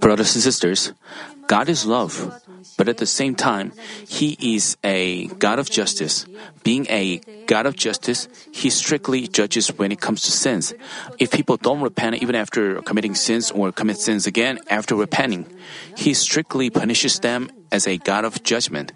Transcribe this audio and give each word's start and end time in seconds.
Brothers 0.00 0.34
and 0.34 0.42
sisters, 0.42 0.92
God 1.46 1.68
is 1.68 1.86
love, 1.86 2.42
but 2.76 2.88
at 2.88 2.98
the 2.98 3.06
same 3.06 3.34
time, 3.34 3.72
He 4.06 4.36
is 4.40 4.76
a 4.84 5.26
God 5.38 5.58
of 5.58 5.70
justice. 5.70 6.26
Being 6.62 6.86
a 6.88 7.20
God 7.46 7.66
of 7.66 7.76
justice, 7.76 8.28
He 8.52 8.70
strictly 8.70 9.26
judges 9.26 9.68
when 9.78 9.92
it 9.92 10.00
comes 10.00 10.22
to 10.22 10.32
sins. 10.32 10.74
If 11.18 11.30
people 11.30 11.56
don't 11.56 11.82
repent 11.82 12.22
even 12.22 12.34
after 12.34 12.82
committing 12.82 13.14
sins 13.14 13.50
or 13.50 13.72
commit 13.72 13.98
sins 13.98 14.26
again 14.26 14.58
after 14.70 14.94
repenting, 14.94 15.46
He 15.96 16.14
strictly 16.14 16.70
punishes 16.70 17.18
them 17.18 17.50
as 17.72 17.86
a 17.86 17.98
God 17.98 18.24
of 18.24 18.42
judgment. 18.42 18.92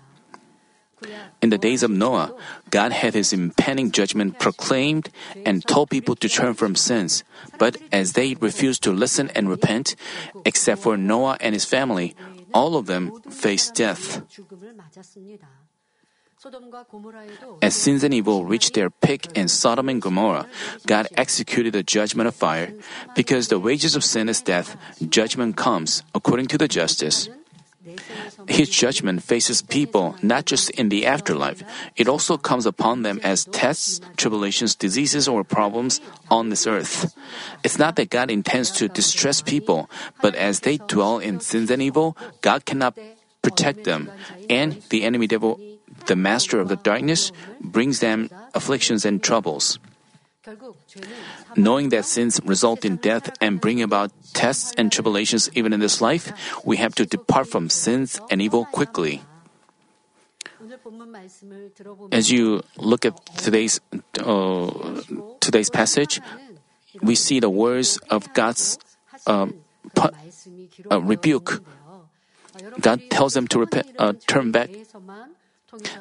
In 1.40 1.50
the 1.50 1.58
days 1.58 1.82
of 1.82 1.90
Noah, 1.90 2.34
God 2.70 2.92
had 2.92 3.14
his 3.14 3.32
impending 3.32 3.90
judgment 3.90 4.38
proclaimed 4.38 5.10
and 5.46 5.64
told 5.66 5.90
people 5.90 6.14
to 6.16 6.28
turn 6.28 6.54
from 6.54 6.76
sins. 6.76 7.24
But 7.58 7.78
as 7.92 8.12
they 8.12 8.34
refused 8.34 8.82
to 8.84 8.92
listen 8.92 9.30
and 9.34 9.48
repent, 9.48 9.96
except 10.44 10.82
for 10.82 10.96
Noah 10.96 11.38
and 11.40 11.54
his 11.54 11.64
family, 11.64 12.14
all 12.52 12.76
of 12.76 12.86
them 12.86 13.12
faced 13.30 13.74
death. 13.74 14.22
As 17.60 17.74
sins 17.74 18.02
and 18.02 18.14
evil 18.14 18.46
reached 18.46 18.72
their 18.72 18.88
peak 18.88 19.28
in 19.34 19.48
Sodom 19.48 19.88
and 19.88 20.00
Gomorrah, 20.00 20.48
God 20.86 21.08
executed 21.16 21.74
the 21.74 21.82
judgment 21.82 22.28
of 22.28 22.34
fire. 22.34 22.72
Because 23.14 23.48
the 23.48 23.58
wages 23.58 23.94
of 23.94 24.04
sin 24.04 24.28
is 24.28 24.40
death, 24.40 24.76
judgment 25.08 25.56
comes 25.56 26.02
according 26.14 26.46
to 26.48 26.56
the 26.56 26.68
justice. 26.68 27.28
His 28.46 28.68
judgment 28.68 29.22
faces 29.22 29.62
people 29.62 30.14
not 30.22 30.44
just 30.44 30.68
in 30.70 30.90
the 30.90 31.06
afterlife, 31.06 31.62
it 31.96 32.08
also 32.08 32.36
comes 32.36 32.66
upon 32.66 33.02
them 33.02 33.20
as 33.22 33.46
tests, 33.46 34.00
tribulations, 34.16 34.74
diseases, 34.74 35.26
or 35.26 35.44
problems 35.44 36.00
on 36.30 36.50
this 36.50 36.66
earth. 36.66 37.14
It's 37.64 37.78
not 37.78 37.96
that 37.96 38.10
God 38.10 38.30
intends 38.30 38.70
to 38.72 38.88
distress 38.88 39.40
people, 39.40 39.88
but 40.20 40.34
as 40.34 40.60
they 40.60 40.76
dwell 40.76 41.18
in 41.18 41.40
sins 41.40 41.70
and 41.70 41.80
evil, 41.80 42.16
God 42.42 42.66
cannot 42.66 42.98
protect 43.40 43.84
them, 43.84 44.12
and 44.50 44.82
the 44.90 45.04
enemy 45.04 45.26
devil, 45.26 45.58
the 46.06 46.16
master 46.16 46.60
of 46.60 46.68
the 46.68 46.76
darkness, 46.76 47.32
brings 47.60 48.00
them 48.00 48.28
afflictions 48.52 49.06
and 49.06 49.22
troubles. 49.22 49.78
Knowing 51.56 51.90
that 51.90 52.04
sins 52.04 52.40
result 52.44 52.84
in 52.84 52.96
death 52.96 53.30
and 53.40 53.60
bring 53.60 53.82
about 53.82 54.10
tests 54.32 54.72
and 54.78 54.90
tribulations 54.90 55.50
even 55.54 55.72
in 55.72 55.80
this 55.80 56.00
life, 56.00 56.32
we 56.64 56.78
have 56.78 56.94
to 56.94 57.04
depart 57.04 57.46
from 57.46 57.68
sins 57.68 58.20
and 58.30 58.40
evil 58.40 58.64
quickly. 58.72 59.22
As 62.12 62.30
you 62.30 62.62
look 62.78 63.04
at 63.04 63.14
today's 63.36 63.80
uh, 64.20 64.70
today's 65.40 65.68
passage, 65.68 66.20
we 67.02 67.14
see 67.14 67.40
the 67.40 67.50
words 67.50 67.98
of 68.08 68.32
God's 68.32 68.78
um, 69.26 69.60
uh, 69.96 71.00
rebuke. 71.00 71.62
God 72.80 73.00
tells 73.10 73.34
them 73.34 73.46
to 73.48 73.60
repent, 73.60 73.92
uh, 73.98 74.14
turn 74.26 74.52
back. 74.52 74.70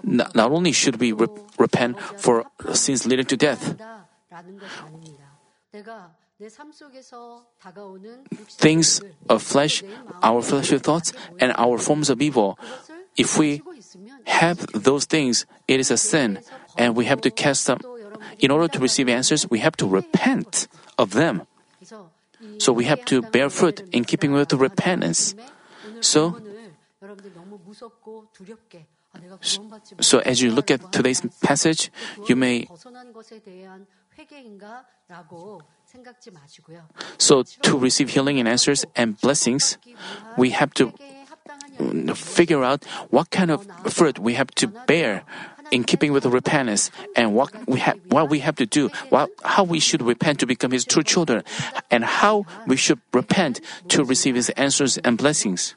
Not, 0.03 0.33
not 0.33 0.51
only 0.51 0.71
should 0.71 0.97
we 0.97 1.11
re- 1.11 1.27
repent 1.57 1.99
for 1.99 2.45
sins 2.73 3.05
leading 3.05 3.25
to 3.27 3.37
death, 3.37 3.75
things 8.57 9.01
of 9.27 9.43
flesh, 9.43 9.83
our 10.23 10.41
fleshly 10.41 10.79
thoughts, 10.79 11.13
and 11.39 11.53
our 11.57 11.77
forms 11.77 12.09
of 12.09 12.21
evil, 12.21 12.57
if 13.17 13.37
we 13.37 13.61
have 14.25 14.65
those 14.73 15.05
things, 15.05 15.45
it 15.67 15.79
is 15.79 15.91
a 15.91 15.97
sin, 15.97 16.39
and 16.77 16.95
we 16.95 17.05
have 17.05 17.21
to 17.21 17.29
cast 17.29 17.67
them. 17.67 17.79
In 18.39 18.51
order 18.51 18.67
to 18.69 18.79
receive 18.79 19.09
answers, 19.09 19.49
we 19.49 19.59
have 19.59 19.75
to 19.77 19.87
repent 19.87 20.67
of 20.97 21.11
them. 21.11 21.43
So 22.59 22.71
we 22.71 22.85
have 22.85 23.03
to 23.05 23.21
bear 23.21 23.49
fruit 23.49 23.83
in 23.91 24.05
keeping 24.05 24.31
with 24.31 24.53
repentance. 24.53 25.35
So, 25.99 26.39
so 29.99 30.19
as 30.19 30.41
you 30.41 30.51
look 30.51 30.71
at 30.71 30.91
today's 30.91 31.21
passage, 31.41 31.91
you 32.27 32.35
may 32.35 32.67
so 37.17 37.43
to 37.43 37.77
receive 37.77 38.09
healing 38.09 38.39
and 38.39 38.47
answers 38.47 38.85
and 38.95 39.19
blessings, 39.21 39.77
we 40.37 40.51
have 40.51 40.73
to 40.75 40.93
figure 42.13 42.63
out 42.63 42.85
what 43.09 43.31
kind 43.31 43.49
of 43.51 43.65
fruit 43.91 44.19
we 44.19 44.35
have 44.35 44.47
to 44.55 44.67
bear 44.67 45.23
in 45.71 45.83
keeping 45.83 46.11
with 46.11 46.23
the 46.23 46.29
repentance 46.29 46.91
and 47.15 47.33
what 47.33 47.51
we 47.67 47.79
have 47.79 47.99
what 48.09 48.29
we 48.29 48.39
have 48.39 48.55
to 48.55 48.65
do, 48.65 48.89
what, 49.09 49.29
how 49.43 49.63
we 49.63 49.79
should 49.79 50.01
repent 50.01 50.39
to 50.39 50.45
become 50.45 50.71
his 50.71 50.85
true 50.85 51.03
children, 51.03 51.43
and 51.91 52.03
how 52.03 52.45
we 52.67 52.75
should 52.75 52.99
repent 53.13 53.61
to 53.87 54.03
receive 54.03 54.35
his 54.35 54.49
answers 54.51 54.97
and 54.97 55.17
blessings. 55.17 55.75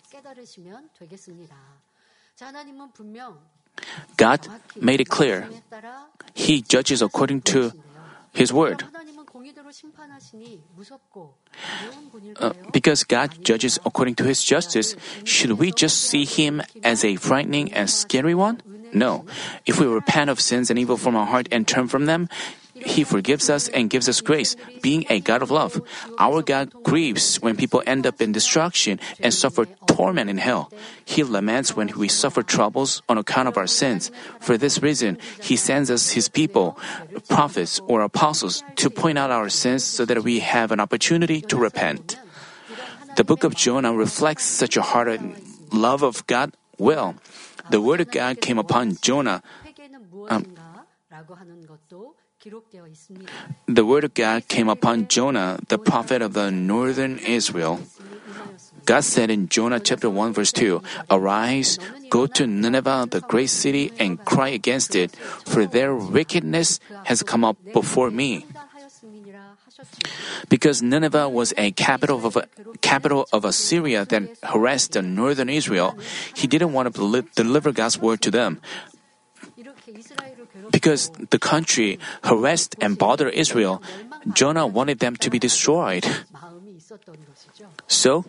God 4.16 4.48
made 4.80 5.00
it 5.00 5.09
clear. 5.09 5.48
He 6.34 6.62
judges 6.62 7.03
according 7.03 7.42
to 7.53 7.72
His 8.32 8.53
word. 8.53 8.84
Uh, 12.38 12.53
because 12.72 13.04
God 13.04 13.44
judges 13.44 13.78
according 13.84 14.15
to 14.16 14.25
His 14.25 14.43
justice, 14.43 14.97
should 15.25 15.53
we 15.53 15.70
just 15.72 16.00
see 16.00 16.25
Him 16.25 16.62
as 16.82 17.04
a 17.04 17.16
frightening 17.16 17.72
and 17.72 17.88
scary 17.91 18.34
one? 18.34 18.60
No. 18.92 19.25
If 19.66 19.81
we 19.81 19.87
repent 19.87 20.31
of 20.31 20.41
sins 20.41 20.71
and 20.71 20.78
evil 20.78 20.97
from 20.97 21.16
our 21.16 21.26
heart 21.26 21.48
and 21.50 21.66
turn 21.66 21.88
from 21.88 22.06
them, 22.06 22.28
he 22.84 23.04
forgives 23.04 23.50
us 23.50 23.69
and 23.69 23.91
gives 23.91 24.09
us 24.09 24.20
grace, 24.20 24.56
being 24.81 25.06
a 25.09 25.20
God 25.20 25.43
of 25.43 25.50
love. 25.50 25.81
Our 26.19 26.43
God 26.43 26.72
grieves 26.82 27.37
when 27.41 27.56
people 27.56 27.82
end 27.87 28.06
up 28.06 28.20
in 28.20 28.32
destruction 28.32 29.00
and 29.20 29.32
suffer 29.32 29.66
torment 29.87 30.31
in 30.31 30.38
hell. 30.38 30.70
He 31.04 31.22
laments 31.22 31.76
when 31.76 31.92
we 31.97 32.09
suffer 32.09 32.42
troubles 32.42 33.03
on 33.09 33.19
account 33.19 33.48
of 33.48 33.56
our 33.56 33.66
sins. 33.66 34.10
For 34.41 34.56
this 34.56 34.82
reason, 34.82 35.19
He 35.41 35.56
sends 35.56 35.91
us 35.91 36.10
His 36.10 36.28
people, 36.28 36.78
prophets 37.28 37.81
or 37.87 38.03
apostles, 38.03 38.62
to 38.76 38.91
point 38.91 39.19
out 39.19 39.31
our 39.31 39.48
sins 39.48 39.84
so 39.84 40.04
that 40.04 40.22
we 40.22 40.41
have 40.41 40.72
an 40.72 40.81
opportunity 40.81 41.41
to 41.42 41.56
repent. 41.56 42.19
The 43.16 43.25
book 43.25 43.44
of 43.44 43.54
Jonah 43.54 43.92
reflects 43.92 44.44
such 44.44 44.76
a 44.76 44.82
heart 44.82 45.21
love 45.72 46.03
of 46.03 46.26
God 46.26 46.56
well. 46.78 47.15
The 47.71 47.81
word 47.81 48.00
of 48.00 48.10
God 48.10 48.41
came 48.41 48.59
upon 48.59 48.97
Jonah. 49.00 49.42
Um, 50.28 50.56
the 53.66 53.84
word 53.84 54.04
of 54.04 54.14
God 54.14 54.48
came 54.48 54.69
upon 54.69 55.06
Jonah, 55.08 55.58
the 55.69 55.78
prophet 55.78 56.22
of 56.22 56.32
the 56.32 56.50
northern 56.50 57.19
Israel. 57.19 57.80
God 58.84 59.04
said 59.04 59.30
in 59.30 59.48
Jonah 59.48 59.78
chapter 59.78 60.10
1 60.10 60.32
verse 60.32 60.50
2, 60.50 60.82
Arise, 61.10 61.78
go 62.10 62.26
to 62.26 62.47
Nineveh, 62.47 63.06
the 63.10 63.20
great 63.20 63.50
city, 63.50 63.92
and 63.98 64.22
cry 64.25 64.48
against 64.48 64.97
it, 64.97 65.14
for 65.47 65.66
their 65.66 65.94
wickedness 65.94 66.80
has 67.04 67.22
come 67.22 67.44
up 67.44 67.56
before 67.72 68.10
me. 68.10 68.47
Because 70.48 70.82
Nineveh 70.82 71.28
was 71.28 71.54
a 71.56 71.70
capital 71.72 72.26
of 72.26 72.36
a 72.36 72.48
capital 72.80 73.26
of 73.32 73.44
Assyria 73.44 74.04
that 74.06 74.22
harassed 74.42 74.92
the 74.92 75.03
northern 75.03 75.48
Israel, 75.48 75.97
he 76.34 76.47
didn't 76.47 76.72
want 76.72 76.92
to 76.94 77.22
deliver 77.34 77.72
God's 77.72 77.98
word 77.98 78.20
to 78.22 78.30
them. 78.30 78.60
Because 80.72 81.12
the 81.28 81.38
country 81.38 82.00
harassed 82.25 82.75
and 82.81 82.97
bothered 82.97 83.34
Israel, 83.37 83.83
Jonah 84.33 84.66
wanted 84.66 84.99
them 84.99 85.16
to 85.21 85.28
be 85.28 85.38
destroyed. 85.38 86.09
So, 87.87 88.25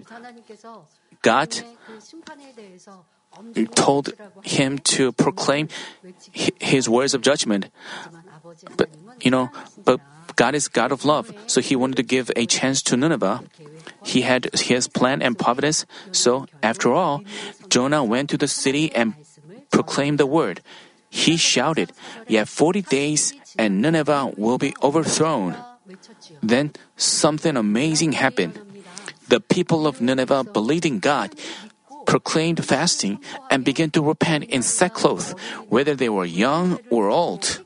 God 1.24 1.50
told 3.74 4.14
him 4.44 4.78
to 4.78 5.12
proclaim 5.14 5.70
his 6.60 6.90
words 6.90 7.14
of 7.16 7.22
judgment. 7.22 7.72
But, 8.76 8.90
you 9.22 9.32
know, 9.32 9.50
but 9.86 10.02
God 10.36 10.54
is 10.56 10.68
God 10.68 10.92
of 10.92 11.06
love, 11.06 11.32
so 11.48 11.62
he 11.62 11.76
wanted 11.76 11.96
to 11.98 12.04
give 12.04 12.32
a 12.36 12.46
chance 12.46 12.82
to 12.84 12.98
Nineveh. 12.98 13.44
He 14.04 14.22
had 14.22 14.50
his 14.54 14.88
plan 14.88 15.22
and 15.22 15.38
providence, 15.38 15.86
so 16.12 16.46
after 16.62 16.92
all, 16.92 17.24
Jonah 17.70 18.04
went 18.04 18.30
to 18.32 18.38
the 18.38 18.48
city 18.48 18.92
and 18.94 19.16
proclaimed 19.72 20.20
the 20.20 20.28
word. 20.28 20.62
He 21.14 21.38
shouted, 21.38 21.94
Yet 22.28 22.50
40 22.50 22.82
days 22.90 23.38
and 23.56 23.86
Nineveh 23.86 24.34
will 24.36 24.58
be 24.58 24.74
overthrown. 24.82 25.54
Then 26.42 26.74
something 26.98 27.56
amazing 27.56 28.14
happened. 28.14 28.58
The 29.30 29.40
people 29.40 29.86
of 29.86 30.02
Nineveh 30.02 30.44
believed 30.44 30.90
in 30.90 30.98
God, 30.98 31.38
proclaimed 32.08 32.66
fasting, 32.66 33.22
and 33.52 33.64
began 33.64 33.92
to 33.92 34.02
repent 34.02 34.46
in 34.46 34.64
sackcloth, 34.64 35.38
whether 35.70 35.94
they 35.94 36.10
were 36.10 36.26
young 36.26 36.80
or 36.90 37.10
old. 37.14 37.62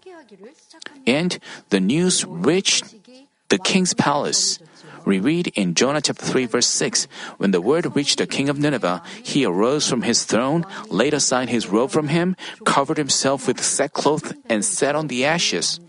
And 1.08 1.40
the 1.70 1.80
news 1.80 2.26
reached 2.28 3.00
the 3.48 3.58
king's 3.58 3.96
palace. 3.96 4.60
We 5.08 5.24
read 5.24 5.48
in 5.56 5.74
Jonah 5.74 6.02
chapter 6.02 6.26
3 6.26 6.48
verse 6.48 6.68
6, 6.68 7.08
when 7.38 7.52
the 7.52 7.62
word 7.62 7.96
reached 7.96 8.20
the 8.20 8.28
king 8.28 8.50
of 8.50 8.60
Nineveh, 8.60 9.02
he 9.24 9.46
arose 9.46 9.88
from 9.88 10.02
his 10.02 10.26
throne, 10.26 10.66
laid 10.90 11.14
aside 11.14 11.48
his 11.48 11.72
robe 11.72 11.92
from 11.92 12.10
him, 12.10 12.36
covered 12.66 12.98
himself 12.98 13.48
with 13.48 13.64
sackcloth, 13.64 14.36
and 14.50 14.66
sat 14.66 15.00
on 15.00 15.08
the 15.08 15.24
ashes. 15.24 15.80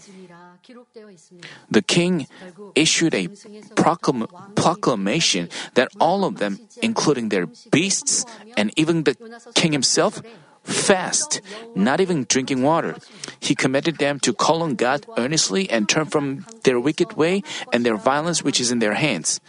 The 1.69 1.83
king 1.83 2.29
issued 2.77 3.15
a 3.15 3.27
proclam- 3.75 4.31
proclamation 4.55 5.49
that 5.75 5.89
all 5.99 6.25
of 6.25 6.39
them, 6.39 6.61
including 6.81 7.31
their 7.31 7.51
beasts 7.73 8.25
and 8.57 8.71
even 8.77 9.03
the 9.03 9.19
king 9.55 9.73
himself, 9.73 10.23
fast, 10.69 11.41
not 11.75 12.01
even 12.01 12.29
drinking 12.29 12.63
water. 12.63 12.97
He 13.41 13.57
commanded 13.57 13.99
them 13.99 14.21
to 14.21 14.33
call 14.33 14.63
on 14.63 14.77
God 14.77 15.07
earnestly 15.17 15.69
and 15.71 15.89
turn 15.89 16.07
from 16.07 16.45
their 16.63 16.79
wicked 16.79 17.17
way 17.17 17.43
and 17.73 17.85
their 17.85 17.97
violence 17.97 18.45
which 18.45 18.61
is 18.61 18.71
in 18.71 18.79
their 18.79 18.95
hands. 18.95 19.41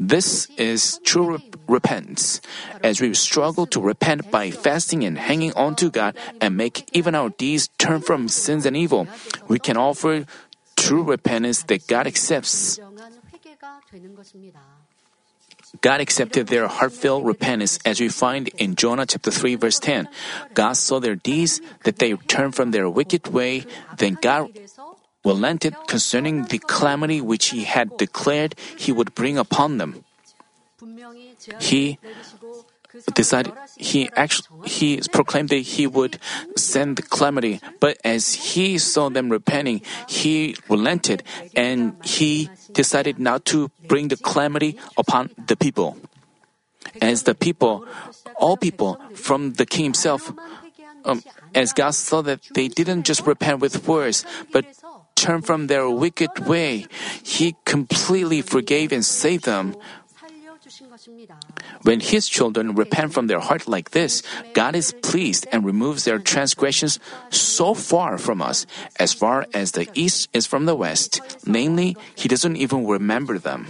This 0.00 0.48
is 0.56 0.98
true 1.04 1.36
re- 1.36 1.50
repentance. 1.68 2.40
As 2.82 3.00
we 3.00 3.12
struggle 3.14 3.66
to 3.68 3.80
repent 3.80 4.30
by 4.30 4.50
fasting 4.50 5.04
and 5.04 5.18
hanging 5.18 5.52
on 5.54 5.76
to 5.76 5.90
God 5.90 6.16
and 6.40 6.56
make 6.56 6.88
even 6.92 7.14
our 7.14 7.30
deeds 7.30 7.68
turn 7.78 8.00
from 8.00 8.28
sins 8.28 8.66
and 8.66 8.76
evil, 8.76 9.06
we 9.48 9.58
can 9.58 9.76
offer 9.76 10.24
true 10.76 11.02
repentance 11.04 11.62
that 11.64 11.86
God 11.86 12.06
accepts. 12.06 12.80
God 15.80 16.00
accepted 16.00 16.48
their 16.48 16.68
heartfelt 16.68 17.24
repentance 17.24 17.78
as 17.84 18.00
we 18.00 18.08
find 18.08 18.48
in 18.60 18.76
Jonah 18.76 19.06
chapter 19.06 19.30
3 19.30 19.56
verse 19.56 19.78
10. 19.78 20.08
God 20.54 20.74
saw 20.74 21.00
their 21.00 21.16
deeds, 21.16 21.60
that 21.84 21.98
they 21.98 22.14
turned 22.28 22.54
from 22.54 22.70
their 22.70 22.88
wicked 22.88 23.28
way, 23.28 23.64
then 23.96 24.18
God 24.20 24.50
relented 25.24 25.74
concerning 25.86 26.44
the 26.44 26.58
calamity 26.58 27.20
which 27.20 27.50
he 27.50 27.64
had 27.64 27.96
declared 27.96 28.54
he 28.76 28.92
would 28.92 29.14
bring 29.14 29.38
upon 29.38 29.78
them. 29.78 30.04
He 31.60 31.98
decided 33.14 33.52
he 33.76 34.10
actually 34.16 34.68
he 34.68 35.00
proclaimed 35.12 35.48
that 35.50 35.64
he 35.76 35.86
would 35.86 36.18
send 36.56 36.96
the 36.96 37.02
calamity, 37.02 37.60
but 37.80 37.98
as 38.04 38.54
he 38.54 38.78
saw 38.78 39.08
them 39.08 39.30
repenting, 39.30 39.82
he 40.08 40.56
relented 40.68 41.22
and 41.56 41.96
he 42.04 42.50
decided 42.72 43.18
not 43.18 43.44
to 43.46 43.70
bring 43.88 44.08
the 44.08 44.16
calamity 44.16 44.78
upon 44.96 45.30
the 45.46 45.56
people. 45.56 45.96
As 47.00 47.22
the 47.22 47.34
people, 47.34 47.86
all 48.36 48.56
people 48.56 49.00
from 49.14 49.54
the 49.54 49.64
king 49.64 49.84
himself, 49.84 50.32
um, 51.04 51.22
as 51.54 51.72
God 51.72 51.94
saw 51.94 52.22
that 52.22 52.40
they 52.54 52.68
didn't 52.68 53.04
just 53.04 53.26
repent 53.26 53.60
with 53.60 53.86
words, 53.88 54.24
but 54.52 54.66
turn 55.14 55.42
from 55.42 55.66
their 55.68 55.88
wicked 55.88 56.46
way, 56.46 56.86
He 57.22 57.54
completely 57.64 58.42
forgave 58.42 58.90
and 58.90 59.04
saved 59.04 59.44
them. 59.44 59.76
When 61.82 62.00
His 62.00 62.28
children 62.28 62.74
repent 62.74 63.12
from 63.12 63.26
their 63.26 63.40
heart 63.40 63.66
like 63.66 63.90
this, 63.90 64.22
God 64.54 64.74
is 64.74 64.94
pleased 65.02 65.46
and 65.52 65.64
removes 65.64 66.04
their 66.04 66.18
transgressions 66.18 66.98
so 67.30 67.74
far 67.74 68.18
from 68.18 68.40
us, 68.40 68.66
as 68.98 69.12
far 69.12 69.46
as 69.52 69.72
the 69.72 69.88
east 69.94 70.28
is 70.32 70.46
from 70.46 70.66
the 70.66 70.74
west. 70.74 71.20
Namely, 71.46 71.96
He 72.14 72.28
doesn't 72.28 72.56
even 72.56 72.86
remember 72.86 73.38
them. 73.38 73.66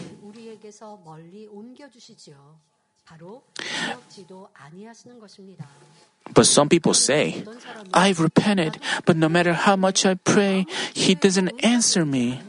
But 6.34 6.46
some 6.46 6.68
people 6.68 6.94
say, 6.94 7.44
I've 7.92 8.20
repented, 8.20 8.78
but 9.04 9.16
no 9.16 9.28
matter 9.28 9.52
how 9.52 9.76
much 9.76 10.06
I 10.06 10.14
pray, 10.14 10.66
He 10.94 11.14
doesn't 11.14 11.50
answer 11.64 12.06
me. 12.06 12.40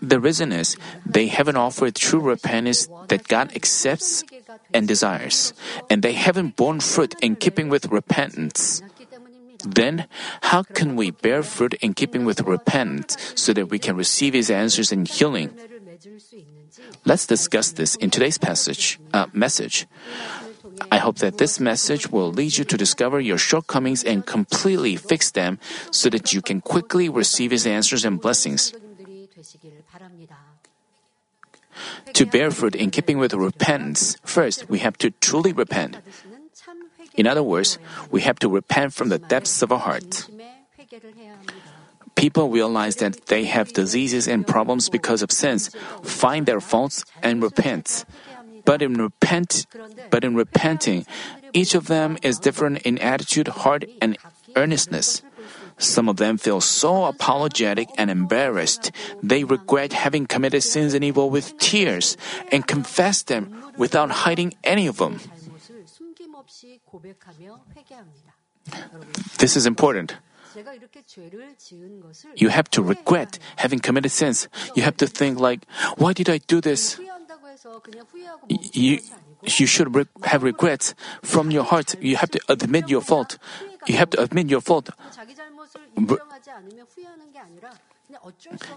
The 0.00 0.20
reason 0.20 0.52
is 0.52 0.76
they 1.04 1.28
haven't 1.28 1.56
offered 1.56 1.94
true 1.94 2.20
repentance 2.20 2.88
that 3.08 3.28
God 3.28 3.54
accepts 3.56 4.24
and 4.72 4.86
desires, 4.86 5.52
and 5.88 6.02
they 6.02 6.12
haven't 6.12 6.56
borne 6.56 6.80
fruit 6.80 7.14
in 7.22 7.36
keeping 7.36 7.68
with 7.68 7.90
repentance. 7.90 8.82
Then, 9.64 10.06
how 10.52 10.62
can 10.62 10.96
we 10.96 11.10
bear 11.10 11.42
fruit 11.42 11.74
in 11.80 11.94
keeping 11.94 12.24
with 12.24 12.42
repentance 12.42 13.16
so 13.34 13.52
that 13.54 13.70
we 13.70 13.78
can 13.78 13.96
receive 13.96 14.34
His 14.34 14.50
answers 14.50 14.92
and 14.92 15.08
healing? 15.08 15.50
Let's 17.04 17.26
discuss 17.26 17.72
this 17.72 17.96
in 17.96 18.10
today's 18.10 18.38
passage 18.38 19.00
uh, 19.12 19.26
message. 19.32 19.86
I 20.92 20.98
hope 20.98 21.18
that 21.18 21.38
this 21.38 21.58
message 21.58 22.12
will 22.12 22.30
lead 22.30 22.58
you 22.58 22.64
to 22.64 22.76
discover 22.76 23.18
your 23.18 23.38
shortcomings 23.38 24.04
and 24.04 24.26
completely 24.26 24.96
fix 24.96 25.30
them 25.30 25.58
so 25.90 26.10
that 26.10 26.34
you 26.34 26.42
can 26.42 26.60
quickly 26.60 27.08
receive 27.08 27.50
His 27.50 27.66
answers 27.66 28.04
and 28.04 28.20
blessings. 28.20 28.74
To 32.14 32.26
bear 32.26 32.50
fruit 32.50 32.74
in 32.74 32.90
keeping 32.90 33.18
with 33.18 33.34
repentance, 33.34 34.16
first 34.24 34.68
we 34.68 34.78
have 34.80 34.96
to 34.98 35.10
truly 35.20 35.52
repent. 35.52 35.98
In 37.14 37.26
other 37.26 37.42
words, 37.42 37.78
we 38.10 38.20
have 38.22 38.38
to 38.40 38.48
repent 38.48 38.92
from 38.92 39.08
the 39.08 39.18
depths 39.18 39.62
of 39.62 39.72
our 39.72 39.78
heart. 39.78 40.28
People 42.14 42.48
realize 42.48 42.96
that 42.96 43.26
they 43.26 43.44
have 43.44 43.72
diseases 43.72 44.26
and 44.26 44.46
problems 44.46 44.88
because 44.88 45.22
of 45.22 45.30
sins, 45.30 45.70
find 46.02 46.46
their 46.46 46.60
faults, 46.60 47.04
and 47.22 47.42
repent. 47.42 48.04
But 48.64 48.82
in 48.82 48.96
repent, 48.96 49.66
but 50.10 50.24
in 50.24 50.34
repenting, 50.34 51.06
each 51.52 51.74
of 51.74 51.86
them 51.86 52.16
is 52.22 52.38
different 52.38 52.82
in 52.82 52.98
attitude, 52.98 53.48
heart, 53.48 53.84
and 54.00 54.16
earnestness. 54.56 55.22
Some 55.78 56.08
of 56.08 56.16
them 56.16 56.38
feel 56.38 56.60
so 56.60 57.04
apologetic 57.04 57.88
and 57.98 58.10
embarrassed. 58.10 58.90
They 59.22 59.44
regret 59.44 59.92
having 59.92 60.26
committed 60.26 60.62
sins 60.62 60.94
and 60.94 61.04
evil 61.04 61.28
with 61.28 61.58
tears 61.58 62.16
and 62.50 62.66
confess 62.66 63.22
them 63.22 63.52
without 63.76 64.24
hiding 64.24 64.54
any 64.64 64.86
of 64.86 64.96
them. 64.96 65.20
This 69.38 69.56
is 69.56 69.66
important. 69.66 70.16
You 72.36 72.48
have 72.48 72.70
to 72.70 72.82
regret 72.82 73.38
having 73.56 73.78
committed 73.78 74.10
sins. 74.10 74.48
You 74.74 74.82
have 74.82 74.96
to 74.96 75.06
think 75.06 75.38
like, 75.38 75.66
why 75.96 76.14
did 76.14 76.30
I 76.30 76.38
do 76.38 76.60
this? 76.60 76.98
You, 78.48 78.98
you 79.42 79.66
should 79.66 79.94
re- 79.94 80.06
have 80.24 80.42
regrets 80.42 80.94
from 81.22 81.50
your 81.50 81.64
heart. 81.64 81.94
You 82.00 82.16
have 82.16 82.30
to 82.30 82.40
admit 82.48 82.88
your 82.88 83.00
fault. 83.00 83.38
You 83.86 83.96
have 83.96 84.10
to 84.10 84.22
admit 84.22 84.50
your 84.50 84.60
fault. 84.60 84.90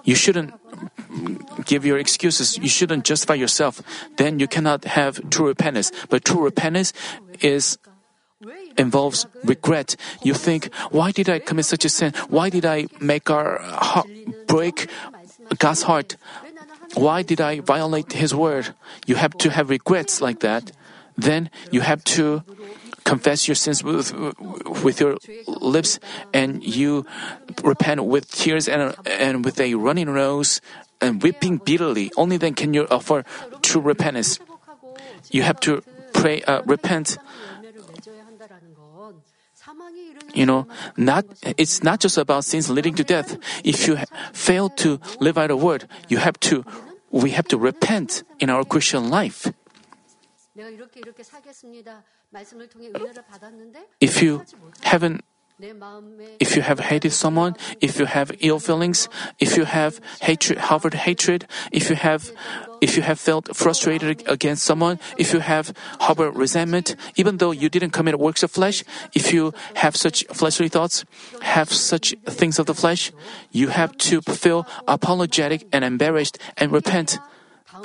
You 0.04 0.16
shouldn't 0.16 0.54
give 1.66 1.86
your 1.86 1.98
excuses. 1.98 2.58
You 2.58 2.70
shouldn't 2.70 3.06
justify 3.06 3.36
yourself. 3.36 3.82
Then 4.18 4.40
you 4.40 4.48
cannot 4.48 4.86
have 4.86 5.30
true 5.30 5.48
repentance. 5.48 5.92
But 6.10 6.26
true 6.26 6.44
repentance 6.44 6.94
is 7.42 7.78
involves 8.78 9.28
regret. 9.44 9.96
You 10.24 10.34
think, 10.34 10.74
why 10.92 11.12
did 11.12 11.30
I 11.30 11.40
commit 11.40 11.66
such 11.66 11.84
a 11.86 11.90
sin? 11.90 12.14
Why 12.30 12.50
did 12.50 12.66
I 12.66 12.88
make 13.00 13.30
our 13.30 13.60
heart 13.60 14.08
break 14.48 14.90
God's 15.58 15.84
heart? 15.84 16.16
Why 16.96 17.22
did 17.22 17.42
I 17.42 17.60
violate 17.60 18.14
His 18.14 18.34
word? 18.34 18.74
You 19.06 19.16
have 19.16 19.38
to 19.40 19.52
have 19.52 19.70
regrets 19.70 20.22
like 20.22 20.40
that. 20.40 20.72
Then 21.18 21.50
you 21.72 21.82
have 21.82 22.04
to 22.16 22.44
confess 23.04 23.48
your 23.48 23.56
sins 23.56 23.84
with, 23.84 24.14
with 24.84 25.00
your 25.00 25.18
lips 25.48 26.00
and 26.34 26.64
you 26.64 27.06
repent 27.64 28.04
with 28.06 28.30
tears 28.32 28.68
and, 28.68 28.96
and 29.06 29.46
with 29.46 29.60
a 29.60 29.76
running 29.76 30.14
nose 30.14 30.62
and 31.02 31.22
weeping 31.24 31.58
bitterly. 31.58 32.12
Only 32.18 32.38
then 32.38 32.54
can 32.54 32.74
you 32.74 32.88
offer 32.90 33.24
true 33.62 33.82
repentance. 33.82 34.40
You 35.32 35.44
have 35.44 35.60
to 35.62 35.82
pray, 36.14 36.42
uh, 36.44 36.62
repent. 36.64 37.18
You 40.34 40.46
know, 40.46 40.68
not 40.98 41.26
it's 41.58 41.84
not 41.84 42.00
just 42.00 42.18
about 42.18 42.46
sins 42.46 42.70
leading 42.70 42.96
to 42.96 43.04
death. 43.04 43.38
If 43.64 43.88
you 43.88 43.98
fail 44.34 44.70
to 44.82 45.00
live 45.20 45.38
out 45.38 45.52
a 45.52 45.58
word, 45.58 45.88
you 46.08 46.18
have 46.18 46.40
to 46.52 46.66
we 47.12 47.32
have 47.32 47.48
to 47.50 47.58
repent 47.58 48.24
in 48.40 48.50
our 48.50 48.64
Christian 48.64 49.10
life. 49.10 49.52
If 54.00 54.22
you 54.22 54.46
haven't 54.82 55.24
if 56.40 56.56
you 56.56 56.62
have 56.62 56.80
hated 56.80 57.12
someone, 57.12 57.56
if 57.82 58.00
you 58.00 58.06
have 58.06 58.32
ill 58.40 58.60
feelings, 58.60 59.10
if 59.40 59.58
you 59.58 59.66
have 59.66 60.00
hatred, 60.22 60.58
harbored 60.58 60.94
hatred, 60.94 61.48
if 61.72 61.90
you 61.90 61.98
have, 61.98 62.32
if 62.80 62.96
you 62.96 63.04
have 63.04 63.20
felt 63.20 63.54
frustrated 63.54 64.24
against 64.26 64.64
someone, 64.64 65.00
if 65.18 65.34
you 65.34 65.40
have 65.40 65.74
harbored 66.00 66.38
resentment, 66.38 66.96
even 67.18 67.38
though 67.38 67.52
you 67.52 67.68
didn't 67.68 67.92
commit 67.92 68.20
works 68.20 68.42
of 68.42 68.52
flesh, 68.52 68.86
if 69.14 69.34
you 69.34 69.54
have 69.76 69.98
such 69.98 70.24
fleshly 70.32 70.70
thoughts, 70.70 71.04
have 71.42 71.74
such 71.74 72.16
things 72.26 72.58
of 72.58 72.66
the 72.66 72.74
flesh, 72.74 73.12
you 73.52 73.68
have 73.68 73.98
to 73.98 74.22
feel 74.22 74.66
apologetic 74.88 75.68
and 75.74 75.84
embarrassed 75.84 76.38
and 76.56 76.72
repent. 76.72 77.20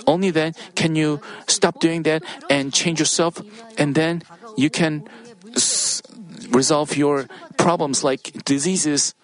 Only 0.06 0.30
then 0.30 0.52
can 0.74 0.96
you 0.96 1.20
stop 1.46 1.80
doing 1.80 2.02
that 2.04 2.22
and 2.50 2.72
change 2.72 2.98
yourself, 2.98 3.40
and 3.78 3.94
then 3.94 4.22
you 4.56 4.70
can 4.70 5.04
s- 5.54 6.02
resolve 6.50 6.96
your 6.96 7.26
problems 7.56 8.04
like 8.04 8.44
diseases. 8.44 9.14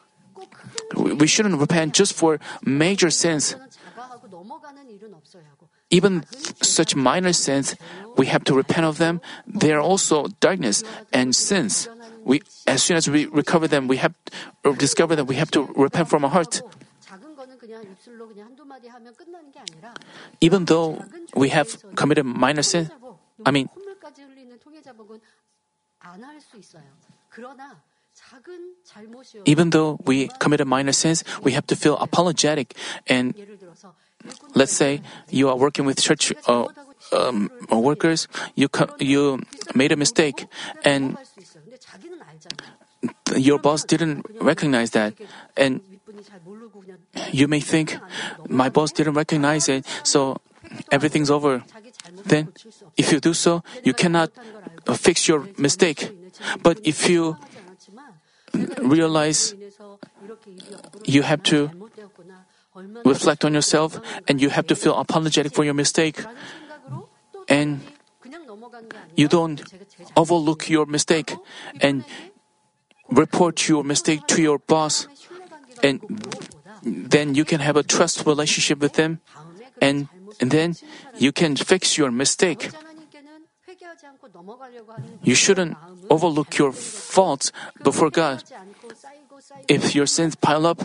We 0.96 1.26
shouldn't 1.26 1.58
repent 1.58 1.94
just 1.94 2.14
for 2.14 2.40
major 2.64 3.10
sins. 3.10 3.56
Even 5.90 6.22
such 6.62 6.94
minor 6.94 7.32
sins, 7.32 7.74
we 8.16 8.26
have 8.26 8.44
to 8.44 8.54
repent 8.54 8.86
of 8.86 8.98
them. 8.98 9.20
They 9.46 9.72
are 9.72 9.80
also 9.82 10.26
darkness 10.38 10.82
and 11.12 11.34
sins. 11.34 11.88
We, 12.24 12.42
as 12.66 12.82
soon 12.82 12.96
as 12.96 13.08
we 13.08 13.26
recover 13.26 13.66
them, 13.66 13.88
we 13.88 13.96
have 13.98 14.14
discover 14.78 15.16
that 15.16 15.24
we 15.24 15.36
have 15.36 15.50
to 15.50 15.66
repent 15.74 16.08
from 16.08 16.24
our 16.24 16.30
heart. 16.30 16.62
Even 20.40 20.64
though 20.64 20.98
we 21.34 21.48
have 21.50 21.78
committed 21.96 22.24
minor 22.24 22.62
sin, 22.62 22.90
I 23.44 23.50
mean, 23.50 23.68
even 29.44 29.70
though 29.70 29.98
we 30.04 30.28
commit 30.38 30.60
a 30.60 30.64
minor 30.64 30.92
sins, 30.92 31.24
we 31.42 31.52
have 31.52 31.66
to 31.68 31.76
feel 31.76 31.96
apologetic. 31.98 32.76
And 33.06 33.34
let's 34.54 34.72
say 34.72 35.00
you 35.30 35.48
are 35.48 35.56
working 35.56 35.84
with 35.84 36.00
church 36.00 36.32
uh, 36.46 36.66
um, 37.12 37.50
workers, 37.70 38.28
you 38.54 38.68
co- 38.68 38.92
you 38.98 39.40
made 39.74 39.92
a 39.92 39.96
mistake, 39.96 40.46
and 40.84 41.16
your 43.36 43.58
boss 43.58 43.84
didn't 43.84 44.26
recognize 44.40 44.90
that, 44.90 45.14
and 45.56 45.80
you 47.32 47.48
may 47.48 47.60
think, 47.60 47.96
my 48.48 48.68
boss 48.68 48.92
didn't 48.92 49.14
recognize 49.14 49.68
it, 49.68 49.86
so 50.02 50.36
everything's 50.90 51.30
over. 51.30 51.62
Then, 52.24 52.52
if 52.96 53.12
you 53.12 53.20
do 53.20 53.34
so, 53.34 53.62
you 53.84 53.94
cannot 53.94 54.30
fix 54.94 55.28
your 55.28 55.46
mistake. 55.58 56.10
But 56.62 56.80
if 56.84 57.08
you 57.08 57.36
realize 58.82 59.54
you 61.04 61.22
have 61.22 61.42
to 61.44 61.70
reflect 63.04 63.44
on 63.44 63.54
yourself 63.54 64.00
and 64.28 64.40
you 64.40 64.50
have 64.50 64.66
to 64.68 64.76
feel 64.76 64.96
apologetic 64.96 65.54
for 65.54 65.64
your 65.64 65.74
mistake, 65.74 66.24
and 67.48 67.80
you 69.16 69.28
don't 69.28 69.62
overlook 70.16 70.68
your 70.70 70.86
mistake 70.86 71.34
and 71.80 72.04
report 73.10 73.68
your 73.68 73.82
mistake 73.82 74.26
to 74.28 74.40
your 74.40 74.58
boss 74.58 75.06
and 75.82 76.00
then 76.82 77.34
you 77.34 77.44
can 77.44 77.60
have 77.60 77.76
a 77.76 77.82
trust 77.82 78.26
relationship 78.26 78.80
with 78.80 78.94
them, 78.94 79.20
and, 79.80 80.08
and 80.40 80.50
then 80.50 80.76
you 81.18 81.32
can 81.32 81.56
fix 81.56 81.98
your 81.98 82.10
mistake. 82.10 82.70
You 85.22 85.34
shouldn't 85.34 85.76
overlook 86.08 86.58
your 86.58 86.72
faults 86.72 87.52
before 87.82 88.10
God. 88.10 88.42
If 89.68 89.94
your 89.94 90.06
sins 90.06 90.34
pile 90.34 90.66
up, 90.66 90.82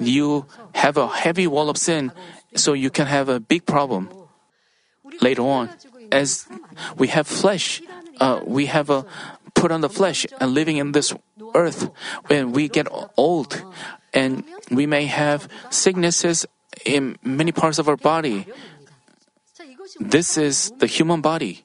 you 0.00 0.46
have 0.74 0.96
a 0.96 1.08
heavy 1.08 1.46
wall 1.46 1.70
of 1.70 1.76
sin, 1.76 2.12
so 2.54 2.72
you 2.72 2.90
can 2.90 3.06
have 3.06 3.28
a 3.28 3.40
big 3.40 3.66
problem. 3.66 4.08
Later 5.20 5.42
on, 5.42 5.70
as 6.12 6.46
we 6.96 7.08
have 7.08 7.26
flesh, 7.26 7.82
uh, 8.20 8.40
we 8.44 8.66
have 8.66 8.90
a 8.90 9.06
put 9.54 9.72
on 9.72 9.80
the 9.80 9.88
flesh 9.88 10.26
and 10.40 10.54
living 10.54 10.76
in 10.76 10.92
this 10.92 11.14
earth. 11.54 11.90
When 12.26 12.52
we 12.52 12.68
get 12.68 12.86
old, 13.16 13.62
and 14.12 14.44
we 14.70 14.86
may 14.86 15.06
have 15.06 15.48
sicknesses 15.70 16.46
in 16.84 17.16
many 17.22 17.52
parts 17.52 17.78
of 17.78 17.88
our 17.88 17.96
body. 17.96 18.46
This 20.00 20.36
is 20.36 20.72
the 20.78 20.86
human 20.86 21.20
body. 21.20 21.64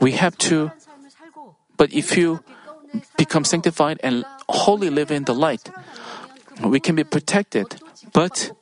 We 0.00 0.12
have 0.12 0.38
to, 0.38 0.70
but 1.76 1.92
if 1.92 2.16
you 2.16 2.40
become 3.16 3.44
sanctified 3.44 3.98
and 4.02 4.24
wholly 4.48 4.90
live 4.90 5.10
in 5.10 5.24
the 5.24 5.34
light, 5.34 5.70
we 6.62 6.80
can 6.80 6.94
be 6.94 7.04
protected. 7.04 7.80
But 8.12 8.52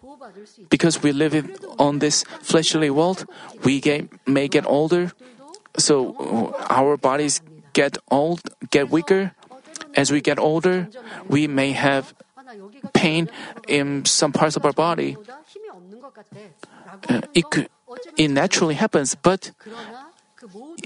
because 0.71 1.03
we 1.03 1.13
live 1.13 1.35
in, 1.35 1.57
on 1.79 1.99
this 1.99 2.25
fleshly 2.43 2.91
world, 2.91 3.27
we 3.65 3.81
get, 3.81 4.09
may 4.27 4.49
get 4.49 4.65
older, 4.67 5.13
so 5.77 6.15
uh, 6.17 6.75
our 6.75 6.97
bodies 6.97 7.41
get 7.73 7.99
old, 8.11 8.41
get 8.71 8.91
weaker, 8.91 9.33
as 9.99 10.15
we 10.15 10.23
get 10.23 10.39
older, 10.39 10.87
we 11.27 11.51
may 11.51 11.73
have 11.75 12.15
pain 12.95 13.27
in 13.67 14.05
some 14.07 14.31
parts 14.31 14.55
of 14.55 14.65
our 14.65 14.73
body. 14.73 15.19
Uh, 17.09 17.21
it, 17.35 17.69
it 18.17 18.29
naturally 18.31 18.79
happens, 18.79 19.17
but 19.19 19.51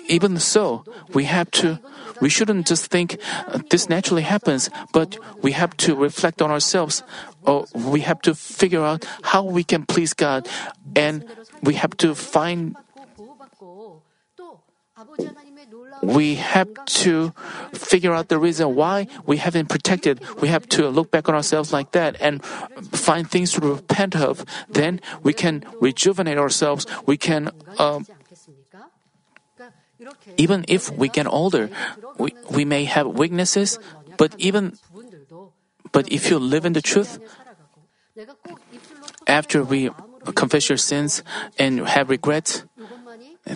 even 0.09 0.39
so, 0.39 0.83
we 1.13 1.25
have 1.25 1.51
to, 1.61 1.79
we 2.25 2.31
shouldn't 2.33 2.67
just 2.67 2.87
think 2.89 3.21
uh, 3.49 3.61
this 3.69 3.93
naturally 3.93 4.23
happens, 4.25 4.71
but 4.97 5.19
we 5.43 5.53
have 5.53 5.77
to 5.85 5.95
reflect 5.95 6.41
on 6.41 6.51
ourselves, 6.51 7.05
or 7.45 7.67
we 7.75 8.01
have 8.01 8.23
to 8.23 8.35
figure 8.35 8.83
out 8.83 9.05
how 9.23 9.45
we 9.45 9.63
can 9.63 9.85
please 9.85 10.15
God, 10.15 10.49
and 10.97 11.29
we 11.63 11.75
have 11.75 11.95
to 11.99 12.15
find 12.15 12.77
we 16.03 16.35
have 16.35 16.69
to 16.85 17.33
figure 17.73 18.13
out 18.13 18.29
the 18.29 18.39
reason 18.39 18.75
why 18.75 19.07
we 19.25 19.39
haven't 19.39 19.69
protected. 19.69 20.21
We 20.43 20.49
have 20.49 20.69
to 20.71 20.89
look 20.89 21.11
back 21.11 21.29
on 21.29 21.35
ourselves 21.35 21.73
like 21.73 21.93
that 21.93 22.17
and 22.21 22.45
find 22.91 23.31
things 23.31 23.53
to 23.53 23.61
repent 23.61 24.17
of. 24.17 24.45
Then 24.69 25.01
we 25.23 25.33
can 25.33 25.65
rejuvenate 25.81 26.39
ourselves. 26.39 26.87
We 27.07 27.17
can. 27.17 27.51
Um, 27.79 28.07
even 30.37 30.65
if 30.67 30.91
we 30.91 31.09
get 31.09 31.29
older, 31.29 31.71
we, 32.19 32.35
we 32.51 32.65
may 32.65 32.85
have 32.85 33.07
weaknesses, 33.07 33.79
but 34.19 34.35
even 34.37 34.77
but 35.93 36.11
if 36.11 36.31
you 36.31 36.39
live 36.41 36.65
in 36.65 36.73
the 36.73 36.83
truth, 36.83 37.21
after 39.29 39.63
we 39.63 39.91
confess 40.35 40.69
your 40.69 40.79
sins 40.79 41.23
and 41.59 41.87
have 41.87 42.11
regrets, 42.11 42.65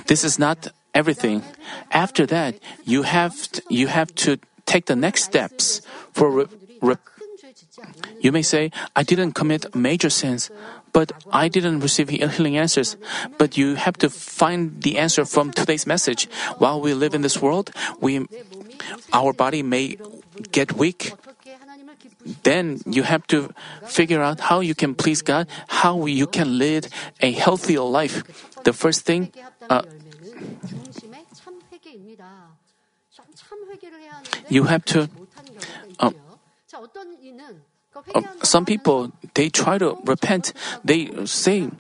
this 0.07 0.23
is 0.23 0.39
not 0.39 0.69
everything. 0.97 1.45
After 1.93 2.25
that, 2.33 2.57
you 2.89 3.05
have 3.05 3.37
to, 3.53 3.63
you 3.69 3.93
have 3.93 4.15
to 4.25 4.41
take 4.65 4.89
the 4.89 4.97
next 4.97 5.29
steps 5.29 5.85
for 6.17 6.31
re- 6.33 6.47
re- 6.81 6.97
you 8.21 8.33
may 8.33 8.43
say, 8.43 8.73
I 8.97 9.03
didn't 9.05 9.33
commit 9.33 9.75
major 9.77 10.09
sins, 10.09 10.51
but 10.93 11.13
I 11.31 11.49
didn't 11.49 11.81
receive 11.81 12.09
healing 12.09 12.57
answers. 12.57 12.97
But 13.37 13.61
you 13.61 13.77
have 13.77 14.01
to 14.01 14.09
find 14.09 14.81
the 14.81 14.97
answer 14.97 15.25
from 15.29 15.53
today's 15.53 15.87
message. 15.87 16.25
While 16.57 16.81
we 16.81 16.95
live 16.95 17.15
in 17.15 17.21
this 17.21 17.41
world, 17.45 17.71
we, 18.01 18.25
our 19.13 19.33
body 19.37 19.63
may 19.63 20.01
get 20.51 20.73
weak. 20.73 21.13
Then 22.43 22.81
you 22.87 23.05
have 23.05 23.27
to 23.29 23.53
figure 23.87 24.23
out 24.23 24.41
how 24.41 24.61
you 24.61 24.75
can 24.75 24.95
please 24.95 25.23
God, 25.23 25.47
how 25.69 26.07
you 26.07 26.27
can 26.27 26.59
lead 26.59 26.89
a 27.21 27.31
healthier 27.31 27.85
life. 27.85 28.25
The 28.65 28.73
first 28.73 29.05
thing, 29.05 29.31
uh, 29.71 29.83
you 34.49 34.65
have 34.65 34.85
to. 34.87 35.09
Uh, 35.99 36.11
uh, 38.15 38.23
some 38.43 38.65
people 38.65 39.13
they 39.35 39.49
try 39.49 39.79
to 39.79 39.97
repent. 40.05 40.53
They 40.85 41.09
say 41.27 41.71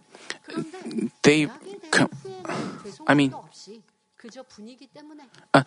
they. 1.22 1.48
I 3.06 3.14
mean. 3.14 3.34
Uh, 5.54 5.62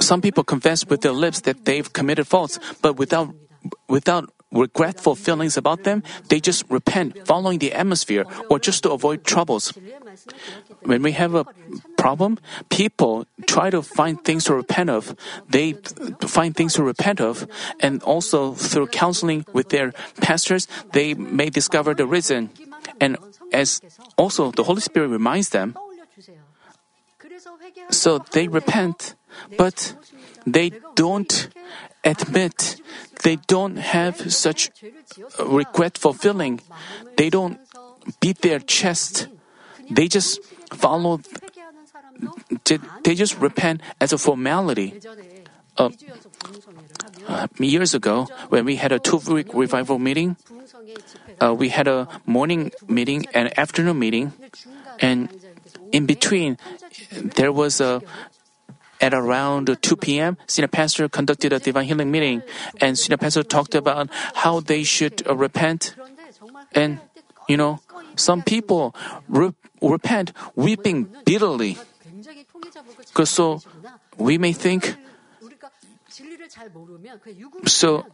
some 0.00 0.20
people 0.20 0.42
confess 0.42 0.86
with 0.86 1.02
their 1.02 1.12
lips 1.12 1.42
that 1.42 1.64
they've 1.64 1.92
committed 1.92 2.26
faults, 2.26 2.58
but 2.80 2.96
without 2.96 3.34
without 3.88 4.30
regretful 4.52 5.14
feelings 5.16 5.56
about 5.56 5.84
them, 5.84 6.02
they 6.28 6.38
just 6.38 6.64
repent 6.68 7.26
following 7.26 7.58
the 7.58 7.72
atmosphere 7.72 8.24
or 8.50 8.58
just 8.58 8.82
to 8.84 8.92
avoid 8.92 9.24
troubles. 9.24 9.72
When 10.82 11.02
we 11.02 11.12
have 11.12 11.34
a 11.34 11.46
problem, 11.96 12.38
people 12.68 13.26
try 13.46 13.70
to 13.70 13.82
find 13.82 14.22
things 14.22 14.44
to 14.44 14.54
repent 14.54 14.90
of. 14.90 15.16
They 15.48 15.74
find 16.20 16.54
things 16.54 16.74
to 16.74 16.82
repent 16.82 17.20
of, 17.20 17.48
and 17.80 18.02
also 18.02 18.54
through 18.54 18.88
counseling 18.88 19.46
with 19.52 19.70
their 19.70 19.92
pastors, 20.20 20.68
they 20.92 21.14
may 21.14 21.50
discover 21.50 21.94
the 21.94 22.06
reason. 22.06 22.50
And 23.00 23.16
as 23.52 23.80
also 24.16 24.50
the 24.50 24.64
Holy 24.64 24.80
Spirit 24.80 25.08
reminds 25.08 25.50
them, 25.50 25.76
so 27.90 28.18
they 28.32 28.48
repent, 28.48 29.14
but 29.56 29.96
they 30.46 30.72
don't 30.94 31.48
admit 32.04 32.80
they 33.22 33.36
don't 33.46 33.76
have 33.76 34.32
such 34.32 34.70
regret 35.38 35.96
fulfilling. 35.98 36.60
They 37.16 37.30
don't 37.30 37.58
beat 38.20 38.42
their 38.42 38.58
chest. 38.58 39.28
They 39.90 40.08
just 40.08 40.40
follow, 40.72 41.20
they 43.04 43.14
just 43.14 43.38
repent 43.38 43.82
as 44.00 44.12
a 44.12 44.18
formality. 44.18 45.00
Uh, 45.78 45.88
uh, 47.28 47.46
years 47.58 47.94
ago, 47.94 48.28
when 48.50 48.64
we 48.64 48.76
had 48.76 48.92
a 48.92 48.98
two 48.98 49.16
week 49.28 49.54
revival 49.54 49.98
meeting, 49.98 50.36
uh, 51.40 51.54
we 51.54 51.70
had 51.70 51.88
a 51.88 52.08
morning 52.26 52.72
meeting 52.88 53.24
and 53.32 53.56
afternoon 53.58 53.98
meeting, 53.98 54.32
and 55.00 55.30
in 55.92 56.04
between, 56.04 56.58
there 57.12 57.52
was 57.52 57.80
a 57.80 58.02
at 59.02 59.12
around 59.12 59.66
2 59.82 59.96
p.m., 59.96 60.38
senior 60.46 60.68
pastor 60.68 61.08
conducted 61.08 61.52
a 61.52 61.58
divine 61.58 61.86
healing 61.86 62.10
meeting, 62.10 62.42
and 62.80 62.96
senior 62.96 63.18
pastor 63.18 63.42
talked 63.42 63.74
about 63.74 64.08
how 64.46 64.60
they 64.60 64.84
should 64.84 65.26
uh, 65.26 65.34
repent. 65.34 65.96
And, 66.72 67.00
you 67.48 67.56
know, 67.56 67.80
some 68.14 68.42
people 68.42 68.94
re- 69.28 69.54
repent 69.82 70.32
weeping 70.54 71.08
bitterly. 71.24 71.78
Because 73.08 73.30
so 73.30 73.60
we 74.16 74.38
may 74.38 74.52
think, 74.52 74.96
so 77.66 78.06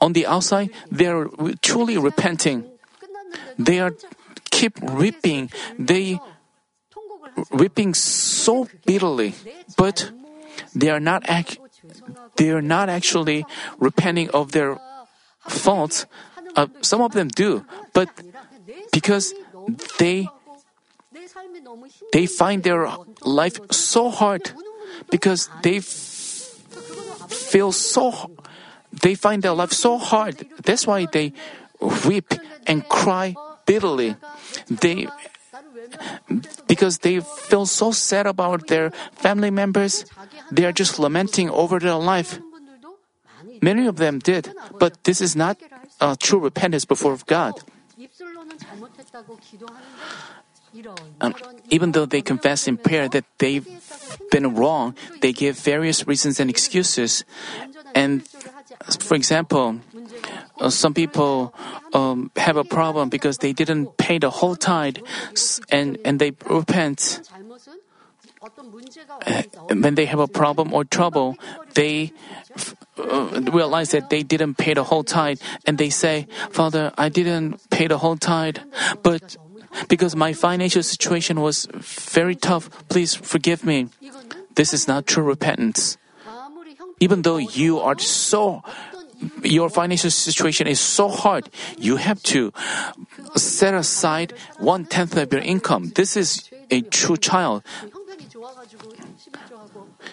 on 0.00 0.12
the 0.12 0.26
outside, 0.26 0.70
they 0.92 1.06
are 1.06 1.26
truly 1.60 1.98
repenting. 1.98 2.70
They 3.58 3.80
are 3.80 3.92
keep 4.50 4.80
weeping. 4.80 5.50
They 5.78 6.20
weeping 7.50 7.94
so 7.94 8.68
bitterly, 8.86 9.34
but 9.76 10.10
they 10.74 10.90
are 10.90 11.00
not 11.00 11.28
act, 11.28 11.58
they 12.36 12.50
are 12.50 12.62
not 12.62 12.88
actually 12.88 13.44
repenting 13.78 14.30
of 14.30 14.52
their 14.52 14.78
faults. 15.48 16.06
Uh, 16.56 16.66
some 16.80 17.00
of 17.00 17.12
them 17.12 17.28
do, 17.28 17.64
but 17.92 18.08
because 18.92 19.34
they 19.98 20.28
they 22.12 22.26
find 22.26 22.62
their 22.62 22.88
life 23.22 23.58
so 23.70 24.10
hard 24.10 24.52
because 25.10 25.48
they 25.62 25.78
f- 25.78 25.86
feel 27.30 27.72
so 27.72 28.30
they 29.02 29.14
find 29.14 29.42
their 29.42 29.54
life 29.54 29.72
so 29.72 29.98
hard. 29.98 30.46
That's 30.62 30.86
why 30.86 31.06
they 31.10 31.32
weep 32.06 32.34
and 32.66 32.86
cry 32.88 33.34
bitterly. 33.66 34.16
They 34.70 35.08
because 36.66 36.98
they 36.98 37.20
feel 37.20 37.66
so 37.66 37.92
sad 37.92 38.26
about 38.26 38.68
their 38.68 38.90
family 39.12 39.50
members, 39.50 40.04
they 40.50 40.64
are 40.64 40.72
just 40.72 40.98
lamenting 40.98 41.50
over 41.50 41.78
their 41.78 41.96
life. 41.96 42.40
Many 43.62 43.86
of 43.86 43.96
them 43.96 44.18
did, 44.18 44.52
but 44.78 45.02
this 45.04 45.20
is 45.20 45.36
not 45.36 45.58
true 46.20 46.38
repentance 46.40 46.84
before 46.84 47.16
God 47.26 47.60
um, 51.20 51.34
even 51.70 51.92
though 51.92 52.06
they 52.06 52.22
confess 52.22 52.66
in 52.66 52.76
prayer 52.76 53.08
that 53.08 53.24
they've 53.38 53.66
been 54.30 54.54
wrong, 54.54 54.94
they 55.20 55.32
give 55.32 55.58
various 55.58 56.06
reasons 56.06 56.40
and 56.40 56.50
excuses. 56.50 57.24
And 57.94 58.26
for 58.98 59.14
example, 59.14 59.80
uh, 60.58 60.70
some 60.70 60.94
people 60.94 61.54
um, 61.92 62.30
have 62.36 62.56
a 62.56 62.64
problem 62.64 63.08
because 63.08 63.38
they 63.38 63.52
didn't 63.52 63.96
pay 63.96 64.18
the 64.18 64.30
whole 64.30 64.56
tithe 64.56 64.98
and, 65.70 65.98
and 66.04 66.18
they 66.18 66.32
repent. 66.48 67.20
Uh, 69.26 69.42
when 69.72 69.94
they 69.94 70.04
have 70.04 70.20
a 70.20 70.28
problem 70.28 70.74
or 70.74 70.84
trouble, 70.84 71.36
they 71.74 72.12
uh, 72.98 73.40
realize 73.52 73.90
that 73.90 74.10
they 74.10 74.22
didn't 74.22 74.56
pay 74.56 74.74
the 74.74 74.84
whole 74.84 75.02
tithe 75.02 75.40
and 75.66 75.78
they 75.78 75.88
say, 75.88 76.26
Father, 76.50 76.92
I 76.98 77.08
didn't 77.08 77.70
pay 77.70 77.86
the 77.86 77.96
whole 77.96 78.16
tithe, 78.16 78.58
but 79.02 79.36
because 79.88 80.16
my 80.16 80.32
financial 80.32 80.82
situation 80.82 81.40
was 81.40 81.66
very 81.72 82.34
tough, 82.34 82.70
please 82.88 83.14
forgive 83.14 83.64
me. 83.64 83.88
This 84.54 84.72
is 84.72 84.86
not 84.86 85.06
true 85.06 85.24
repentance. 85.24 85.98
Even 87.00 87.22
though 87.22 87.38
you 87.38 87.80
are 87.80 87.98
so 87.98 88.62
your 89.42 89.70
financial 89.70 90.10
situation 90.10 90.66
is 90.66 90.80
so 90.80 91.08
hard, 91.08 91.48
you 91.78 91.96
have 91.96 92.22
to 92.24 92.52
set 93.36 93.74
aside 93.74 94.32
one 94.58 94.84
tenth 94.84 95.16
of 95.16 95.32
your 95.32 95.42
income. 95.42 95.92
This 95.94 96.16
is 96.16 96.50
a 96.70 96.82
true 96.82 97.16
child. 97.16 97.62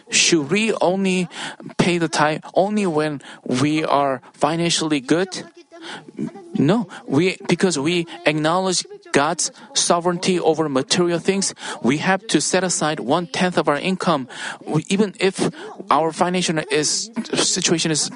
Should 0.09 0.49
we 0.49 0.73
only 0.81 1.27
pay 1.77 1.97
the 1.97 2.07
tithe 2.07 2.43
only 2.53 2.85
when 2.85 3.21
we 3.45 3.83
are 3.83 4.21
financially 4.33 4.99
good? 4.99 5.43
No, 6.53 6.87
we 7.07 7.37
because 7.47 7.79
we 7.79 8.05
acknowledge 8.25 8.85
God's 9.11 9.51
sovereignty 9.73 10.39
over 10.39 10.69
material 10.69 11.19
things, 11.19 11.53
we 11.81 11.97
have 11.97 12.25
to 12.27 12.41
set 12.41 12.63
aside 12.63 12.99
one 12.99 13.27
tenth 13.27 13.57
of 13.57 13.67
our 13.67 13.77
income, 13.77 14.27
even 14.87 15.13
if 15.19 15.49
our 15.89 16.11
financial 16.11 16.59
is 16.71 17.11
situation 17.33 17.91
is 17.91 18.09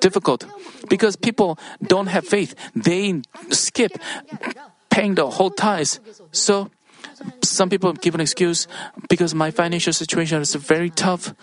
difficult. 0.00 0.44
Because 0.88 1.16
people 1.16 1.58
don't 1.82 2.06
have 2.08 2.26
faith, 2.26 2.54
they 2.74 3.22
skip 3.50 3.92
paying 4.90 5.14
the 5.14 5.28
whole 5.28 5.50
tithes. 5.50 6.00
So 6.32 6.70
some 7.42 7.68
people 7.68 7.92
give 7.92 8.14
an 8.14 8.20
excuse 8.20 8.66
because 9.08 9.34
my 9.34 9.50
financial 9.50 9.92
situation 9.92 10.40
is 10.40 10.54
very 10.54 10.90
tough. 10.90 11.34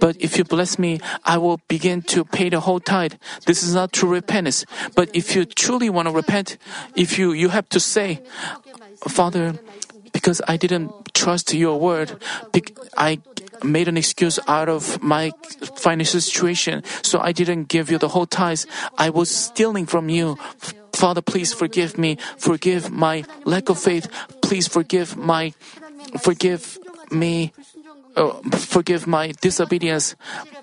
But 0.00 0.16
if 0.18 0.36
you 0.36 0.44
bless 0.44 0.78
me, 0.78 0.98
I 1.24 1.36
will 1.36 1.60
begin 1.68 2.02
to 2.10 2.24
pay 2.24 2.48
the 2.48 2.60
whole 2.60 2.80
tithe. 2.80 3.14
This 3.46 3.62
is 3.62 3.74
not 3.74 3.92
true 3.92 4.08
repentance. 4.08 4.64
But 4.96 5.10
if 5.14 5.36
you 5.36 5.44
truly 5.44 5.90
want 5.90 6.08
to 6.08 6.14
repent, 6.14 6.56
if 6.96 7.18
you, 7.18 7.32
you 7.32 7.50
have 7.50 7.68
to 7.70 7.78
say, 7.78 8.20
Father, 9.06 9.60
because 10.12 10.40
I 10.48 10.56
didn't 10.56 11.14
trust 11.14 11.54
your 11.54 11.78
word, 11.78 12.16
I 12.96 13.20
made 13.62 13.88
an 13.88 13.96
excuse 13.96 14.38
out 14.48 14.68
of 14.68 15.02
my 15.02 15.32
financial 15.76 16.20
situation, 16.20 16.82
so 17.02 17.20
I 17.20 17.32
didn't 17.32 17.68
give 17.68 17.90
you 17.90 17.98
the 17.98 18.08
whole 18.08 18.26
tithe. 18.26 18.64
I 18.98 19.10
was 19.10 19.30
stealing 19.30 19.86
from 19.86 20.08
you. 20.08 20.36
Father, 20.92 21.22
please 21.22 21.52
forgive 21.52 21.98
me. 21.98 22.16
Forgive 22.36 22.90
my 22.90 23.24
lack 23.44 23.68
of 23.68 23.78
faith. 23.78 24.08
Please 24.42 24.66
forgive 24.66 25.16
my, 25.16 25.52
forgive 26.20 26.78
me 27.10 27.52
uh, 28.20 28.36
forgive 28.52 29.06
my 29.06 29.32
disobedience, 29.40 30.14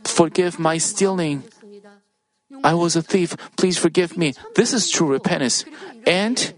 forgive 0.06 0.60
my 0.60 0.78
stealing. 0.78 1.42
I 2.64 2.76
was 2.76 2.96
a 2.96 3.02
thief, 3.02 3.34
please 3.58 3.82
forgive 3.82 4.16
me. 4.16 4.38
This 4.54 4.74
is 4.74 4.92
true 4.92 5.10
repentance. 5.10 5.66
And 6.06 6.54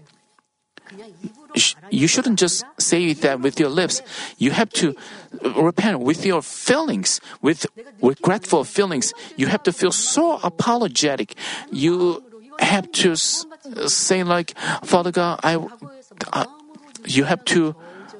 you 1.88 2.06
shouldn't 2.06 2.38
just 2.38 2.64
say 2.78 3.14
that 3.14 3.40
with 3.40 3.58
your 3.58 3.70
lips. 3.70 4.02
You 4.36 4.50
have 4.50 4.68
to 4.76 4.94
repent 5.56 6.00
with 6.00 6.26
your 6.26 6.42
feelings, 6.42 7.18
with 7.40 7.64
regretful 8.02 8.64
feelings. 8.64 9.14
You 9.36 9.46
have 9.46 9.62
to 9.64 9.72
feel 9.72 9.92
so 9.92 10.38
apologetic. 10.44 11.34
You 11.72 12.22
have 12.58 12.92
to 13.00 13.16
say 13.16 14.22
like, 14.22 14.52
Father 14.84 15.12
God, 15.12 15.40
I, 15.42 15.56
I 16.30 16.44
you 17.06 17.24
have 17.24 17.42
to 17.56 17.74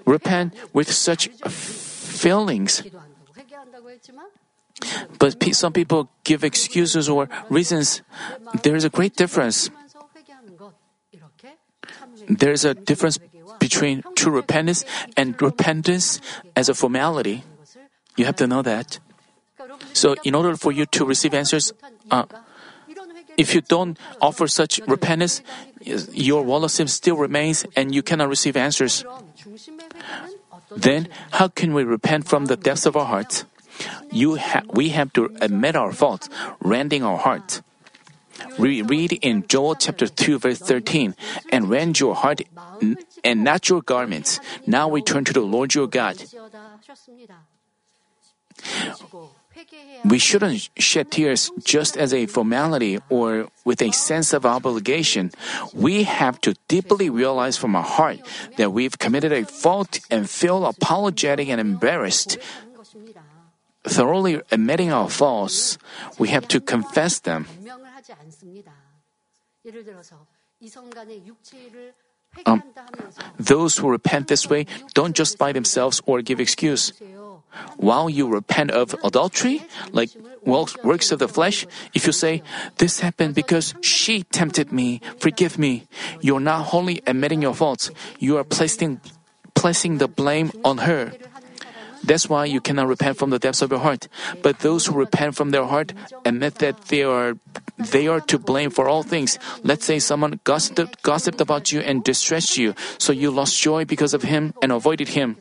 repent 0.07 0.55
with 0.73 0.91
such 0.91 1.29
feelings. 2.21 2.85
But 5.19 5.41
some 5.57 5.73
people 5.73 6.09
give 6.25 6.45
excuses 6.45 7.09
or 7.09 7.29
reasons. 7.49 8.03
There 8.63 8.77
is 8.77 8.85
a 8.85 8.93
great 8.93 9.17
difference. 9.17 9.71
There 12.29 12.53
is 12.53 12.65
a 12.65 12.75
difference 12.75 13.19
between 13.59 14.05
true 14.17 14.33
repentance 14.33 14.85
and 15.17 15.41
repentance 15.41 16.21
as 16.57 16.69
a 16.69 16.75
formality. 16.75 17.45
You 18.17 18.25
have 18.25 18.37
to 18.37 18.47
know 18.47 18.63
that. 18.63 19.01
So, 19.93 20.17
in 20.25 20.35
order 20.35 20.57
for 20.57 20.73
you 20.73 20.87
to 20.97 21.05
receive 21.05 21.35
answers, 21.35 21.73
uh, 22.11 22.25
if 23.37 23.55
you 23.55 23.61
don't 23.61 23.99
offer 24.21 24.47
such 24.47 24.81
repentance, 24.87 25.43
your 26.13 26.43
wall 26.43 26.65
of 26.65 26.71
sin 26.71 26.89
still 26.89 27.17
remains 27.17 27.65
and 27.77 27.95
you 27.95 28.03
cannot 28.03 28.29
receive 28.29 28.57
answers. 28.57 29.05
Then, 30.77 31.09
how 31.33 31.49
can 31.49 31.75
we 31.75 31.85
repent 31.85 32.29
from 32.29 32.47
the 32.47 32.57
depths 32.57 32.87
of 32.87 32.97
our 32.97 33.07
hearts? 33.07 33.45
Ha- 34.13 34.63
we 34.73 34.91
have 34.91 35.13
to 35.15 35.31
admit 35.41 35.77
our 35.77 35.93
faults, 35.93 36.29
rending 36.61 37.03
our 37.03 37.19
hearts. 37.19 37.63
We 38.59 38.83
read 38.83 39.13
in 39.21 39.45
Joel 39.49 39.75
chapter 39.75 40.07
2 40.07 40.39
verse 40.39 40.59
13, 40.59 41.15
and 41.53 41.69
rend 41.69 42.01
your 42.01 42.15
heart 42.15 42.43
and 43.25 43.45
not 43.45 43.69
your 43.69 43.83
garments. 43.83 44.41
Now 44.67 44.91
return 44.91 45.25
to 45.25 45.33
the 45.33 45.43
Lord 45.43 45.75
your 45.75 45.87
God. 45.87 46.17
We 50.05 50.19
shouldn't 50.19 50.71
shed 50.79 51.11
tears 51.11 51.51
just 51.63 51.97
as 51.97 52.15
a 52.15 52.27
formality 52.27 52.99
or 53.09 53.49
with 53.65 53.83
a 53.83 53.93
sense 53.93 54.33
of 54.33 54.47
obligation. 54.47 55.31
We 55.75 56.05
have 56.05 56.41
to 56.43 56.55
deeply 56.69 57.11
realize 57.11 57.59
from 57.59 57.77
our 57.77 57.85
heart 57.85 58.21
that 58.57 58.73
we've 58.73 58.99
committed 58.99 59.33
a 59.33 59.45
fault 59.45 60.01
and 60.11 60.29
feel 60.29 60.65
apologetic 60.65 61.49
and 61.49 61.61
embarrassed. 61.61 62.39
Thoroughly 63.85 64.41
admitting 64.51 64.93
our 64.93 65.09
faults, 65.09 65.79
we 66.19 66.29
have 66.29 66.49
to 66.49 66.61
confess 66.61 67.21
them 67.21 67.47
um, 72.47 72.63
those 73.39 73.79
who 73.79 73.91
repent 73.91 74.29
this 74.29 74.49
way 74.49 74.67
don't 74.95 75.15
justify 75.15 75.53
themselves 75.53 76.01
or 76.07 76.23
give 76.23 76.41
excuse. 76.41 76.93
While 77.77 78.09
you 78.09 78.29
repent 78.29 78.71
of 78.71 78.95
adultery, 79.03 79.63
like 79.91 80.11
works 80.45 81.11
of 81.11 81.19
the 81.19 81.29
flesh, 81.29 81.67
if 81.95 82.07
you 82.07 82.13
say, 82.13 82.43
This 82.79 83.01
happened 83.01 83.35
because 83.35 83.75
she 83.81 84.23
tempted 84.23 84.73
me, 84.73 85.01
forgive 85.19 85.59
me, 85.59 85.87
you're 86.21 86.41
not 86.41 86.67
wholly 86.71 87.03
admitting 87.07 87.43
your 87.43 87.55
faults. 87.55 87.91
You 88.19 88.37
are 88.39 88.45
placing, 88.45 89.01
placing 89.55 89.99
the 89.99 90.09
blame 90.09 90.53
on 90.65 90.79
her. 90.79 91.13
That's 92.05 92.29
why 92.29 92.47
you 92.47 92.61
cannot 92.61 92.89
repent 92.89 93.19
from 93.19 93.31
the 93.31 93.39
depths 93.39 93.63
of 93.63 93.71
your 93.71 93.81
heart. 93.81 94.09
But 94.43 94.61
those 94.61 94.87
who 94.87 94.95
repent 94.95 95.35
from 95.35 95.51
their 95.51 95.65
heart 95.65 95.93
admit 96.25 96.57
that 96.57 96.89
they 96.89 97.03
are 97.03 97.35
they 97.91 98.09
are 98.09 98.21
to 98.21 98.39
blame 98.39 98.71
for 98.71 98.89
all 98.89 99.03
things. 99.03 99.39
Let's 99.63 99.85
say 99.85 99.99
someone 99.99 100.41
gossiped, 100.45 101.03
gossiped 101.03 101.41
about 101.41 101.73
you 101.73 101.81
and 101.81 102.05
distressed 102.05 102.57
you, 102.57 102.75
so 102.99 103.13
you 103.13 103.31
lost 103.31 103.61
joy 103.61 103.85
because 103.85 104.15
of 104.15 104.23
him 104.23 104.55
and 104.63 104.73
avoided 104.73 105.09
him. 105.09 105.37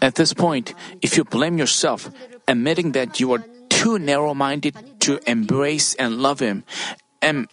At 0.00 0.14
this 0.14 0.32
point, 0.32 0.74
if 1.02 1.16
you 1.16 1.24
blame 1.24 1.58
yourself, 1.58 2.10
admitting 2.48 2.92
that 2.92 3.20
you 3.20 3.32
are 3.32 3.44
too 3.68 3.98
narrow 3.98 4.34
minded 4.34 4.74
to 5.00 5.20
embrace 5.28 5.94
and 5.94 6.18
love 6.18 6.40
him, 6.40 6.64
and 7.20 7.48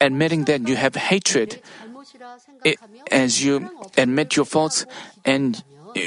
admitting 0.00 0.44
that 0.44 0.68
you 0.68 0.76
have 0.76 0.94
hatred, 0.94 1.62
it, 2.64 2.78
as 3.10 3.42
you 3.42 3.70
admit 3.96 4.36
your 4.36 4.44
faults 4.44 4.84
and 5.24 5.62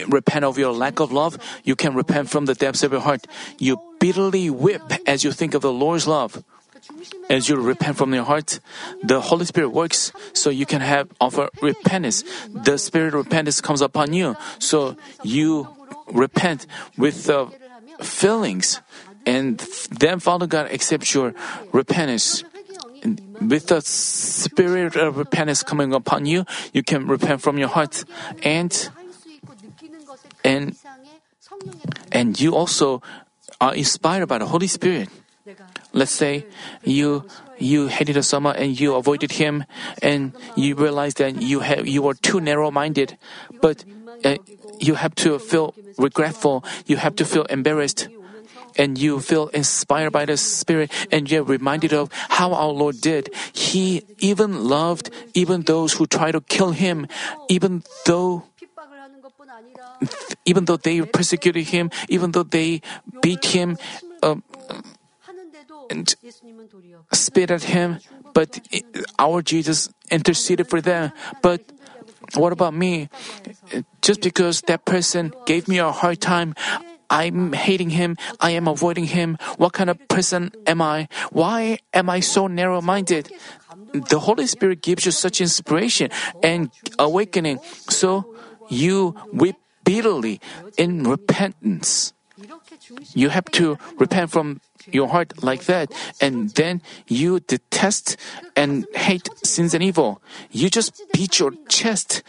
repent 0.08 0.46
of 0.46 0.58
your 0.58 0.72
lack 0.74 1.00
of 1.00 1.12
love, 1.12 1.38
you 1.64 1.76
can 1.76 1.96
repent 1.96 2.30
from 2.30 2.46
the 2.46 2.54
depths 2.54 2.84
of 2.84 2.92
your 2.92 3.02
heart. 3.02 3.26
You 3.58 3.80
bitterly 4.00 4.50
weep 4.50 4.82
as 5.08 5.24
you 5.24 5.32
think 5.32 5.54
of 5.54 5.62
the 5.62 5.72
Lord's 5.72 6.08
love. 6.08 6.44
As 7.30 7.48
you 7.48 7.56
repent 7.56 7.98
from 7.98 8.14
your 8.14 8.24
heart, 8.24 8.60
the 9.04 9.22
Holy 9.22 9.46
Spirit 9.46 9.70
works 9.70 10.12
so 10.34 10.50
you 10.50 10.66
can 10.66 10.82
have 10.82 11.08
offer 11.22 11.50
repentance. 11.62 12.24
The 12.50 12.78
spirit 12.78 13.14
of 13.14 13.26
repentance 13.26 13.62
comes 13.62 13.82
upon 13.82 14.14
you, 14.14 14.36
so 14.60 14.98
you 15.24 15.68
repent 16.12 16.66
with 16.98 17.26
the 17.26 17.48
feelings, 18.02 18.82
and 19.26 19.60
then 19.92 20.20
Father 20.20 20.48
God 20.48 20.72
accepts 20.72 21.14
your 21.14 21.34
repentance. 21.72 22.44
With 23.42 23.68
the 23.68 23.82
spirit 23.82 24.96
of 24.96 25.18
repentance 25.18 25.64
coming 25.64 25.94
upon 25.94 26.26
you, 26.26 26.46
you 26.74 26.84
can 26.84 27.08
repent 27.08 27.42
from 27.42 27.58
your 27.58 27.70
heart 27.70 28.04
and 28.44 28.70
and 30.44 30.76
and 32.12 32.40
you 32.40 32.56
also 32.56 33.02
are 33.60 33.76
inspired 33.76 34.28
by 34.28 34.38
the 34.38 34.48
Holy 34.48 34.68
Spirit. 34.68 35.10
Let's 35.94 36.12
say 36.12 36.46
you 36.84 37.26
you 37.58 37.88
hated 37.88 38.16
Osama 38.16 38.56
and 38.56 38.80
you 38.80 38.96
avoided 38.96 39.34
him, 39.34 39.66
and 40.02 40.34
you 40.56 40.76
realize 40.76 41.16
that 41.16 41.42
you 41.42 41.60
have 41.60 41.88
you 41.88 42.02
were 42.02 42.14
too 42.14 42.40
narrow-minded, 42.40 43.18
but 43.62 43.84
uh, 44.24 44.38
you 44.80 44.96
have 44.96 45.14
to 45.16 45.40
feel 45.40 45.74
regretful. 45.98 46.64
You 46.86 46.98
have 46.98 47.16
to 47.18 47.26
feel 47.26 47.44
embarrassed, 47.50 48.08
and 48.78 48.98
you 48.98 49.20
feel 49.20 49.50
inspired 49.50 50.14
by 50.14 50.26
the 50.26 50.38
Spirit, 50.38 50.92
and 51.12 51.30
you're 51.30 51.44
reminded 51.44 51.92
of 51.92 52.10
how 52.40 52.54
our 52.54 52.72
Lord 52.72 53.02
did. 53.02 53.34
He 53.52 54.06
even 54.20 54.70
loved 54.70 55.10
even 55.34 55.64
those 55.64 55.94
who 55.94 56.06
tried 56.06 56.34
to 56.34 56.42
kill 56.42 56.72
him, 56.72 57.08
even 57.50 57.84
though 58.06 58.46
even 60.46 60.66
though 60.66 60.78
they 60.78 61.02
persecuted 61.02 61.68
him, 61.68 61.92
even 62.10 62.32
though 62.32 62.44
they 62.44 62.82
beat 63.22 63.46
him, 63.46 63.78
uh, 64.24 64.36
and 65.90 66.16
spit 67.12 67.52
at 67.52 67.64
him, 67.64 68.00
but 68.34 68.60
our 69.20 69.42
Jesus 69.42 69.90
interceded 70.10 70.70
for 70.70 70.82
them. 70.82 71.12
But 71.42 71.62
what 72.36 72.54
about 72.54 72.74
me? 72.74 73.10
Uh, 73.74 73.82
just 74.02 74.22
because 74.22 74.62
that 74.68 74.86
person 74.86 75.34
gave 75.46 75.68
me 75.68 75.80
a 75.80 75.92
hard 75.92 76.22
time, 76.22 76.56
I'm 77.10 77.52
hating 77.52 77.90
him, 77.92 78.16
I 78.40 78.52
am 78.52 78.68
avoiding 78.68 79.06
him. 79.06 79.38
What 79.58 79.74
kind 79.74 79.90
of 79.90 80.00
person 80.08 80.52
am 80.66 80.82
I? 80.82 81.10
Why 81.32 81.80
am 81.94 82.10
I 82.10 82.22
so 82.22 82.48
narrow 82.48 82.80
minded? 82.80 83.36
The 83.92 84.20
Holy 84.20 84.48
Spirit 84.48 84.82
gives 84.82 85.06
you 85.06 85.12
such 85.12 85.42
inspiration 85.42 86.10
and 86.42 86.72
awakening. 86.98 87.60
So, 87.90 88.34
you 88.70 89.16
weep 89.32 89.56
bitterly 89.84 90.40
in 90.78 91.04
repentance. 91.04 92.14
You 93.14 93.30
have 93.30 93.46
to 93.52 93.78
repent 93.98 94.32
from 94.32 94.62
your 94.92 95.08
heart 95.10 95.44
like 95.44 95.66
that, 95.66 95.92
and 96.20 96.50
then 96.52 96.82
you 97.08 97.40
detest 97.40 98.18
and 98.56 98.88
hate 98.96 99.30
sins 99.44 99.74
and 99.74 99.84
evil. 99.84 100.22
You 100.50 100.70
just 100.70 101.04
beat 101.14 101.40
your 101.40 101.54
chest, 101.70 102.24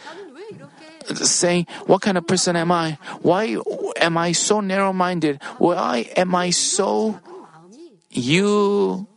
saying, 1.15 1.65
What 1.87 2.01
kind 2.01 2.17
of 2.17 2.27
person 2.27 2.55
am 2.55 2.71
I? 2.71 2.97
Why 3.21 3.57
am 3.97 4.17
I 4.17 4.33
so 4.33 4.59
narrow 4.59 4.93
minded? 4.93 5.41
Why 5.57 6.11
am 6.15 6.35
I 6.35 6.51
so. 6.51 7.19
You 8.11 9.07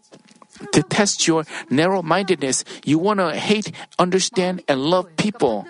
detest 0.72 1.28
your 1.28 1.44
narrow 1.68 2.02
mindedness. 2.02 2.64
You 2.84 2.98
want 2.98 3.20
to 3.20 3.34
hate, 3.36 3.72
understand, 3.98 4.62
and 4.68 4.80
love 4.80 5.14
people. 5.16 5.66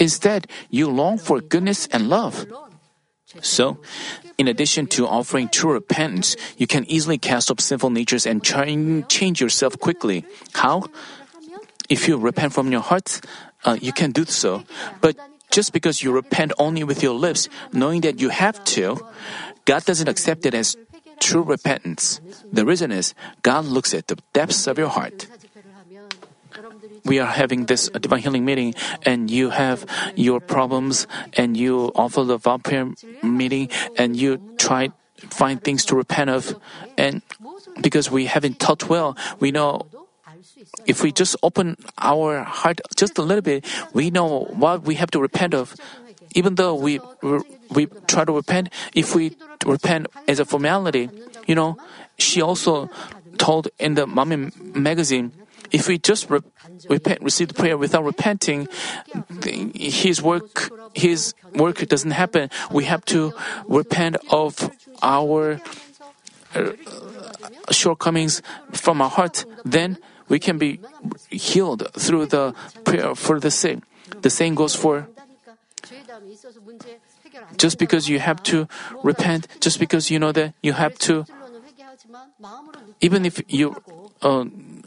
Instead, 0.00 0.48
you 0.70 0.88
long 0.88 1.18
for 1.18 1.40
goodness 1.40 1.86
and 1.92 2.08
love. 2.08 2.46
So, 3.42 3.78
in 4.38 4.48
addition 4.48 4.86
to 4.98 5.06
offering 5.06 5.48
true 5.48 5.72
repentance, 5.72 6.34
you 6.56 6.66
can 6.66 6.84
easily 6.90 7.18
cast 7.18 7.50
off 7.50 7.60
sinful 7.60 7.90
natures 7.90 8.26
and 8.26 8.42
change 8.42 9.40
yourself 9.40 9.78
quickly. 9.78 10.24
How? 10.52 10.88
If 11.88 12.08
you 12.08 12.16
repent 12.16 12.52
from 12.52 12.72
your 12.72 12.80
heart, 12.80 13.20
uh, 13.64 13.76
you 13.80 13.92
can 13.92 14.10
do 14.10 14.24
so. 14.24 14.64
But 15.00 15.16
just 15.50 15.72
because 15.72 16.02
you 16.02 16.10
repent 16.10 16.52
only 16.58 16.82
with 16.82 17.02
your 17.02 17.14
lips, 17.14 17.48
knowing 17.72 18.00
that 18.02 18.20
you 18.20 18.30
have 18.30 18.62
to, 18.74 18.98
God 19.64 19.84
doesn't 19.84 20.08
accept 20.08 20.46
it 20.46 20.54
as 20.54 20.76
true 21.20 21.42
repentance. 21.42 22.20
The 22.50 22.64
reason 22.64 22.90
is 22.90 23.14
God 23.42 23.66
looks 23.66 23.94
at 23.94 24.08
the 24.08 24.16
depths 24.32 24.66
of 24.66 24.78
your 24.78 24.88
heart 24.88 25.28
we 27.04 27.18
are 27.18 27.26
having 27.26 27.66
this 27.66 27.88
divine 27.88 28.20
healing 28.20 28.44
meeting 28.44 28.74
and 29.04 29.30
you 29.30 29.50
have 29.50 29.86
your 30.16 30.40
problems 30.40 31.06
and 31.34 31.56
you 31.56 31.92
offer 31.94 32.24
the 32.24 32.36
vow 32.36 32.60
meeting 33.22 33.70
and 33.96 34.16
you 34.16 34.40
try 34.58 34.90
find 35.16 35.62
things 35.62 35.84
to 35.84 35.94
repent 35.96 36.30
of. 36.30 36.56
And 36.96 37.22
because 37.80 38.10
we 38.10 38.26
haven't 38.26 38.58
taught 38.58 38.88
well 38.88 39.16
we 39.38 39.50
know 39.50 39.86
if 40.86 41.02
we 41.02 41.12
just 41.12 41.36
open 41.42 41.76
our 41.98 42.42
heart 42.42 42.80
just 42.96 43.18
a 43.18 43.22
little 43.22 43.42
bit 43.42 43.64
we 43.92 44.10
know 44.10 44.44
what 44.52 44.82
we 44.82 44.94
have 44.96 45.10
to 45.12 45.20
repent 45.20 45.54
of. 45.54 45.74
Even 46.34 46.54
though 46.54 46.74
we 46.74 47.00
we 47.70 47.86
try 48.06 48.24
to 48.24 48.32
repent 48.32 48.70
if 48.94 49.14
we 49.14 49.36
repent 49.66 50.06
as 50.28 50.40
a 50.40 50.44
formality 50.44 51.10
you 51.46 51.54
know 51.54 51.76
she 52.18 52.40
also 52.40 52.88
told 53.38 53.68
in 53.78 53.94
the 53.94 54.06
mommy 54.06 54.50
magazine 54.74 55.32
if 55.72 55.88
we 55.88 55.98
just 55.98 56.30
re- 56.30 56.40
repent, 56.88 57.22
receive 57.22 57.48
the 57.48 57.54
prayer 57.54 57.76
without 57.76 58.04
repenting, 58.04 58.68
His 59.74 60.22
work, 60.22 60.70
His 60.94 61.34
work 61.54 61.78
doesn't 61.88 62.12
happen. 62.12 62.50
We 62.70 62.84
have 62.84 63.04
to 63.06 63.32
repent 63.68 64.16
of 64.30 64.70
our 65.02 65.60
uh, 66.54 66.72
shortcomings 67.70 68.42
from 68.72 69.00
our 69.00 69.10
heart. 69.10 69.44
Then 69.64 69.98
we 70.28 70.38
can 70.38 70.58
be 70.58 70.80
healed 71.30 71.86
through 71.94 72.26
the 72.26 72.54
prayer 72.84 73.14
for 73.14 73.40
the 73.40 73.50
sick. 73.50 73.78
The 74.22 74.30
same 74.30 74.54
goes 74.54 74.74
for 74.74 75.08
just 77.56 77.78
because 77.78 78.08
you 78.08 78.18
have 78.18 78.42
to 78.44 78.68
repent, 79.02 79.46
just 79.60 79.78
because 79.78 80.10
you 80.10 80.18
know 80.18 80.32
that 80.32 80.54
you 80.62 80.72
have 80.72 80.98
to, 80.98 81.24
even 83.00 83.24
if 83.24 83.42
you 83.48 83.76
uh, 84.22 84.44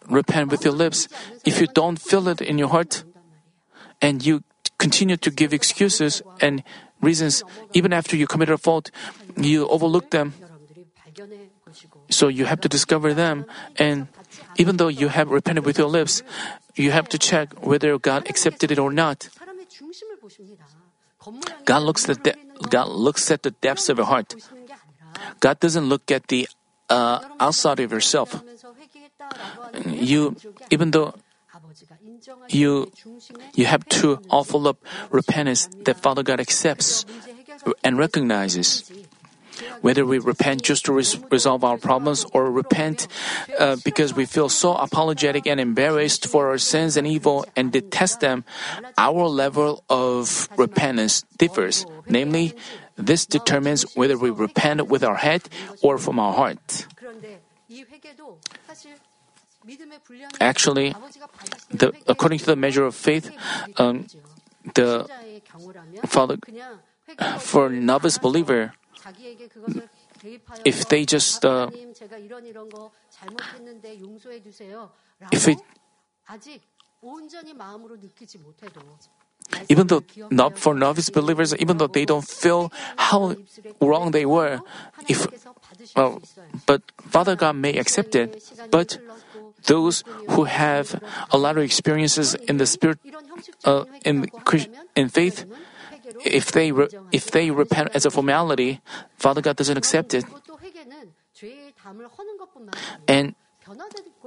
repent 0.07 0.51
with 0.51 0.63
your 0.63 0.73
lips, 0.73 1.07
if 1.45 1.61
you 1.61 1.67
don't 1.67 1.99
feel 1.99 2.27
it 2.27 2.41
in 2.41 2.57
your 2.57 2.69
heart, 2.69 3.03
and 4.01 4.25
you 4.25 4.43
continue 4.77 5.17
to 5.17 5.31
give 5.31 5.53
excuses 5.53 6.21
and 6.41 6.63
reasons 7.01 7.43
even 7.73 7.93
after 7.93 8.15
you 8.15 8.27
committed 8.27 8.55
a 8.55 8.57
fault, 8.57 8.91
you 9.37 9.67
overlook 9.67 10.11
them. 10.11 10.33
So 12.09 12.27
you 12.27 12.45
have 12.45 12.61
to 12.61 12.69
discover 12.69 13.13
them, 13.13 13.45
and 13.77 14.07
even 14.57 14.77
though 14.77 14.89
you 14.89 15.07
have 15.07 15.29
repented 15.29 15.65
with 15.65 15.77
your 15.77 15.89
lips, 15.89 16.21
you 16.75 16.91
have 16.91 17.09
to 17.09 17.17
check 17.17 17.53
whether 17.65 17.97
God 17.97 18.29
accepted 18.29 18.71
it 18.71 18.79
or 18.79 18.91
not. 18.91 19.29
God 21.65 21.83
looks 21.83 22.09
at 22.09 22.23
the, 22.23 22.35
God 22.69 22.89
looks 22.89 23.31
at 23.31 23.43
the 23.43 23.51
depths 23.51 23.89
of 23.89 23.97
your 23.97 24.07
heart. 24.07 24.35
God 25.39 25.59
doesn't 25.59 25.85
look 25.85 26.11
at 26.11 26.27
the 26.27 26.47
uh, 26.89 27.23
outside 27.39 27.79
of 27.79 27.91
yourself 27.91 28.43
you, 29.85 30.35
even 30.69 30.91
though 30.91 31.13
you, 32.49 32.91
you 33.53 33.65
have 33.65 33.85
to 33.89 34.19
offer 34.29 34.67
up 34.67 34.77
repentance 35.11 35.69
that 35.85 35.99
Father 35.99 36.23
God 36.23 36.39
accepts 36.39 37.05
and 37.83 37.97
recognizes. 37.97 38.91
Whether 39.81 40.03
we 40.03 40.17
repent 40.17 40.63
just 40.63 40.85
to 40.85 40.93
res- 40.93 41.19
resolve 41.29 41.63
our 41.63 41.77
problems 41.77 42.25
or 42.33 42.49
repent 42.51 43.07
uh, 43.59 43.77
because 43.85 44.15
we 44.15 44.25
feel 44.25 44.49
so 44.49 44.73
apologetic 44.73 45.45
and 45.45 45.59
embarrassed 45.59 46.25
for 46.25 46.49
our 46.49 46.57
sins 46.57 46.97
and 46.97 47.05
evil 47.05 47.45
and 47.55 47.71
detest 47.71 48.19
them, 48.19 48.45
our 48.97 49.27
level 49.27 49.83
of 49.89 50.49
repentance 50.57 51.23
differs. 51.37 51.85
Namely, 52.09 52.55
this 52.97 53.25
determines 53.25 53.85
whether 53.95 54.17
we 54.17 54.31
repent 54.31 54.87
with 54.87 55.03
our 55.03 55.17
head 55.17 55.43
or 55.83 55.97
from 55.97 56.17
our 56.19 56.33
heart. 56.33 56.87
Actually, 60.39 60.93
the, 61.71 61.93
according 62.07 62.39
to 62.39 62.45
the 62.45 62.55
measure 62.55 62.83
of 62.83 62.95
faith, 62.95 63.31
um, 63.77 64.07
the 64.75 65.07
father, 66.05 66.37
for 67.39 67.69
novice 67.69 68.17
believer, 68.17 68.73
if 70.65 70.87
they 70.89 71.05
just 71.05 71.43
uh, 71.45 71.69
if 75.31 75.47
it 75.47 75.59
even 79.69 79.87
though 79.87 80.03
not 80.31 80.57
for 80.57 80.73
novice 80.73 81.09
believers, 81.09 81.55
even 81.57 81.77
though 81.77 81.87
they 81.87 82.05
don't 82.05 82.27
feel 82.27 82.71
how 82.95 83.35
wrong 83.81 84.11
they 84.11 84.25
were, 84.25 84.61
if 85.07 85.27
well, 85.95 86.21
but 86.65 86.81
Father 87.01 87.35
God 87.35 87.55
may 87.55 87.77
accept 87.77 88.15
it. 88.15 88.41
But 88.71 88.99
those 89.65 90.03
who 90.29 90.43
have 90.45 91.01
a 91.31 91.37
lot 91.37 91.57
of 91.57 91.63
experiences 91.63 92.35
in 92.47 92.57
the 92.57 92.65
spirit, 92.65 92.99
uh, 93.65 93.85
in 94.05 94.27
in 94.95 95.09
faith, 95.09 95.45
if 96.25 96.51
they 96.51 96.71
re- 96.71 96.89
if 97.11 97.31
they 97.31 97.51
repent 97.51 97.89
as 97.93 98.05
a 98.05 98.11
formality, 98.11 98.81
Father 99.17 99.41
God 99.41 99.55
doesn't 99.55 99.77
accept 99.77 100.13
it. 100.13 100.25
And 103.07 103.35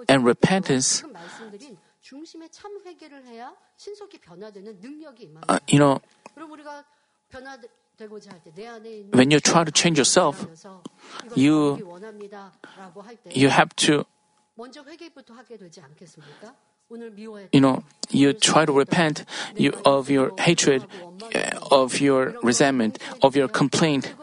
and 0.09 0.25
repentance, 0.25 1.05
uh, 5.49 5.59
you 5.69 5.79
know, 5.79 6.01
when 9.13 9.31
you 9.31 9.41
try 9.41 9.65
to 9.65 9.73
change 9.73 9.99
yourself, 9.99 10.47
you 11.35 11.79
you 13.33 13.49
have 13.49 13.75
to 13.77 14.07
you 17.53 17.61
know, 17.61 17.83
you 18.11 18.33
try 18.33 18.65
to 18.65 18.73
repent 18.73 19.25
you, 19.57 19.73
of 19.85 20.09
your 20.09 20.33
hatred, 20.39 20.85
of 21.71 22.01
your 22.01 22.35
resentment, 22.43 22.99
of 23.23 23.37
your 23.37 23.49
complaint, 23.49 24.15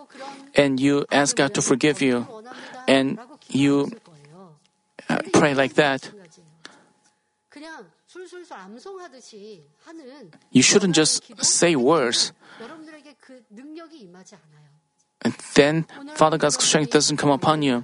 and 0.55 0.79
you 0.79 1.05
ask 1.11 1.35
God 1.35 1.53
to 1.53 1.61
forgive 1.61 2.01
you, 2.01 2.25
and 2.87 3.19
you 3.49 3.91
uh, 5.09 5.19
pray 5.33 5.53
like 5.53 5.73
that. 5.73 6.09
You 10.51 10.61
shouldn't 10.61 10.95
just 10.95 11.43
say 11.43 11.75
words. 11.75 12.31
And 15.25 15.33
then 15.55 15.85
Father 16.15 16.37
God's 16.37 16.63
strength 16.63 16.91
doesn't 16.91 17.17
come 17.17 17.31
upon 17.31 17.61
you. 17.61 17.83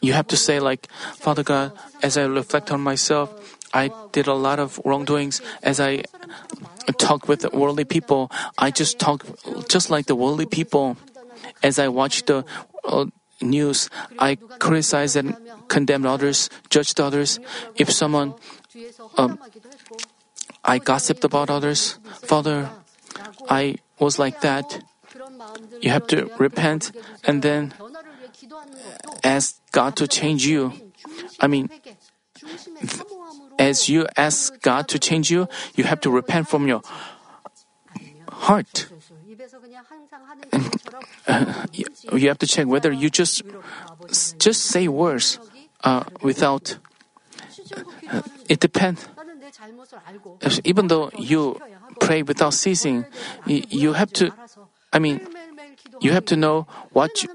You 0.00 0.12
have 0.12 0.26
to 0.28 0.36
say, 0.36 0.60
like, 0.60 0.88
Father 1.16 1.42
God, 1.42 1.72
as 2.02 2.16
I 2.16 2.24
reflect 2.24 2.70
on 2.70 2.80
myself, 2.80 3.32
I 3.72 3.90
did 4.12 4.26
a 4.26 4.34
lot 4.34 4.58
of 4.58 4.80
wrongdoings. 4.84 5.40
As 5.62 5.80
I 5.80 6.04
talk 6.98 7.28
with 7.28 7.40
the 7.40 7.50
worldly 7.50 7.84
people, 7.84 8.30
I 8.58 8.70
just 8.70 8.98
talk 8.98 9.24
just 9.68 9.90
like 9.90 10.06
the 10.06 10.14
worldly 10.14 10.46
people. 10.46 10.96
As 11.62 11.78
I 11.78 11.88
watch 11.88 12.24
the 12.26 12.44
uh, 12.84 13.06
news, 13.40 13.90
I 14.18 14.36
criticize 14.36 15.16
and 15.16 15.36
condemn 15.68 16.06
others, 16.06 16.48
judged 16.70 17.00
others. 17.00 17.38
If 17.76 17.90
someone, 17.90 18.34
um, 19.16 19.38
I 20.64 20.78
gossiped 20.78 21.24
about 21.24 21.50
others, 21.50 21.98
Father, 22.22 22.70
I 23.48 23.76
was 23.98 24.18
like 24.18 24.40
that. 24.40 24.82
You 25.80 25.90
have 25.90 26.06
to 26.08 26.28
repent 26.38 26.92
and 27.24 27.40
then 27.42 27.72
ask 29.22 29.60
God 29.72 29.96
to 29.96 30.06
change 30.06 30.46
you. 30.46 30.72
I 31.40 31.46
mean, 31.46 31.68
as 33.58 33.88
you 33.88 34.06
ask 34.16 34.60
God 34.62 34.88
to 34.88 34.98
change 34.98 35.30
you, 35.30 35.48
you 35.74 35.84
have 35.84 36.00
to 36.02 36.10
repent 36.10 36.48
from 36.48 36.66
your 36.66 36.82
heart. 38.28 38.88
Uh, 41.26 41.66
you 41.72 42.28
have 42.28 42.38
to 42.38 42.46
check 42.46 42.66
whether 42.66 42.92
you 42.92 43.10
just 43.10 43.42
just 44.38 44.62
say 44.64 44.88
words 44.88 45.38
uh, 45.84 46.04
without. 46.22 46.78
Uh, 48.08 48.22
it 48.48 48.60
depends. 48.60 49.08
Even 50.64 50.88
though 50.88 51.10
you 51.18 51.58
pray 52.00 52.22
without 52.22 52.54
ceasing, 52.54 53.04
you 53.46 53.92
have 53.92 54.12
to. 54.12 54.32
I 54.92 54.98
mean, 54.98 55.20
you 56.00 56.12
have 56.12 56.24
to 56.26 56.36
know 56.36 56.66
what. 56.92 57.22
You, 57.22 57.30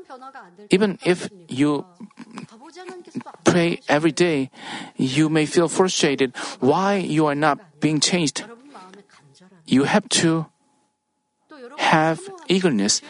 even 0.69 0.99
if 1.03 1.29
you 1.47 1.85
pray 3.43 3.81
every 3.87 4.11
day, 4.11 4.49
you 4.95 5.29
may 5.29 5.45
feel 5.45 5.67
frustrated 5.67 6.35
why 6.59 6.95
you 6.97 7.25
are 7.25 7.35
not 7.35 7.59
being 7.79 7.99
changed. 7.99 8.43
You 9.65 9.83
have 9.83 10.07
to 10.21 10.47
have 11.77 12.19
eagerness, 12.47 13.01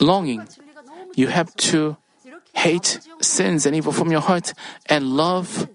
longing. 0.00 0.46
You 1.14 1.28
have 1.28 1.54
to 1.72 1.96
hate 2.54 3.00
sins 3.20 3.66
and 3.66 3.74
evil 3.76 3.92
from 3.92 4.10
your 4.10 4.20
heart 4.20 4.54
and 4.86 5.16
love 5.16 5.68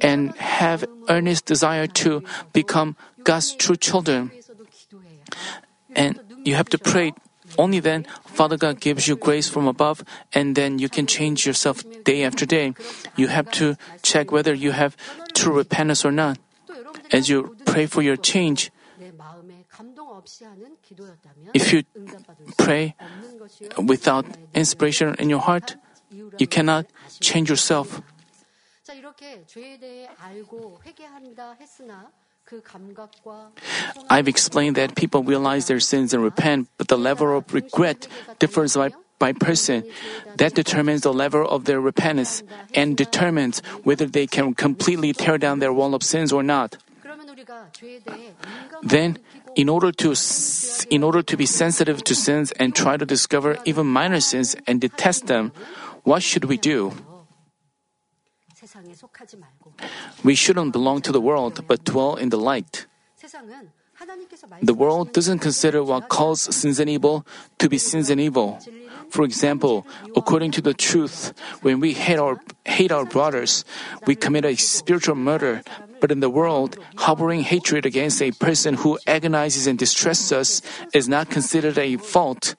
and 0.00 0.34
have 0.36 0.84
earnest 1.08 1.46
desire 1.46 1.86
to 1.86 2.22
become 2.52 2.96
God's 3.22 3.54
true 3.54 3.76
children. 3.76 4.30
And 5.94 6.20
you 6.44 6.54
have 6.54 6.68
to 6.70 6.78
pray. 6.78 7.12
Only 7.58 7.80
then 7.80 8.06
Father 8.26 8.56
God 8.56 8.80
gives 8.80 9.08
you 9.08 9.16
grace 9.16 9.48
from 9.48 9.66
above, 9.66 10.04
and 10.32 10.56
then 10.56 10.78
you 10.78 10.88
can 10.88 11.06
change 11.06 11.46
yourself 11.46 11.84
day 12.04 12.24
after 12.24 12.46
day. 12.46 12.74
You 13.16 13.28
have 13.28 13.50
to 13.52 13.76
check 14.02 14.32
whether 14.32 14.54
you 14.54 14.72
have 14.72 14.96
true 15.34 15.56
repentance 15.56 16.04
or 16.04 16.12
not. 16.12 16.38
As 17.12 17.28
you 17.28 17.56
pray 17.64 17.86
for 17.86 18.02
your 18.02 18.16
change, 18.16 18.70
if 21.54 21.72
you 21.72 21.82
pray 22.56 22.94
without 23.78 24.26
inspiration 24.54 25.14
in 25.18 25.30
your 25.30 25.40
heart, 25.40 25.76
you 26.10 26.46
cannot 26.46 26.86
change 27.20 27.50
yourself. 27.50 28.02
I've 34.10 34.28
explained 34.28 34.76
that 34.76 34.94
people 34.94 35.22
realize 35.22 35.66
their 35.66 35.80
sins 35.80 36.12
and 36.14 36.22
repent, 36.22 36.68
but 36.78 36.88
the 36.88 36.98
level 36.98 37.38
of 37.38 37.52
regret 37.52 38.06
differs 38.38 38.76
by, 38.76 38.92
by 39.18 39.32
person. 39.32 39.84
That 40.36 40.54
determines 40.54 41.02
the 41.02 41.12
level 41.12 41.48
of 41.48 41.64
their 41.64 41.80
repentance 41.80 42.42
and 42.74 42.96
determines 42.96 43.60
whether 43.82 44.06
they 44.06 44.26
can 44.26 44.54
completely 44.54 45.12
tear 45.12 45.38
down 45.38 45.58
their 45.58 45.72
wall 45.72 45.94
of 45.94 46.02
sins 46.02 46.32
or 46.32 46.42
not. 46.42 46.76
Then, 48.82 49.18
in 49.56 49.68
order 49.68 49.92
to 49.92 50.14
in 50.90 51.02
order 51.02 51.22
to 51.22 51.36
be 51.36 51.46
sensitive 51.46 52.02
to 52.04 52.14
sins 52.14 52.52
and 52.52 52.74
try 52.74 52.96
to 52.96 53.06
discover 53.06 53.56
even 53.64 53.86
minor 53.86 54.20
sins 54.20 54.56
and 54.66 54.80
detest 54.80 55.26
them, 55.26 55.52
what 56.02 56.22
should 56.22 56.44
we 56.44 56.56
do? 56.56 56.92
We 60.22 60.34
shouldn't 60.34 60.72
belong 60.72 61.02
to 61.02 61.12
the 61.12 61.20
world, 61.20 61.64
but 61.66 61.84
dwell 61.84 62.16
in 62.16 62.30
the 62.30 62.38
light. 62.38 62.86
The 64.62 64.74
world 64.74 65.12
doesn't 65.12 65.38
consider 65.38 65.82
what 65.82 66.08
calls 66.08 66.42
sins 66.54 66.80
and 66.80 66.90
evil 66.90 67.24
to 67.58 67.68
be 67.68 67.78
sins 67.78 68.10
and 68.10 68.20
evil. 68.20 68.58
For 69.10 69.24
example, 69.24 69.86
according 70.16 70.50
to 70.52 70.60
the 70.60 70.74
truth, 70.74 71.32
when 71.62 71.80
we 71.80 71.94
hate 71.94 72.18
our, 72.18 72.40
hate 72.64 72.90
our 72.90 73.04
brothers, 73.04 73.64
we 74.06 74.14
commit 74.16 74.44
a 74.44 74.56
spiritual 74.56 75.14
murder. 75.14 75.62
But 76.04 76.12
in 76.12 76.20
the 76.20 76.28
world, 76.28 76.76
harboring 77.00 77.48
hatred 77.48 77.86
against 77.86 78.20
a 78.20 78.30
person 78.32 78.74
who 78.74 78.98
agonizes 79.06 79.66
and 79.66 79.78
distresses 79.78 80.32
us 80.32 80.60
is 80.92 81.08
not 81.08 81.30
considered 81.30 81.78
a 81.78 81.96
fault. 81.96 82.56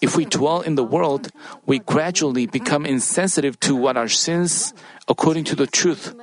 If 0.00 0.16
we 0.16 0.26
dwell 0.26 0.60
in 0.60 0.76
the 0.76 0.86
world, 0.86 1.34
we 1.66 1.80
gradually 1.80 2.46
become 2.46 2.86
insensitive 2.86 3.58
to 3.66 3.74
what 3.74 3.96
our 3.96 4.06
sins, 4.06 4.72
according 5.08 5.42
to 5.50 5.56
the 5.56 5.66
truth. 5.66 6.14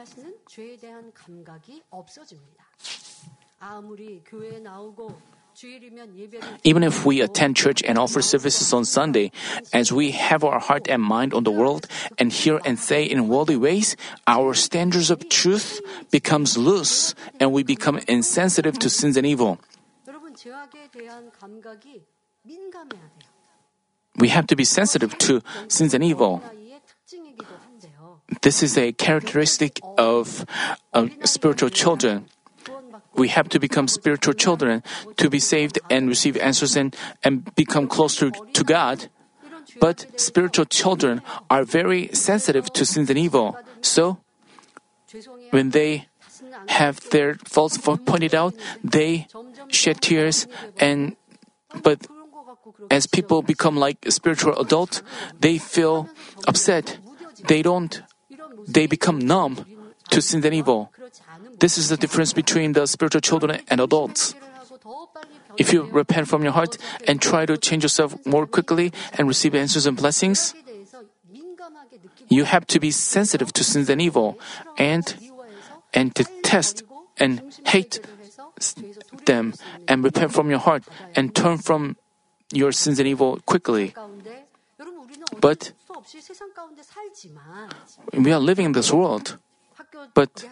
Even 6.64 6.84
if 6.84 7.06
we 7.06 7.22
attend 7.22 7.56
church 7.56 7.84
and 7.84 7.98
offer 7.98 8.22
services 8.22 8.74
on 8.74 8.86
Sunday, 8.86 9.32
as 9.74 9.92
we 9.92 10.12
have 10.12 10.44
our 10.44 10.60
heart 10.60 10.88
and 10.88 11.02
mind 11.02 11.34
on 11.34 11.44
the 11.44 11.52
world 11.52 11.88
and 12.18 12.32
hear 12.32 12.60
and 12.66 12.80
say 12.80 13.04
in 13.04 13.28
worldly 13.28 13.58
ways, 13.58 13.96
our 14.28 14.54
standards 14.54 15.12
of 15.12 15.30
truth 15.30 15.82
becomes 16.10 16.58
loose 16.58 17.14
and 17.40 17.52
we 17.52 17.64
become 17.64 18.00
insensitive 18.08 18.80
to 18.80 18.90
sins 18.90 19.18
and 19.18 19.26
evil. 19.26 19.60
We 24.18 24.30
have 24.30 24.48
to 24.48 24.56
be 24.56 24.64
sensitive 24.64 25.18
to 25.20 25.42
sins 25.68 25.94
and 25.94 26.04
evil. 26.04 26.44
This 28.42 28.64
is 28.64 28.78
a 28.78 28.92
characteristic 28.94 29.80
of 29.98 30.46
uh, 30.94 31.08
spiritual 31.24 31.70
children. 31.70 32.28
We 33.16 33.28
have 33.30 33.50
to 33.50 33.60
become 33.60 33.88
spiritual 33.88 34.34
children 34.34 34.84
to 35.18 35.30
be 35.30 35.40
saved 35.40 35.80
and 35.90 36.08
receive 36.08 36.38
answers 36.38 36.76
and, 36.76 36.96
and 37.24 37.54
become 37.56 37.88
closer 37.88 38.32
to 38.32 38.64
God. 38.64 39.10
But 39.80 40.06
spiritual 40.20 40.66
children 40.66 41.22
are 41.50 41.64
very 41.64 42.10
sensitive 42.14 42.72
to 42.74 42.86
sins 42.86 43.10
and 43.10 43.18
evil. 43.18 43.58
So, 43.82 44.20
when 45.52 45.72
they 45.72 46.08
have 46.68 47.10
their 47.10 47.36
faults 47.46 47.78
pointed 47.78 48.36
out, 48.36 48.56
they 48.84 49.28
shed 49.70 50.02
tears 50.02 50.48
and 50.78 51.16
but 51.84 52.08
as 52.90 53.08
people 53.08 53.42
become 53.42 53.78
like 53.78 54.06
spiritual 54.10 54.58
adults, 54.60 55.02
they 55.40 55.58
feel 55.58 56.10
upset. 56.48 56.98
They 57.48 57.62
don't 57.62 58.02
they 58.68 58.88
become 58.88 59.20
numb 59.20 59.66
to 60.12 60.22
sin 60.22 60.46
and 60.46 60.54
evil. 60.54 60.92
This 61.62 61.78
is 61.78 61.90
the 61.90 61.98
difference 61.98 62.34
between 62.34 62.74
the 62.74 62.88
spiritual 62.88 63.22
children 63.22 63.62
and 63.70 63.80
adults. 63.80 64.34
If 65.58 65.72
you 65.72 65.84
repent 65.84 66.28
from 66.28 66.42
your 66.42 66.54
heart 66.54 66.78
and 67.08 67.22
try 67.22 67.46
to 67.46 67.56
change 67.56 67.84
yourself 67.84 68.18
more 68.26 68.48
quickly 68.48 68.92
and 69.14 69.28
receive 69.28 69.54
answers 69.54 69.86
and 69.86 69.96
blessings, 69.96 70.56
you 72.30 72.46
have 72.46 72.66
to 72.66 72.80
be 72.80 72.90
sensitive 72.90 73.54
to 73.54 73.64
sins 73.64 73.90
and 73.90 74.02
evil 74.02 74.40
and 74.78 75.14
and 75.94 76.14
detest 76.16 76.82
and 77.18 77.54
hate 77.68 78.00
them 79.26 79.54
and 79.88 80.04
repent 80.04 80.34
from 80.34 80.50
your 80.50 80.60
heart 80.60 80.84
and 81.14 81.36
turn 81.36 81.60
from 81.60 81.96
your 82.52 82.72
sins 82.72 82.98
and 82.98 83.08
evil 83.08 83.38
quickly. 83.46 83.94
But 85.40 85.74
we 88.18 88.32
are 88.32 88.40
living 88.40 88.66
in 88.66 88.72
this 88.74 88.92
world. 88.92 89.38
But 90.14 90.46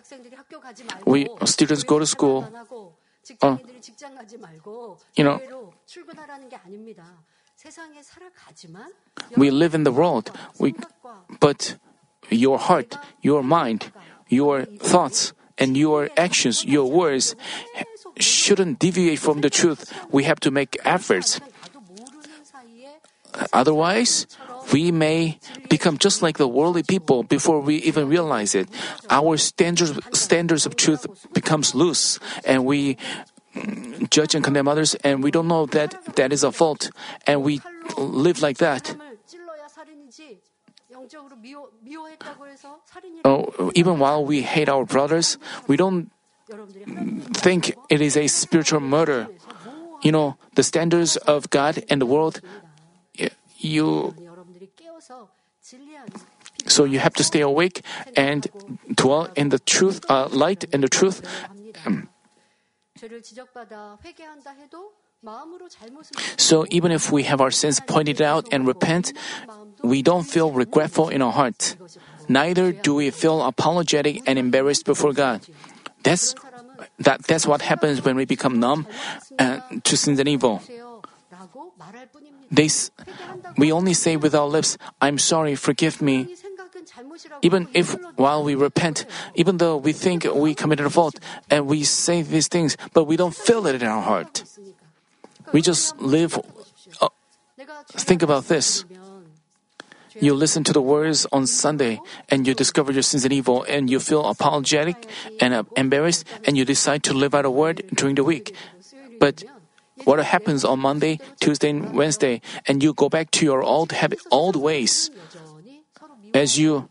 we 1.06 1.28
students 1.46 1.84
go 1.84 2.00
to 2.00 2.06
school. 2.06 2.48
Uh, 3.42 3.58
you 5.16 5.24
know, 5.24 5.40
we 9.38 9.52
live 9.52 9.76
in 9.76 9.84
the 9.84 9.92
world. 9.92 10.32
We, 10.58 10.74
but 11.40 11.76
your 12.30 12.58
heart, 12.58 12.98
your 13.22 13.44
mind, 13.44 13.92
your 14.30 14.66
thoughts, 14.66 15.34
and 15.58 15.76
your 15.78 16.10
actions, 16.18 16.66
your 16.66 16.90
words 16.90 17.36
shouldn't 18.18 18.80
deviate 18.80 19.20
from 19.20 19.42
the 19.42 19.50
truth. 19.50 19.92
We 20.12 20.24
have 20.24 20.40
to 20.42 20.52
make 20.52 20.78
efforts. 20.86 21.40
Otherwise, 23.54 24.26
we 24.72 24.92
may 24.92 25.40
become 25.70 25.98
just 25.98 26.22
like 26.22 26.38
the 26.38 26.48
worldly 26.48 26.84
people 26.84 27.24
before 27.24 27.60
we 27.60 27.78
even 27.78 28.08
realize 28.08 28.56
it. 28.56 28.70
Our 29.10 29.38
standards, 29.38 29.94
standards 30.14 30.66
of 30.66 30.76
truth 30.76 31.06
becomes 31.34 31.74
loose 31.74 32.20
and 32.46 32.66
we 32.66 32.98
judge 34.10 34.36
and 34.36 34.44
condemn 34.44 34.68
others 34.68 34.96
and 35.04 35.24
we 35.24 35.32
don't 35.32 35.48
know 35.48 35.66
that 35.68 36.16
that 36.16 36.32
is 36.32 36.44
a 36.44 36.52
fault 36.52 36.92
and 37.26 37.44
we 37.44 37.62
live 37.98 38.42
like 38.42 38.58
that. 38.58 38.96
Oh, 43.26 43.72
even 43.76 44.00
while 44.00 44.26
we 44.26 44.42
hate 44.42 44.70
our 44.70 44.86
brothers, 44.86 45.38
we 45.68 45.78
don't 45.78 46.12
think 47.34 47.74
it 47.90 48.02
is 48.02 48.18
a 48.18 48.28
spiritual 48.28 48.80
murder. 48.80 49.28
You 50.02 50.12
know, 50.12 50.38
the 50.56 50.64
standards 50.64 51.18
of 51.18 51.50
God 51.50 51.84
and 51.90 52.02
the 52.02 52.06
world, 52.06 52.42
you 53.58 54.16
so 56.66 56.84
you 56.84 57.00
have 57.00 57.14
to 57.14 57.24
stay 57.24 57.42
awake 57.42 57.82
and 58.16 58.48
dwell 58.94 59.30
in 59.36 59.50
the 59.50 59.60
truth, 59.60 60.04
uh, 60.10 60.28
light 60.32 60.66
and 60.74 60.84
the 60.84 60.90
truth. 60.90 61.22
So 66.38 66.66
even 66.70 66.92
if 66.92 67.12
we 67.12 67.24
have 67.24 67.42
our 67.42 67.52
sins 67.52 67.80
pointed 67.86 68.22
out 68.22 68.48
and 68.52 68.68
repent, 68.68 69.14
we 69.84 70.02
don't 70.02 70.24
feel 70.24 70.52
regretful 70.52 71.10
in 71.10 71.22
our 71.22 71.32
heart. 71.32 71.76
Neither 72.28 72.72
do 72.72 72.96
we 72.96 73.10
feel 73.12 73.42
apologetic 73.42 74.24
and 74.26 74.40
embarrassed 74.40 74.86
before 74.86 75.14
God. 75.14 75.42
That's 76.04 76.36
that, 77.00 77.24
that's 77.24 77.46
what 77.46 77.62
happens 77.62 78.04
when 78.04 78.16
we 78.16 78.26
become 78.26 78.60
numb 78.60 78.88
uh, 79.38 79.60
to 79.84 79.98
sins 79.98 80.20
and 80.20 80.30
evil. 80.30 80.62
They, 82.52 82.70
we 83.58 83.72
only 83.72 83.94
say 83.94 84.18
with 84.18 84.34
our 84.34 84.48
lips, 84.48 84.78
I'm 85.02 85.18
sorry, 85.18 85.56
forgive 85.56 86.02
me. 86.02 86.36
Even 87.42 87.68
if 87.74 87.96
while 88.16 88.44
we 88.44 88.56
repent, 88.56 89.06
even 89.36 89.58
though 89.58 89.78
we 89.78 89.94
think 89.94 90.26
we 90.34 90.56
committed 90.56 90.86
a 90.86 90.90
fault 90.90 91.20
and 91.50 91.68
we 91.68 91.84
say 91.84 92.22
these 92.22 92.48
things, 92.48 92.78
but 92.94 93.06
we 93.06 93.16
don't 93.18 93.36
feel 93.36 93.68
it 93.68 93.82
in 93.82 93.88
our 93.88 94.02
heart. 94.02 94.44
We 95.52 95.62
just 95.62 95.98
live. 96.00 96.40
Uh, 97.02 97.10
think 97.88 98.22
about 98.22 98.46
this. 98.48 98.86
You 100.20 100.34
listen 100.34 100.64
to 100.66 100.74
the 100.74 100.82
words 100.82 101.26
on 101.32 101.48
Sunday 101.48 102.02
and 102.28 102.46
you 102.46 102.54
discover 102.54 102.92
your 102.92 103.04
sins 103.04 103.24
and 103.24 103.34
evil 103.34 103.64
and 103.64 103.90
you 103.90 104.00
feel 104.00 104.26
apologetic 104.26 105.08
and 105.40 105.54
uh, 105.54 105.64
embarrassed 105.78 106.26
and 106.44 106.58
you 106.58 106.66
decide 106.66 107.04
to 107.04 107.14
live 107.14 107.34
out 107.34 107.46
a 107.46 107.52
word 107.52 107.84
during 107.94 108.16
the 108.16 108.24
week. 108.24 108.54
But 109.20 109.44
what 110.06 110.20
happens 110.24 110.64
on 110.64 110.80
Monday, 110.80 111.20
Tuesday, 111.40 111.70
and 111.70 111.94
Wednesday, 111.94 112.42
and 112.68 112.84
you 112.84 112.94
go 112.94 113.10
back 113.10 113.32
to 113.32 113.46
your 113.46 113.64
old 113.64 113.92
habit, 113.92 114.20
old 114.32 114.56
ways. 114.56 115.12
As 116.34 116.58
you, 116.58 116.90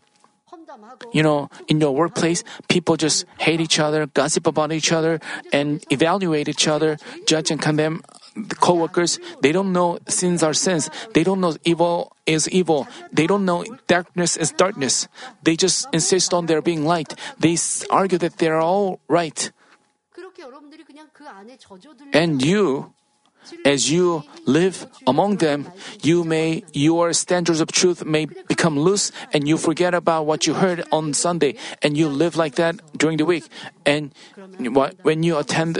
you 1.13 1.23
know, 1.23 1.49
in 1.67 1.79
your 1.79 1.95
workplace, 1.95 2.43
people 2.67 2.97
just 2.97 3.25
hate 3.39 3.61
each 3.61 3.79
other, 3.79 4.05
gossip 4.07 4.47
about 4.47 4.71
each 4.71 4.91
other, 4.91 5.19
and 5.53 5.83
evaluate 5.89 6.49
each 6.49 6.67
other, 6.67 6.97
judge 7.25 7.51
and 7.51 7.61
condemn 7.61 8.01
the 8.35 8.55
co-workers. 8.55 9.19
They 9.41 9.51
don't 9.51 9.73
know 9.73 9.99
sins 10.07 10.43
are 10.43 10.53
sins. 10.53 10.89
They 11.13 11.23
don't 11.23 11.39
know 11.41 11.55
evil 11.65 12.15
is 12.25 12.47
evil. 12.49 12.87
They 13.11 13.27
don't 13.27 13.45
know 13.45 13.65
darkness 13.87 14.37
is 14.37 14.51
darkness. 14.51 15.07
They 15.43 15.55
just 15.55 15.87
insist 15.91 16.33
on 16.33 16.45
there 16.45 16.61
being 16.61 16.85
light. 16.85 17.15
They 17.39 17.57
argue 17.89 18.17
that 18.19 18.37
they're 18.37 18.59
all 18.59 18.99
right. 19.07 19.51
And 22.13 22.41
you, 22.41 22.93
as 23.65 23.91
you 23.91 24.23
live 24.45 24.87
among 25.07 25.37
them, 25.37 25.71
you 26.01 26.23
may, 26.23 26.63
your 26.73 27.13
standards 27.13 27.61
of 27.61 27.71
truth 27.71 28.05
may 28.05 28.25
become 28.25 28.79
loose 28.79 29.11
and 29.33 29.47
you 29.47 29.57
forget 29.57 29.93
about 29.93 30.25
what 30.25 30.47
you 30.47 30.53
heard 30.55 30.83
on 30.91 31.13
Sunday 31.13 31.55
and 31.81 31.97
you 31.97 32.07
live 32.07 32.35
like 32.35 32.55
that 32.55 32.75
during 32.97 33.17
the 33.17 33.25
week. 33.25 33.47
And 33.85 34.13
when 35.03 35.23
you 35.23 35.37
attend 35.37 35.79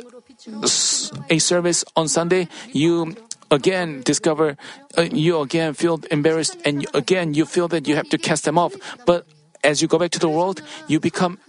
a 1.30 1.40
service 1.40 1.84
on 1.96 2.08
Sunday, 2.08 2.48
you 2.72 3.16
again 3.52 4.02
discover, 4.02 4.58
uh, 4.98 5.10
you 5.12 5.42
again 5.42 5.74
feel 5.74 6.00
embarrassed 6.12 6.58
and 6.66 6.86
again 6.94 7.34
you 7.34 7.46
feel 7.46 7.68
that 7.68 7.88
you 7.88 7.96
have 7.96 8.10
to 8.10 8.18
cast 8.18 8.46
them 8.46 8.58
off. 8.58 8.76
But 9.06 9.26
as 9.64 9.82
you 9.82 9.88
go 9.88 9.98
back 9.98 10.12
to 10.12 10.20
the 10.20 10.30
world, 10.30 10.62
you 10.88 11.00
become 11.00 11.40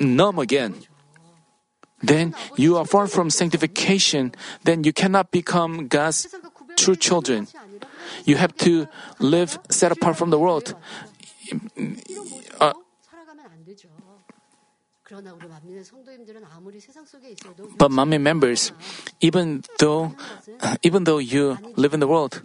numb 0.00 0.38
again 0.38 0.74
then 2.02 2.34
you 2.56 2.76
are 2.76 2.84
far 2.84 3.06
from 3.06 3.30
sanctification, 3.30 4.32
then 4.64 4.84
you 4.84 4.92
cannot 4.92 5.30
become 5.30 5.88
God's 5.88 6.28
true 6.76 6.96
children. 6.96 7.46
You 8.24 8.36
have 8.36 8.56
to 8.64 8.88
live 9.18 9.58
set 9.68 9.92
apart 9.92 10.16
from 10.16 10.30
the 10.30 10.38
world. 10.38 10.74
But 17.78 17.90
Manmin 17.90 18.22
members, 18.22 18.72
even 19.20 19.62
though 19.78 20.14
even 20.82 21.04
though 21.04 21.18
you 21.18 21.58
live 21.74 21.94
in 21.94 22.00
the 22.00 22.06
world, 22.06 22.40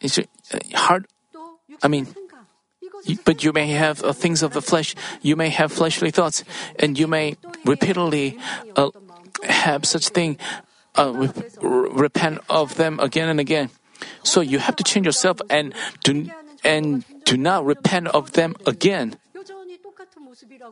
it's 0.00 0.18
hard. 0.72 1.06
I 1.82 1.88
mean, 1.88 2.06
but 3.24 3.44
you 3.44 3.52
may 3.52 3.68
have 3.68 4.02
uh, 4.02 4.12
things 4.12 4.42
of 4.42 4.52
the 4.52 4.62
flesh. 4.62 4.94
You 5.22 5.36
may 5.36 5.48
have 5.50 5.72
fleshly 5.72 6.10
thoughts, 6.10 6.44
and 6.78 6.98
you 6.98 7.06
may 7.06 7.36
repeatedly 7.64 8.38
uh, 8.76 8.90
have 9.44 9.84
such 9.84 10.08
thing. 10.08 10.38
Uh, 10.96 11.10
re- 11.10 11.88
repent 11.90 12.38
of 12.48 12.76
them 12.76 13.00
again 13.00 13.28
and 13.28 13.40
again. 13.40 13.68
So 14.22 14.40
you 14.40 14.58
have 14.58 14.76
to 14.76 14.84
change 14.84 15.06
yourself 15.06 15.40
and 15.50 15.74
do 16.04 16.30
and 16.62 17.04
do 17.24 17.36
not 17.36 17.64
repent 17.66 18.08
of 18.08 18.32
them 18.32 18.54
again. 18.66 19.16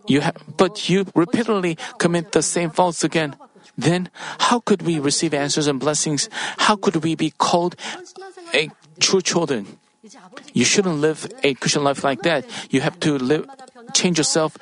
You 0.07 0.23
ha- 0.23 0.39
but 0.57 0.89
you 0.89 1.07
repeatedly 1.15 1.77
commit 1.99 2.33
the 2.33 2.43
same 2.43 2.71
faults 2.71 3.05
again. 3.05 3.37
Then 3.77 4.11
how 4.51 4.61
could 4.61 4.83
we 4.83 4.99
receive 4.99 5.35
answers 5.35 5.67
and 5.67 5.81
blessings? 5.81 6.29
How 6.59 6.77
could 6.77 7.03
we 7.03 7.15
be 7.15 7.31
called 7.31 7.77
a 8.55 8.71
true 9.01 9.23
children? 9.23 9.79
You 10.53 10.65
shouldn't 10.65 10.99
live 11.01 11.31
a 11.43 11.55
Christian 11.55 11.85
life 11.85 12.05
like 12.05 12.23
that. 12.23 12.45
You 12.71 12.81
have 12.81 12.99
to 13.01 13.17
live, 13.19 13.49
change 13.95 14.19
yourself 14.19 14.57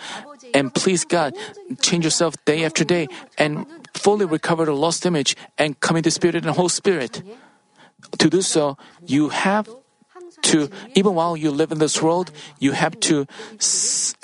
and 0.54 0.74
please 0.74 1.04
God. 1.04 1.34
Change 1.80 2.04
yourself 2.04 2.36
day 2.44 2.64
after 2.64 2.84
day 2.84 3.08
and 3.38 3.66
fully 3.94 4.24
recover 4.26 4.64
the 4.64 4.74
lost 4.74 5.06
image 5.06 5.36
and 5.58 5.78
come 5.80 5.96
into 5.96 6.10
Spirit 6.10 6.36
and 6.44 6.54
whole 6.54 6.68
Spirit. 6.68 7.22
To 8.18 8.30
do 8.30 8.42
so, 8.42 8.76
you 9.06 9.28
have 9.28 9.68
to, 10.42 10.70
even 10.94 11.14
while 11.14 11.36
you 11.36 11.50
live 11.50 11.70
in 11.72 11.78
this 11.78 12.00
world, 12.00 12.32
you 12.58 12.72
have 12.72 12.98
to 13.00 13.26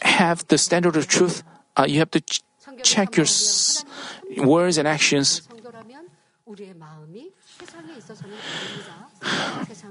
have 0.01 0.47
the 0.49 0.59
standard 0.59 0.97
of 0.97 1.09
truth. 1.09 1.43
Uh, 1.77 1.85
you 1.87 1.99
have 1.99 2.11
to 2.13 2.21
ch- 2.21 2.41
check 2.83 3.17
your 3.17 3.27
s- 3.29 3.85
words 4.39 4.79
and 4.79 4.89
actions. 4.89 5.43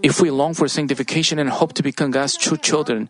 If 0.04 0.22
we 0.22 0.30
long 0.30 0.54
for 0.54 0.68
sanctification 0.68 1.40
and 1.40 1.50
hope 1.50 1.74
to 1.74 1.84
become 1.84 2.12
God's 2.12 2.38
true 2.38 2.58
children, 2.58 3.10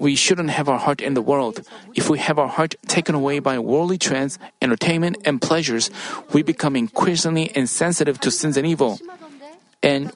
we 0.00 0.16
shouldn't 0.16 0.50
have 0.50 0.68
our 0.68 0.78
heart 0.78 1.00
in 1.00 1.14
the 1.14 1.20
world. 1.20 1.60
If 1.94 2.08
we 2.08 2.18
have 2.18 2.38
our 2.38 2.48
heart 2.48 2.74
taken 2.88 3.14
away 3.14 3.38
by 3.38 3.58
worldly 3.58 3.98
trends, 3.98 4.38
entertainment, 4.62 5.18
and 5.24 5.40
pleasures, 5.40 5.90
we 6.32 6.42
become 6.42 6.74
increasingly 6.74 7.52
insensitive 7.54 8.18
to 8.20 8.30
sins 8.30 8.56
and 8.56 8.66
evil. 8.66 8.98
And 9.82 10.12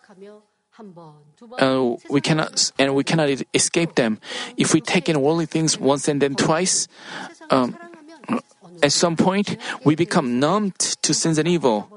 uh, 1.59 1.97
we 2.09 2.20
cannot 2.20 2.72
and 2.78 2.95
we 2.95 3.05
cannot 3.05 3.28
escape 3.53 3.95
them. 3.95 4.18
If 4.57 4.72
we 4.72 4.80
take 4.80 5.09
in 5.09 5.20
worldly 5.20 5.47
things 5.47 5.78
once 5.78 6.09
and 6.09 6.20
then 6.20 6.35
twice, 6.35 6.89
um, 7.51 7.76
at 8.82 8.93
some 8.93 9.16
point 9.16 9.57
we 9.85 9.95
become 9.95 10.41
numbed 10.41 10.78
to 11.05 11.12
sins 11.12 11.39
and 11.39 11.47
evil. 11.47 11.93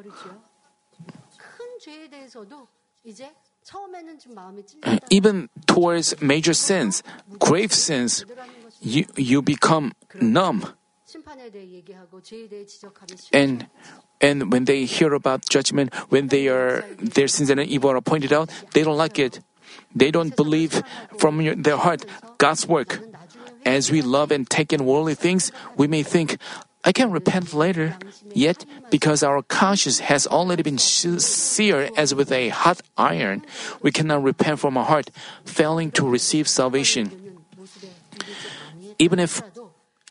even 5.09 5.49
towards 5.65 6.21
major 6.21 6.53
sins, 6.53 7.03
grave 7.39 7.73
sins, 7.73 8.25
you, 8.81 9.05
you 9.15 9.41
become 9.41 9.93
numb. 10.19 10.65
And 13.33 13.67
and 14.19 14.51
when 14.51 14.65
they 14.65 14.85
hear 14.85 15.13
about 15.13 15.47
judgment, 15.47 15.93
when 16.09 16.27
they 16.29 16.47
are 16.47 16.83
their 16.97 17.27
sins 17.27 17.49
and 17.49 17.61
evil 17.61 17.91
are 17.91 18.01
pointed 18.01 18.33
out, 18.33 18.49
they 18.73 18.83
don't 18.83 18.97
like 18.97 19.19
it. 19.19 19.39
They 19.95 20.11
don't 20.11 20.35
believe 20.35 20.81
from 21.17 21.41
your, 21.41 21.55
their 21.55 21.77
heart 21.77 22.05
God's 22.37 22.67
work. 22.67 22.99
As 23.65 23.91
we 23.91 24.01
love 24.01 24.31
and 24.31 24.49
take 24.49 24.73
in 24.73 24.85
worldly 24.85 25.13
things, 25.13 25.51
we 25.75 25.87
may 25.87 26.01
think, 26.03 26.37
I 26.87 26.93
can 26.95 27.11
repent 27.11 27.53
later. 27.53 27.99
Yet, 28.31 28.63
because 28.89 29.19
our 29.21 29.43
conscience 29.43 29.99
has 30.07 30.23
already 30.25 30.63
been 30.63 30.79
seared 30.79 31.91
as 31.99 32.15
with 32.15 32.31
a 32.31 32.47
hot 32.47 32.79
iron, 32.95 33.43
we 33.83 33.91
cannot 33.91 34.23
repent 34.23 34.63
from 34.63 34.79
our 34.79 34.87
heart, 34.87 35.11
failing 35.43 35.91
to 35.99 36.07
receive 36.07 36.47
salvation. 36.47 37.11
Even 38.97 39.19
if 39.19 39.43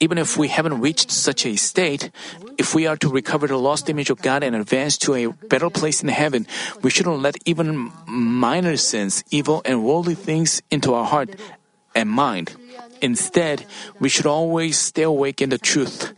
even 0.05 0.19
if 0.21 0.37
we 0.37 0.53
haven't 0.53 0.85
reached 0.85 1.09
such 1.11 1.49
a 1.49 1.57
state, 1.57 2.13
if 2.61 2.77
we 2.77 2.85
are 2.85 3.01
to 3.01 3.09
recover 3.09 3.49
the 3.49 3.57
lost 3.57 3.89
image 3.89 4.13
of 4.13 4.21
God 4.21 4.45
and 4.45 4.53
advance 4.53 5.01
to 5.09 5.17
a 5.17 5.33
better 5.49 5.73
place 5.73 6.05
in 6.05 6.13
heaven, 6.13 6.45
we 6.85 6.93
shouldn't 6.93 7.25
let 7.25 7.41
even 7.49 7.89
minor 8.05 8.77
sins, 8.77 9.25
evil, 9.33 9.65
and 9.65 9.81
worldly 9.81 10.13
things 10.15 10.61
into 10.69 10.93
our 10.93 11.09
heart 11.09 11.33
and 11.97 12.13
mind. 12.13 12.53
Instead, 13.01 13.65
we 13.97 14.13
should 14.13 14.29
always 14.29 14.77
stay 14.77 15.09
awake 15.09 15.41
in 15.41 15.49
the 15.49 15.57
truth. 15.57 16.13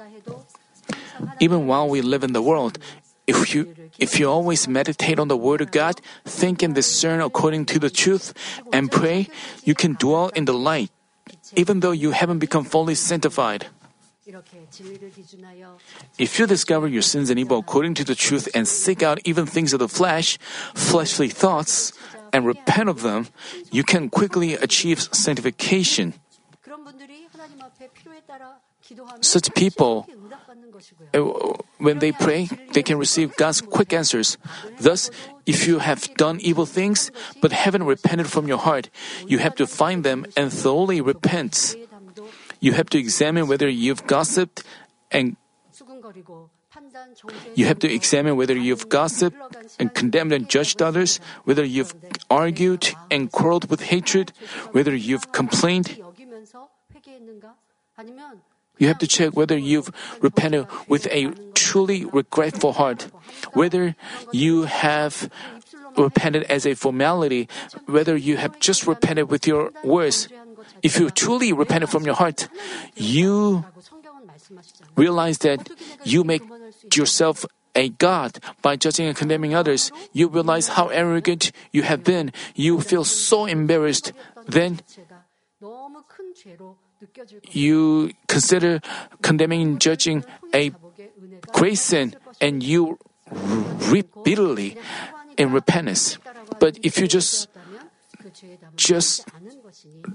Even 1.40 1.66
while 1.66 1.88
we 1.88 2.00
live 2.00 2.24
in 2.24 2.32
the 2.32 2.42
world, 2.42 2.78
if 3.26 3.54
you, 3.54 3.74
if 3.98 4.18
you 4.18 4.30
always 4.30 4.66
meditate 4.66 5.18
on 5.18 5.28
the 5.28 5.36
Word 5.36 5.60
of 5.60 5.70
God, 5.70 6.00
think 6.24 6.62
and 6.62 6.74
discern 6.74 7.20
according 7.20 7.66
to 7.66 7.78
the 7.78 7.90
truth, 7.90 8.32
and 8.72 8.90
pray, 8.90 9.28
you 9.64 9.74
can 9.74 9.94
dwell 9.94 10.28
in 10.34 10.46
the 10.46 10.54
light, 10.54 10.90
even 11.54 11.80
though 11.80 11.92
you 11.92 12.12
haven't 12.12 12.38
become 12.38 12.64
fully 12.64 12.94
sanctified. 12.94 13.66
If 16.18 16.38
you 16.38 16.46
discover 16.46 16.86
your 16.86 17.02
sins 17.02 17.30
and 17.30 17.38
evil 17.38 17.58
according 17.58 17.94
to 17.94 18.04
the 18.04 18.14
truth 18.14 18.48
and 18.54 18.68
seek 18.68 19.02
out 19.02 19.20
even 19.24 19.46
things 19.46 19.72
of 19.72 19.78
the 19.78 19.88
flesh, 19.88 20.38
fleshly 20.74 21.28
thoughts, 21.28 21.92
and 22.32 22.44
repent 22.44 22.88
of 22.88 23.00
them, 23.00 23.28
you 23.72 23.84
can 23.84 24.10
quickly 24.10 24.54
achieve 24.54 25.00
sanctification. 25.00 26.12
그런 28.87 29.05
분들이 29.07 29.13
하나님 29.13 29.13
앞에 29.13 29.13
필요에 29.13 29.13
따라 29.13 29.19
기도하면 29.19 29.19
Such 29.23 29.53
people, 29.53 30.03
신속히 30.03 30.13
응답받는 30.13 30.71
것이고요. 30.71 31.09
uh, 31.15 31.53
when 31.79 31.99
they 31.99 32.11
pray, 32.11 32.47
they 32.73 32.83
can 32.83 32.97
receive 32.97 33.35
God's 33.37 33.61
quick 33.61 33.93
answers. 33.93 34.37
Thus, 34.79 35.09
if 35.45 35.67
you 35.67 35.79
have 35.79 36.13
done 36.15 36.39
evil 36.41 36.65
things 36.65 37.11
but 37.41 37.51
haven't 37.51 37.83
repented 37.85 38.27
from 38.27 38.47
your 38.47 38.59
heart, 38.59 38.89
you 39.27 39.39
have 39.39 39.55
to 39.55 39.65
find 39.67 40.03
them 40.03 40.25
and 40.35 40.51
thoroughly 40.51 40.99
repent. 41.01 41.53
죄의 41.75 41.87
담도 41.87 42.27
You 42.61 42.73
have 42.73 42.89
to 42.91 42.97
examine 42.99 43.47
whether 43.47 43.67
you've 43.67 44.05
gossiped 44.07 44.63
and 45.11 45.35
수근거리고 45.71 46.49
판단 46.69 47.13
정죄 47.15 47.53
You 47.55 47.65
have 47.67 47.79
to 47.79 47.89
examine 47.91 48.35
whether 48.35 48.55
you've 48.55 48.87
gossiped 48.89 49.35
and 49.79 49.93
condemned 49.93 50.31
and 50.33 50.49
judged 50.49 50.81
others, 50.81 51.19
whether 51.45 51.63
you've 51.63 51.95
argued 52.29 52.95
and 53.11 53.31
quarreled 53.31 53.69
with 53.69 53.91
hatred, 53.91 54.31
whether 54.71 54.95
you've 54.95 55.31
complained. 55.31 55.99
여기면서 55.99 56.69
회개했는가? 56.95 57.55
아니면 57.95 58.41
you 58.78 58.88
have 58.88 58.98
to 58.98 59.06
check 59.06 59.36
whether 59.36 59.56
you've 59.56 59.90
repented 60.20 60.66
with 60.86 61.06
a 61.10 61.32
truly 61.54 62.04
regretful 62.04 62.72
heart, 62.74 63.10
whether 63.52 63.96
you 64.32 64.64
have 64.64 65.30
repented 65.96 66.44
as 66.44 66.66
a 66.66 66.74
formality, 66.74 67.48
whether 67.86 68.16
you 68.16 68.36
have 68.36 68.58
just 68.60 68.86
repented 68.86 69.30
with 69.30 69.46
your 69.46 69.72
words. 69.82 70.28
If 70.82 70.98
you 70.98 71.10
truly 71.10 71.52
repented 71.52 71.90
from 71.90 72.04
your 72.04 72.14
heart, 72.14 72.48
you 72.94 73.64
realize 74.96 75.38
that 75.38 75.68
you 76.04 76.22
make 76.22 76.42
yourself 76.94 77.44
a 77.74 77.90
God 77.90 78.38
by 78.62 78.76
judging 78.76 79.06
and 79.06 79.16
condemning 79.16 79.54
others. 79.54 79.92
You 80.12 80.28
realize 80.28 80.68
how 80.68 80.88
arrogant 80.88 81.52
you 81.72 81.82
have 81.82 82.02
been. 82.02 82.32
You 82.54 82.80
feel 82.80 83.04
so 83.04 83.46
embarrassed. 83.46 84.12
Then 84.46 84.80
you 87.50 88.12
consider 88.26 88.80
condemning, 89.22 89.78
judging 89.78 90.24
a 90.54 90.72
great 91.52 91.78
sin, 91.78 92.14
and 92.40 92.62
you 92.62 92.98
reap 93.90 94.08
bitterly 94.24 94.76
in 95.36 95.52
repentance. 95.52 96.18
But 96.58 96.78
if 96.82 96.98
you 96.98 97.06
just 97.06 97.48
just 98.76 99.26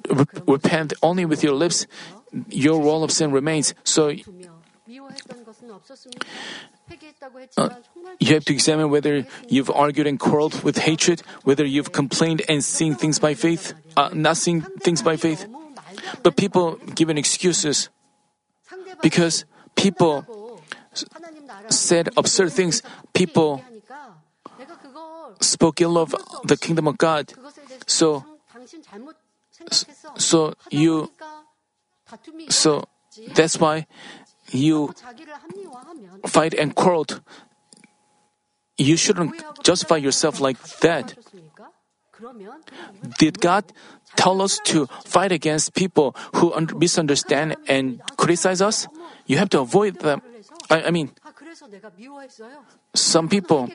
re- 0.09 0.25
repent 0.47 0.93
only 1.01 1.25
with 1.25 1.43
your 1.43 1.53
lips, 1.53 1.87
your 2.49 2.81
role 2.81 3.03
of 3.03 3.11
sin 3.11 3.31
remains. 3.31 3.73
So 3.83 4.11
uh, 7.57 7.69
you 8.19 8.33
have 8.33 8.45
to 8.45 8.53
examine 8.53 8.89
whether 8.89 9.25
you've 9.47 9.71
argued 9.71 10.07
and 10.07 10.19
quarreled 10.19 10.63
with 10.63 10.77
hatred, 10.79 11.21
whether 11.43 11.65
you've 11.65 11.91
complained 11.91 12.41
and 12.49 12.63
seen 12.63 12.95
things 12.95 13.19
by 13.19 13.33
faith, 13.33 13.73
uh, 13.95 14.09
not 14.13 14.37
seeing 14.37 14.61
things 14.61 15.01
by 15.01 15.15
faith. 15.15 15.47
But 16.21 16.35
people 16.35 16.75
given 16.95 17.17
excuses 17.17 17.89
because 19.01 19.45
people 19.75 20.25
said 21.69 22.09
absurd 22.17 22.53
things. 22.53 22.81
People 23.13 23.61
spoke 25.39 25.81
ill 25.81 25.97
of 25.97 26.15
the 26.43 26.57
kingdom 26.57 26.87
of 26.87 26.97
God. 26.97 27.33
So, 27.87 28.25
so 30.17 30.53
you, 30.69 31.11
so 32.49 32.85
that's 33.33 33.59
why 33.59 33.87
you 34.51 34.93
fight 36.27 36.53
and 36.53 36.75
quarrel. 36.75 37.05
You 38.77 38.97
shouldn't 38.97 39.35
justify 39.63 39.97
yourself 39.97 40.39
like 40.39 40.57
that. 40.81 41.15
Did 43.18 43.40
God 43.40 43.64
tell 44.16 44.42
us 44.42 44.58
to 44.64 44.86
fight 45.06 45.30
against 45.30 45.74
people 45.74 46.16
who 46.34 46.52
un- 46.52 46.66
misunderstand 46.76 47.54
and 47.68 48.00
criticize 48.16 48.60
us? 48.60 48.88
You 49.26 49.38
have 49.38 49.48
to 49.50 49.60
avoid 49.60 50.00
them. 50.00 50.20
I, 50.68 50.82
I 50.86 50.90
mean, 50.90 51.12
아 51.22 51.32
그래서 51.32 51.68
내가 51.68 51.90
미워했어요. 51.96 52.64
some 52.96 53.28
people, 53.28 53.68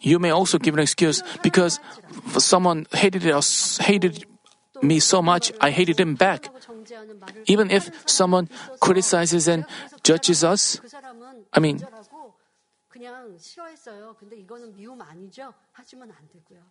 you 0.00 0.18
may 0.20 0.30
also 0.30 0.58
give 0.58 0.74
an 0.74 0.80
excuse 0.80 1.22
because 1.42 1.80
someone 2.38 2.86
hated 2.94 3.26
us, 3.26 3.78
hated 3.78 4.24
me 4.82 5.00
so 5.00 5.20
much, 5.20 5.52
I 5.60 5.70
hated 5.70 6.00
him 6.00 6.14
back. 6.14 6.46
하고 6.46 6.60
정죄하는 6.60 7.18
말을 7.18 7.44
Even 7.48 7.70
if 7.72 7.88
하는 7.90 7.98
someone 8.08 8.46
사람이 8.46 8.64
있어서 8.70 8.78
criticizes 8.86 9.50
and 9.50 9.66
내가 9.66 9.76
그래서 9.76 9.96
그 9.96 10.02
judges 10.04 10.40
사람- 10.46 10.52
us, 10.52 10.80
그 10.80 10.88
사람은 10.88 11.44
I 11.50 11.58
mean- 11.60 11.82
어쩌라고 11.84 12.34
그냥 12.88 13.36
싫어했어요. 13.38 14.14
근데 14.18 14.36
이거는 14.36 14.74
미움 14.76 15.02
아니죠? 15.02 15.52
하시면 15.72 16.10
안 16.12 16.28
되고요. 16.28 16.62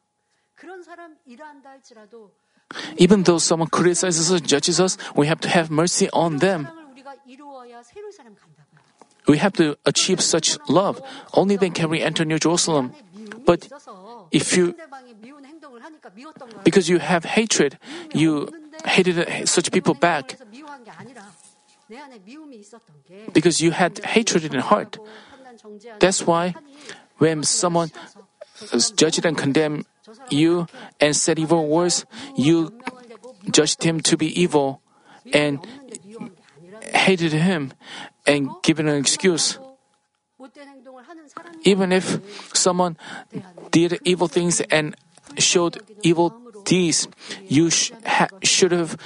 even 2.97 3.23
though 3.25 3.39
someone 3.39 3.69
criticizes 3.69 4.33
us, 4.33 4.41
judges 4.41 4.81
us, 4.81 4.97
we 5.15 5.27
have 5.27 5.41
to 5.41 5.49
have 5.49 5.71
mercy 5.71 6.09
on 6.13 6.39
them. 6.39 6.69
We 9.27 9.39
have 9.39 9.53
to 9.55 9.77
achieve 9.87 10.21
such 10.21 10.59
love. 10.69 11.01
Only 11.33 11.57
then 11.57 11.73
can 11.73 11.89
we 11.89 12.03
enter 12.03 12.25
New 12.25 12.39
Jerusalem. 12.39 12.93
But 13.47 13.69
if 14.31 14.57
you, 14.57 14.75
because 16.63 16.89
you 16.89 16.99
have 16.99 17.25
hatred, 17.25 17.79
you 18.13 18.49
hated 18.85 19.49
such 19.49 19.73
people 19.73 19.95
back. 19.95 20.37
Because 23.33 23.61
you 23.61 23.71
had 23.71 23.99
hatred 24.05 24.45
in 24.45 24.53
your 24.53 24.63
heart. 24.63 24.99
That's 26.01 26.27
why 26.27 26.55
when 27.19 27.43
someone 27.45 27.91
is 28.73 28.91
judged 28.91 29.25
and 29.25 29.37
condemned 29.37 29.85
you 30.31 30.67
and 31.01 31.17
said 31.17 31.39
evil 31.39 31.67
words, 31.67 32.05
you 32.37 32.73
judged 33.51 33.83
him 33.83 34.01
to 34.01 34.17
be 34.17 34.29
evil 34.41 34.81
and 35.33 35.61
hated 36.93 37.33
him 37.33 37.73
and 38.27 38.51
given 38.63 38.89
an 38.89 38.97
excuse. 38.97 39.59
Even 41.63 41.93
if 41.93 42.21
someone 42.55 42.97
did 43.71 43.99
evil 44.05 44.29
things 44.29 44.61
and 44.61 44.95
showed 45.39 45.81
evil 46.03 46.35
deeds, 46.65 47.09
you 47.49 47.71
sh- 47.71 47.93
ha- 48.07 48.29
should 48.43 48.73
have 48.73 48.97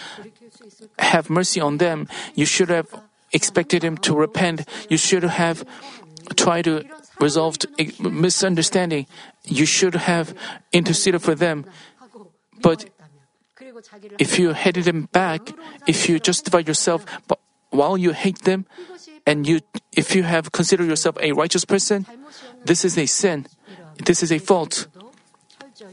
have 0.98 1.30
mercy 1.30 1.60
on 1.60 1.78
them. 1.78 2.08
You 2.34 2.44
should 2.44 2.68
have 2.70 2.88
expected 3.32 3.82
him 3.82 3.96
to 3.98 4.14
repent. 4.14 4.66
You 4.88 4.96
should 4.96 5.22
have 5.22 5.64
tried 6.36 6.64
to 6.64 6.84
resolve 7.20 7.56
misunderstanding 8.00 9.06
you 9.48 9.66
should 9.66 9.94
have 9.94 10.34
interceded 10.72 11.22
for 11.22 11.34
them. 11.34 11.64
But 12.60 12.90
if 14.18 14.38
you 14.38 14.52
hate 14.52 14.84
them 14.84 15.08
back, 15.12 15.52
if 15.86 16.08
you 16.08 16.18
justify 16.18 16.60
yourself 16.60 17.04
while 17.70 17.96
you 17.98 18.12
hate 18.12 18.42
them, 18.42 18.66
and 19.26 19.46
you, 19.46 19.60
if 19.92 20.16
you 20.16 20.22
have 20.22 20.52
considered 20.52 20.88
yourself 20.88 21.16
a 21.20 21.32
righteous 21.32 21.64
person, 21.64 22.06
this 22.64 22.84
is 22.84 22.96
a 22.96 23.04
sin. 23.04 23.46
This 24.04 24.22
is 24.22 24.32
a 24.32 24.38
fault. 24.38 24.88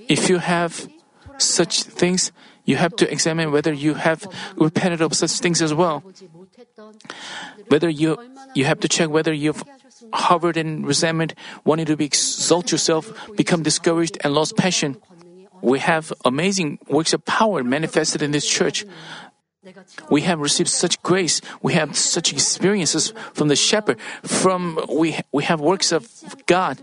If 0.07 0.29
you 0.29 0.37
have 0.37 0.87
such 1.37 1.83
things, 1.83 2.31
you 2.63 2.77
have 2.77 2.95
to 2.95 3.11
examine 3.11 3.51
whether 3.51 3.73
you 3.73 3.95
have 3.95 4.25
repented 4.55 5.01
of 5.01 5.13
such 5.13 5.31
things 5.31 5.61
as 5.61 5.73
well. 5.73 6.03
Whether 7.67 7.89
you 7.89 8.17
you 8.55 8.65
have 8.65 8.79
to 8.79 8.87
check 8.87 9.09
whether 9.09 9.33
you've 9.33 9.63
harbored 10.13 10.57
in 10.57 10.85
resentment, 10.85 11.33
wanting 11.63 11.85
to 11.87 11.97
exalt 12.03 12.71
yourself, 12.71 13.11
become 13.35 13.63
discouraged, 13.63 14.17
and 14.23 14.33
lost 14.33 14.55
passion. 14.57 14.97
We 15.61 15.79
have 15.79 16.13
amazing 16.23 16.79
works 16.87 17.13
of 17.13 17.25
power 17.25 17.63
manifested 17.63 18.21
in 18.21 18.31
this 18.31 18.45
church. 18.45 18.85
We 20.11 20.21
have 20.21 20.39
received 20.39 20.69
such 20.69 21.01
grace. 21.01 21.41
We 21.63 21.73
have 21.73 21.97
such 21.97 22.31
experiences 22.31 23.13
from 23.33 23.47
the 23.47 23.55
shepherd. 23.55 23.97
From 24.21 24.77
we 24.87 25.17
we 25.31 25.43
have 25.43 25.59
works 25.59 25.91
of 25.91 26.05
God. 26.45 26.77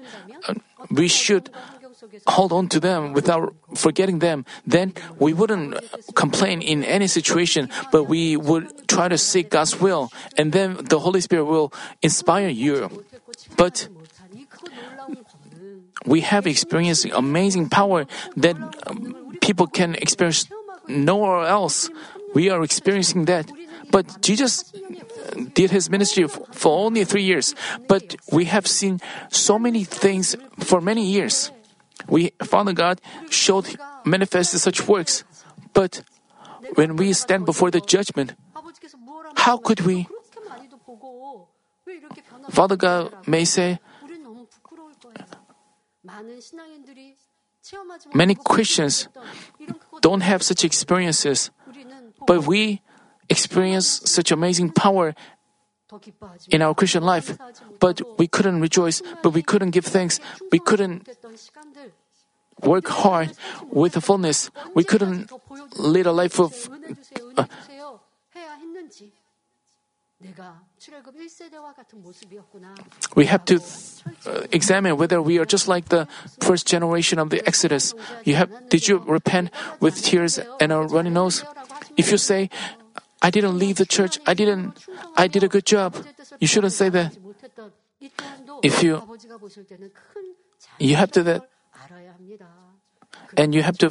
Uh, 0.49 0.55
We 0.91 1.07
should 1.07 1.47
hold 2.27 2.51
on 2.51 2.67
to 2.75 2.81
them 2.83 3.15
without 3.15 3.55
forgetting 3.79 4.19
them. 4.19 4.45
Then 4.67 4.99
we 5.23 5.31
wouldn't 5.33 5.79
complain 6.19 6.59
in 6.59 6.83
any 6.83 7.07
situation, 7.07 7.71
but 7.95 8.11
we 8.11 8.35
would 8.37 8.67
try 8.91 9.07
to 9.07 9.17
seek 9.17 9.55
God's 9.55 9.79
will, 9.79 10.11
and 10.35 10.51
then 10.51 10.75
the 10.91 10.99
Holy 10.99 11.23
Spirit 11.23 11.47
will 11.47 11.71
inspire 12.03 12.51
you. 12.51 12.91
But 13.57 13.89
we 16.07 16.21
have 16.21 16.47
experienced 16.47 17.07
amazing 17.13 17.69
power 17.69 18.07
that 18.37 18.57
um, 18.87 19.37
people 19.41 19.67
can 19.67 19.95
experience 19.97 20.49
nowhere 20.89 21.47
else. 21.47 21.91
We 22.35 22.51
are 22.51 22.63
experiencing 22.63 23.27
that. 23.27 23.51
But 23.91 24.23
Jesus 24.23 24.73
uh, 24.73 25.45
did 25.55 25.71
his 25.71 25.91
ministry 25.91 26.27
for 26.27 26.87
only 26.87 27.05
three 27.05 27.25
years, 27.25 27.55
but 27.89 28.17
we 28.33 28.47
have 28.47 28.67
seen 28.67 29.01
so 29.31 29.59
many 29.59 29.85
things 29.85 30.35
for 30.61 30.81
many 30.81 31.05
years. 31.05 31.53
We, 32.09 32.33
Father 32.43 32.73
God, 32.73 33.01
showed, 33.31 33.77
manifested 34.05 34.61
such 34.61 34.89
works. 34.89 35.25
But 35.75 36.03
when 36.75 36.97
we 36.97 37.13
stand 37.13 37.45
before 37.45 37.71
the 37.71 37.81
judgment, 37.81 38.35
how 39.37 39.59
could 39.59 39.81
we 39.81 40.09
Father 42.51 42.77
God 42.77 43.27
may 43.27 43.45
say, 43.45 43.79
many 48.15 48.35
Christians 48.35 49.09
don't 50.01 50.21
have 50.21 50.43
such 50.43 50.65
experiences, 50.65 51.51
but 52.27 52.47
we 52.47 52.83
experience 53.29 54.03
such 54.05 54.31
amazing 54.31 54.71
power 54.71 55.15
in 56.51 56.63
our 56.63 56.75
Christian 56.75 57.03
life. 57.03 57.37
But 57.79 58.01
we 58.19 58.27
couldn't 58.27 58.61
rejoice, 58.61 59.03
but 59.23 59.31
we 59.31 59.43
couldn't 59.43 59.71
give 59.71 59.85
thanks, 59.85 60.21
we 60.51 60.59
couldn't 60.59 61.09
work 62.63 62.89
hard 62.89 63.33
with 63.71 63.95
fullness, 64.03 64.51
we 64.75 64.85
couldn't 64.85 65.31
lead 65.77 66.07
a 66.07 66.13
life 66.13 66.39
of. 66.41 66.69
Uh, 67.37 67.45
we 73.15 73.27
have 73.27 73.45
to 73.45 73.61
uh, 74.27 74.47
examine 74.51 74.97
whether 74.97 75.23
we 75.23 75.39
are 75.39 75.45
just 75.45 75.69
like 75.69 75.89
the 75.89 76.09
first 76.41 76.67
generation 76.67 77.19
of 77.19 77.31
the 77.31 77.47
Exodus. 77.47 77.95
You 78.25 78.35
have, 78.37 78.51
did 78.69 78.89
you 78.89 78.99
repent 78.99 79.51
with 79.81 80.03
tears 80.03 80.41
and 80.61 80.73
a 80.73 80.81
runny 80.81 81.11
nose? 81.11 81.45
If 81.97 82.11
you 82.11 82.19
say, 82.19 82.51
I 83.21 83.31
didn't 83.31 83.59
leave 83.59 83.77
the 83.77 83.87
church, 83.87 84.19
I 84.27 84.35
didn't, 84.35 84.85
I 85.17 85.29
did 85.29 85.45
a 85.45 85.49
good 85.49 85.67
job, 85.67 85.97
you 86.41 86.47
shouldn't 86.47 86.73
say 86.73 86.89
that. 86.89 87.17
If 88.63 88.83
you, 88.83 89.03
you 90.79 90.97
have 90.97 91.13
to 91.13 91.23
that, 91.23 91.49
and 93.37 93.55
you 93.55 93.63
have 93.63 93.79
to 93.79 93.91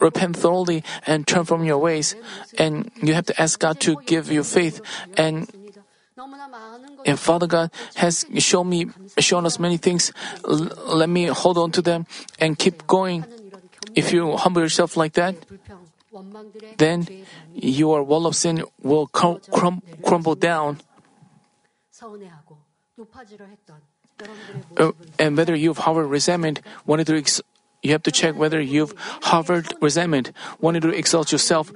repent 0.00 0.36
thoroughly 0.36 0.84
and 1.06 1.26
turn 1.26 1.44
from 1.44 1.64
your 1.64 1.78
ways, 1.78 2.14
and 2.58 2.90
you 3.02 3.14
have 3.14 3.26
to 3.26 3.40
ask 3.40 3.58
God 3.58 3.80
to 3.80 3.96
give 4.06 4.30
you 4.30 4.44
faith 4.44 4.80
and 5.16 5.48
and 7.06 7.18
Father 7.18 7.46
God 7.46 7.70
has 7.94 8.26
shown 8.38 8.68
me, 8.68 8.86
shown 9.18 9.46
us 9.46 9.58
many 9.58 9.76
things, 9.76 10.12
let 10.44 11.08
me 11.08 11.26
hold 11.26 11.58
on 11.58 11.70
to 11.72 11.82
them 11.82 12.06
and 12.38 12.58
keep 12.58 12.86
going. 12.86 13.24
If 13.94 14.12
you 14.12 14.36
humble 14.36 14.62
yourself 14.62 14.96
like 14.96 15.14
that, 15.14 15.34
then 16.76 17.06
your 17.54 18.02
wall 18.02 18.26
of 18.26 18.36
sin 18.36 18.64
will 18.82 19.06
crum- 19.06 19.40
crum- 19.50 19.82
crumble 20.02 20.34
down. 20.34 20.78
Uh, 24.76 24.92
and 25.18 25.36
whether 25.36 25.54
you've 25.54 25.78
harbored 25.78 26.06
resentment, 26.06 26.60
wanted 26.86 27.06
to 27.06 27.16
ex- 27.16 27.40
you 27.82 27.92
have 27.92 28.02
to 28.02 28.12
check 28.12 28.36
whether 28.36 28.60
you've 28.60 28.94
harbored 29.22 29.72
resentment, 29.80 30.32
wanted 30.60 30.82
to 30.82 30.90
exalt 30.90 31.32
yourself. 31.32 31.72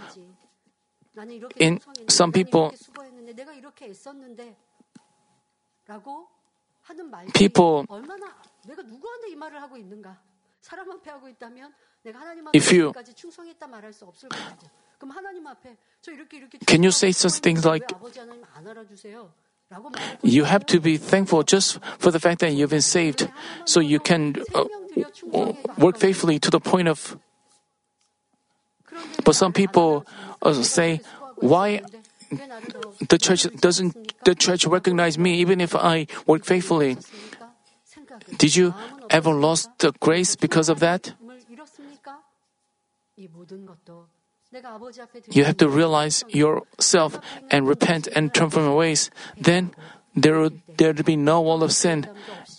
In 1.56 1.80
some 2.08 2.32
people, 2.32 2.74
people, 7.34 7.86
if 12.52 12.72
you, 12.72 12.92
can 16.66 16.82
you 16.82 16.90
say 16.90 17.12
such 17.12 17.32
things 17.34 17.64
like, 17.64 17.90
you 20.22 20.44
have 20.44 20.66
to 20.66 20.80
be 20.80 20.96
thankful 20.96 21.42
just 21.42 21.78
for 21.98 22.10
the 22.10 22.20
fact 22.20 22.40
that 22.40 22.52
you've 22.52 22.70
been 22.70 22.80
saved, 22.80 23.28
so 23.64 23.80
you 23.80 23.98
can 23.98 24.36
uh, 24.54 24.64
work 25.78 25.98
faithfully 25.98 26.38
to 26.38 26.50
the 26.50 26.60
point 26.60 26.88
of. 26.88 27.18
But 29.24 29.34
some 29.34 29.52
people 29.52 30.06
uh, 30.42 30.52
say, 30.62 31.00
why 31.36 31.82
the 33.08 33.18
church 33.18 33.46
doesn't 33.60 33.94
the 34.24 34.34
church 34.34 34.66
recognize 34.66 35.18
me 35.18 35.34
even 35.40 35.60
if 35.60 35.74
I 35.74 36.06
work 36.26 36.44
faithfully?" 36.44 36.96
Did 38.38 38.56
you 38.56 38.74
ever 39.10 39.32
lost 39.34 39.68
the 39.78 39.92
grace 40.00 40.36
because 40.36 40.68
of 40.68 40.80
that? 40.80 41.14
You 45.30 45.44
have 45.44 45.56
to 45.58 45.68
realize 45.68 46.24
yourself 46.28 47.18
and 47.50 47.66
repent 47.66 48.06
and 48.14 48.32
turn 48.32 48.50
from 48.50 48.64
your 48.70 48.76
ways. 48.76 49.10
Then 49.36 49.74
there 50.14 50.38
will 50.38 50.54
there 50.78 50.94
be 50.94 51.16
no 51.16 51.40
wall 51.40 51.62
of 51.62 51.72
sin, 51.72 52.06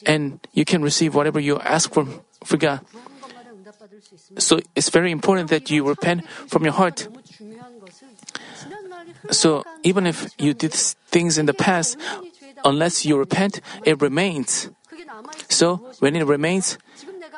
and 0.06 0.40
you 0.52 0.66
can 0.66 0.84
receive 0.84 1.16
whatever 1.16 1.40
you 1.40 1.60
ask 1.60 1.94
for 1.94 2.58
God. 2.58 2.84
So 4.38 4.60
it's 4.76 4.90
very 4.90 5.12
important 5.12 5.50
that 5.50 5.72
you 5.72 5.88
repent 5.88 6.28
from 6.48 6.64
your 6.64 6.74
heart. 6.74 7.08
So 9.32 9.64
even 9.84 10.06
if 10.06 10.30
you 10.38 10.54
did 10.54 10.74
things 10.74 11.38
in 11.38 11.46
the 11.46 11.54
past, 11.54 11.98
unless 12.64 13.06
you 13.06 13.18
repent, 13.18 13.62
it 13.84 14.02
remains. 14.02 14.70
So 15.50 15.82
when 16.00 16.16
it 16.16 16.26
remains, 16.26 16.78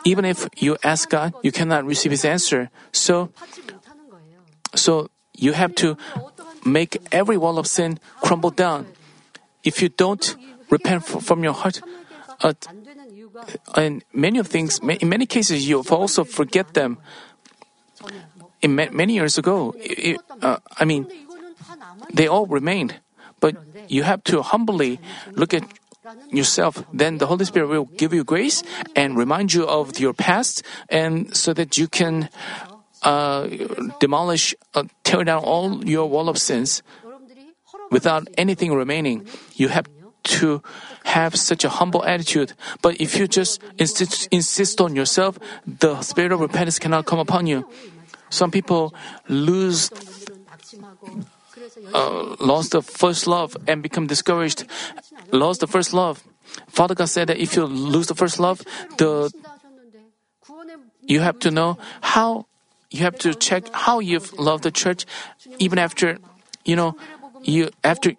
even 0.06 0.26
if 0.26 0.48
you 0.58 0.78
ask 0.84 1.10
God, 1.10 1.34
you 1.44 1.52
cannot 1.52 1.86
receive 1.86 2.12
His 2.12 2.26
answer. 2.26 2.70
So, 2.92 3.30
so 4.76 5.10
you 5.34 5.54
have 5.54 5.76
to 5.76 5.98
make 6.66 6.98
every 7.12 7.38
wall 7.38 7.60
of 7.60 7.68
sin 7.68 8.00
crumble 8.22 8.52
down. 8.52 8.88
If 9.64 9.82
you 9.82 9.90
don't 9.90 10.36
repent 10.70 11.06
from 11.06 11.44
your 11.44 11.54
heart, 11.54 11.82
uh, 12.42 12.54
and 13.76 14.04
many 14.14 14.40
of 14.40 14.48
things, 14.48 14.80
in 14.80 15.10
many 15.10 15.26
cases, 15.26 15.68
you 15.68 15.84
also 15.90 16.24
forget 16.24 16.74
them. 16.74 16.98
In 18.62 18.76
ma- 18.76 18.90
many 18.92 19.14
years 19.14 19.38
ago, 19.38 19.76
i- 19.78 20.18
i- 20.18 20.20
uh, 20.42 20.58
I 20.78 20.86
mean, 20.86 21.06
they 22.14 22.28
all 22.28 22.46
remained. 22.46 23.00
But 23.40 23.56
you 23.88 24.04
have 24.04 24.24
to 24.26 24.42
humbly 24.42 25.00
look 25.34 25.54
at 25.54 25.64
yourself. 26.30 26.84
Then 26.94 27.18
the 27.18 27.28
Holy 27.28 27.46
Spirit 27.46 27.68
will 27.68 27.86
give 27.86 28.14
you 28.14 28.24
grace 28.24 28.64
and 28.96 29.18
remind 29.18 29.54
you 29.54 29.68
of 29.68 30.00
your 30.00 30.14
past, 30.14 30.64
and 30.90 31.36
so 31.36 31.54
that 31.54 31.78
you 31.78 31.88
can 31.88 32.30
uh, 33.04 33.48
demolish, 34.00 34.56
uh, 34.74 34.84
tear 35.04 35.24
down 35.24 35.44
all 35.44 35.84
your 35.86 36.10
wall 36.10 36.30
of 36.30 36.38
sins 36.38 36.82
without 37.92 38.28
anything 38.38 38.74
remaining. 38.74 39.28
You 39.54 39.70
have 39.70 39.86
to 40.24 40.62
have 41.06 41.36
such 41.36 41.64
a 41.64 41.70
humble 41.70 42.04
attitude. 42.04 42.54
But 42.82 43.00
if 43.00 43.16
you 43.16 43.28
just 43.28 43.62
insist, 43.78 44.28
insist 44.32 44.82
on 44.82 44.96
yourself, 44.96 45.40
the 45.66 46.02
spirit 46.02 46.32
of 46.32 46.40
repentance 46.42 46.80
cannot 46.80 47.06
come 47.06 47.20
upon 47.20 47.48
you. 47.48 47.68
Some 48.30 48.52
people 48.52 48.94
lose 49.30 49.90
uh, 51.94 52.36
lost 52.40 52.72
the 52.72 52.82
first 52.82 53.28
love 53.28 53.56
and 53.68 53.84
become 53.84 54.08
discouraged, 54.08 54.66
lost 55.32 55.60
the 55.60 55.68
first 55.68 55.94
love. 55.94 56.24
Father 56.68 56.96
God 56.96 57.06
said 57.06 57.28
that 57.30 57.38
if 57.38 57.56
you 57.56 57.66
lose 57.66 58.08
the 58.08 58.16
first 58.16 58.40
love, 58.40 58.62
the 58.98 59.32
you 61.04 61.20
have 61.22 61.40
to 61.40 61.52
know 61.52 61.78
how 62.02 62.46
you 62.90 63.02
have 63.02 63.18
to 63.20 63.34
check 63.34 63.70
how 63.74 64.00
you've 64.00 64.34
loved 64.40 64.64
the 64.64 64.72
church 64.72 65.06
even 65.60 65.80
after 65.80 66.18
you 66.66 66.76
know 66.76 66.96
you 67.44 67.70
after 67.84 68.14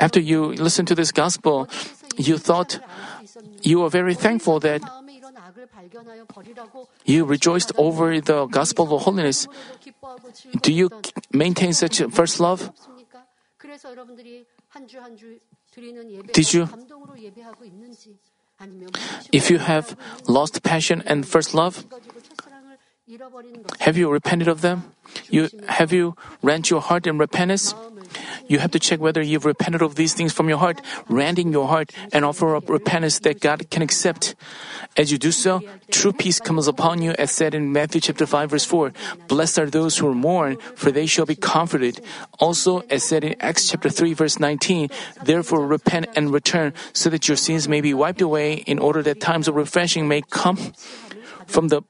after 0.00 0.20
you 0.20 0.52
listen 0.54 0.86
to 0.86 0.94
this 0.94 1.12
gospel 1.12 1.68
you 2.16 2.38
thought 2.38 2.80
you 3.62 3.80
were 3.80 3.88
very 3.90 4.14
thankful 4.14 4.60
that 4.60 4.82
you 7.04 7.24
rejoiced 7.24 7.72
over 7.76 8.20
the 8.20 8.46
gospel 8.46 8.94
of 8.94 9.02
holiness. 9.02 9.46
Do 10.62 10.72
you 10.72 10.90
maintain 11.32 11.72
such 11.72 12.02
first 12.10 12.40
love? 12.40 12.72
Did 16.32 16.54
you? 16.54 16.68
If 19.32 19.50
you 19.50 19.58
have 19.58 19.96
lost 20.26 20.62
passion 20.62 21.02
and 21.06 21.26
first 21.26 21.54
love, 21.54 21.86
have 23.80 23.96
you 23.96 24.10
repented 24.10 24.48
of 24.48 24.60
them? 24.60 24.92
You, 25.30 25.48
have 25.66 25.94
you 25.94 26.14
rent 26.42 26.68
your 26.68 26.82
heart 26.82 27.06
in 27.06 27.16
repentance? 27.16 27.74
You 28.46 28.58
have 28.58 28.70
to 28.72 28.78
check 28.78 29.00
whether 29.00 29.22
you've 29.22 29.46
repented 29.46 29.80
of 29.80 29.94
these 29.94 30.12
things 30.12 30.34
from 30.34 30.50
your 30.50 30.58
heart, 30.58 30.82
rending 31.08 31.50
your 31.50 31.68
heart, 31.68 31.92
and 32.12 32.22
offer 32.24 32.54
up 32.54 32.68
repentance 32.68 33.20
that 33.20 33.40
God 33.40 33.70
can 33.70 33.80
accept. 33.80 34.34
As 34.96 35.10
you 35.10 35.16
do 35.16 35.32
so, 35.32 35.62
true 35.90 36.12
peace 36.12 36.38
comes 36.38 36.68
upon 36.68 37.00
you, 37.00 37.12
as 37.18 37.30
said 37.30 37.54
in 37.54 37.72
Matthew 37.72 38.02
chapter 38.02 38.26
5, 38.26 38.50
verse 38.50 38.64
4. 38.66 38.92
Blessed 39.26 39.58
are 39.58 39.70
those 39.70 39.96
who 39.96 40.14
mourn, 40.14 40.58
for 40.76 40.90
they 40.90 41.06
shall 41.06 41.26
be 41.26 41.36
comforted. 41.36 42.04
Also, 42.38 42.80
as 42.90 43.04
said 43.04 43.24
in 43.24 43.36
Acts 43.40 43.70
chapter 43.70 43.88
3, 43.88 44.12
verse 44.12 44.38
19, 44.38 44.90
therefore 45.24 45.66
repent 45.66 46.08
and 46.14 46.30
return, 46.30 46.74
so 46.92 47.08
that 47.08 47.26
your 47.26 47.36
sins 47.38 47.68
may 47.68 47.80
be 47.80 47.94
wiped 47.94 48.20
away, 48.20 48.54
in 48.66 48.78
order 48.78 49.02
that 49.02 49.20
times 49.20 49.48
of 49.48 49.54
refreshing 49.54 50.08
may 50.08 50.20
come 50.20 50.58
from 51.46 51.68
the 51.68 51.82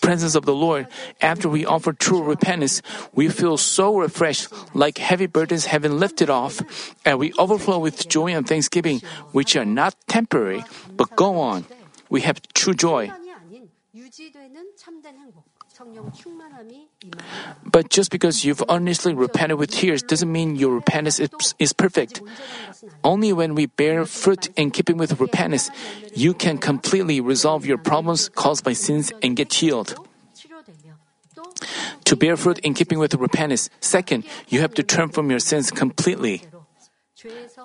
presence 0.00 0.34
of 0.34 0.44
the 0.44 0.54
Lord, 0.54 0.86
after 1.20 1.48
we 1.48 1.64
offer 1.64 1.92
true 1.92 2.22
repentance, 2.22 2.82
we 3.14 3.28
feel 3.28 3.56
so 3.56 3.96
refreshed, 3.96 4.48
like 4.74 4.98
heavy 4.98 5.26
burdens 5.26 5.66
have 5.66 5.82
been 5.82 5.98
lifted 5.98 6.30
off, 6.30 6.60
and 7.04 7.18
we 7.18 7.32
overflow 7.38 7.78
with 7.78 8.08
joy 8.08 8.34
and 8.34 8.46
thanksgiving, 8.46 9.00
which 9.32 9.56
are 9.56 9.64
not 9.64 9.94
temporary, 10.08 10.64
but 10.96 11.14
go 11.16 11.40
on. 11.40 11.64
We 12.10 12.22
have 12.22 12.40
true 12.54 12.74
joy. 12.74 13.10
But 17.64 17.90
just 17.90 18.10
because 18.10 18.44
you've 18.44 18.62
honestly 18.68 19.14
repented 19.14 19.58
with 19.58 19.70
tears 19.70 20.02
doesn't 20.02 20.30
mean 20.30 20.56
your 20.56 20.74
repentance 20.74 21.18
is, 21.18 21.30
is 21.58 21.72
perfect. 21.72 22.22
Only 23.02 23.32
when 23.32 23.54
we 23.54 23.66
bear 23.66 24.04
fruit 24.06 24.48
in 24.56 24.70
keeping 24.70 24.96
with 24.96 25.20
repentance, 25.20 25.70
you 26.14 26.34
can 26.34 26.58
completely 26.58 27.20
resolve 27.20 27.66
your 27.66 27.78
problems 27.78 28.28
caused 28.28 28.64
by 28.64 28.72
sins 28.72 29.12
and 29.22 29.36
get 29.36 29.52
healed. 29.52 29.96
To 32.04 32.16
bear 32.16 32.36
fruit 32.36 32.58
in 32.60 32.74
keeping 32.74 32.98
with 32.98 33.14
repentance, 33.14 33.70
second, 33.80 34.24
you 34.48 34.60
have 34.60 34.74
to 34.74 34.82
turn 34.82 35.08
from 35.08 35.30
your 35.30 35.38
sins 35.38 35.70
completely. 35.70 36.42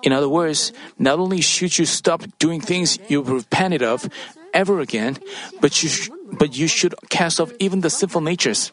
In 0.02 0.12
other 0.12 0.28
words, 0.28 0.72
not 0.98 1.18
only 1.18 1.40
should 1.40 1.78
you 1.78 1.84
stop 1.84 2.22
doing 2.38 2.60
things 2.60 2.98
you've 3.08 3.30
repented 3.30 3.82
of 3.82 4.08
ever 4.54 4.80
again, 4.80 5.18
but 5.60 5.82
you, 5.82 5.90
but 6.38 6.56
you 6.56 6.66
should 6.66 6.94
cast 7.10 7.40
off 7.40 7.52
even 7.58 7.80
the 7.80 7.90
sinful 7.90 8.20
natures. 8.20 8.72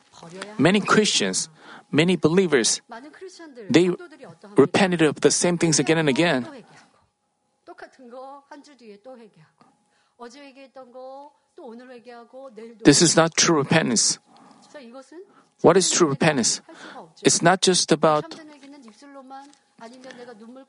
Many 0.57 0.79
Christians, 0.79 1.49
many 1.91 2.15
believers, 2.15 2.81
they 3.69 3.89
repented 4.55 5.01
of 5.01 5.21
the 5.21 5.31
same 5.31 5.57
things 5.57 5.79
again 5.79 5.97
and 5.97 6.09
again. 6.09 6.47
This 12.83 13.01
is 13.01 13.15
not 13.15 13.35
true 13.35 13.57
repentance. 13.57 14.19
What 15.61 15.77
is 15.77 15.91
true 15.91 16.07
repentance? 16.07 16.61
It's 17.23 17.41
not 17.41 17.61
just 17.61 17.91
about 17.91 18.35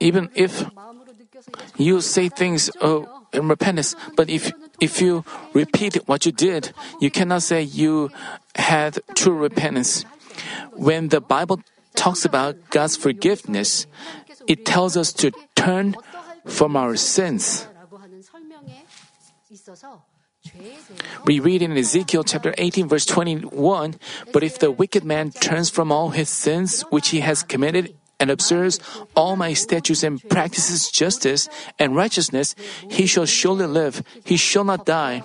even 0.01 0.30
if 0.34 0.66
you 1.76 2.01
say 2.01 2.28
things 2.28 2.70
uh, 2.80 3.03
in 3.32 3.49
repentance, 3.49 3.95
but 4.16 4.28
if 4.30 4.53
if 4.80 5.01
you 5.01 5.24
repeat 5.55 5.97
what 6.07 6.26
you 6.26 6.32
did, 6.32 6.72
you 7.01 7.11
cannot 7.11 7.43
say 7.43 7.62
you 7.62 8.11
had 8.55 9.01
true 9.14 9.34
repentance. 9.34 10.05
When 10.72 11.09
the 11.09 11.20
Bible 11.20 11.61
talks 11.95 12.24
about 12.24 12.57
God's 12.70 12.97
forgiveness, 12.97 13.87
it 14.47 14.64
tells 14.66 14.97
us 14.97 15.12
to 15.14 15.32
turn 15.55 15.97
from 16.45 16.76
our 16.76 16.97
sins. 16.97 17.66
We 21.24 21.41
read 21.41 21.62
in 21.62 21.76
Ezekiel 21.76 22.22
chapter 22.22 22.55
18, 22.57 22.87
verse 22.89 23.07
21 23.07 23.97
But 24.32 24.45
if 24.45 24.59
the 24.59 24.70
wicked 24.70 25.03
man 25.05 25.30
turns 25.30 25.70
from 25.70 25.91
all 25.91 26.11
his 26.11 26.28
sins 26.28 26.82
which 26.91 27.09
he 27.09 27.20
has 27.20 27.43
committed 27.43 27.97
and 28.19 28.31
observes 28.31 28.81
all 29.14 29.37
my 29.37 29.53
statutes 29.53 30.03
and 30.03 30.23
practices 30.29 30.91
justice 30.91 31.49
and 31.79 31.97
righteousness, 31.97 32.55
he 32.91 33.07
shall 33.07 33.27
surely 33.27 33.67
live, 33.67 34.03
he 34.25 34.37
shall 34.37 34.64
not 34.64 34.87
die. 34.87 35.23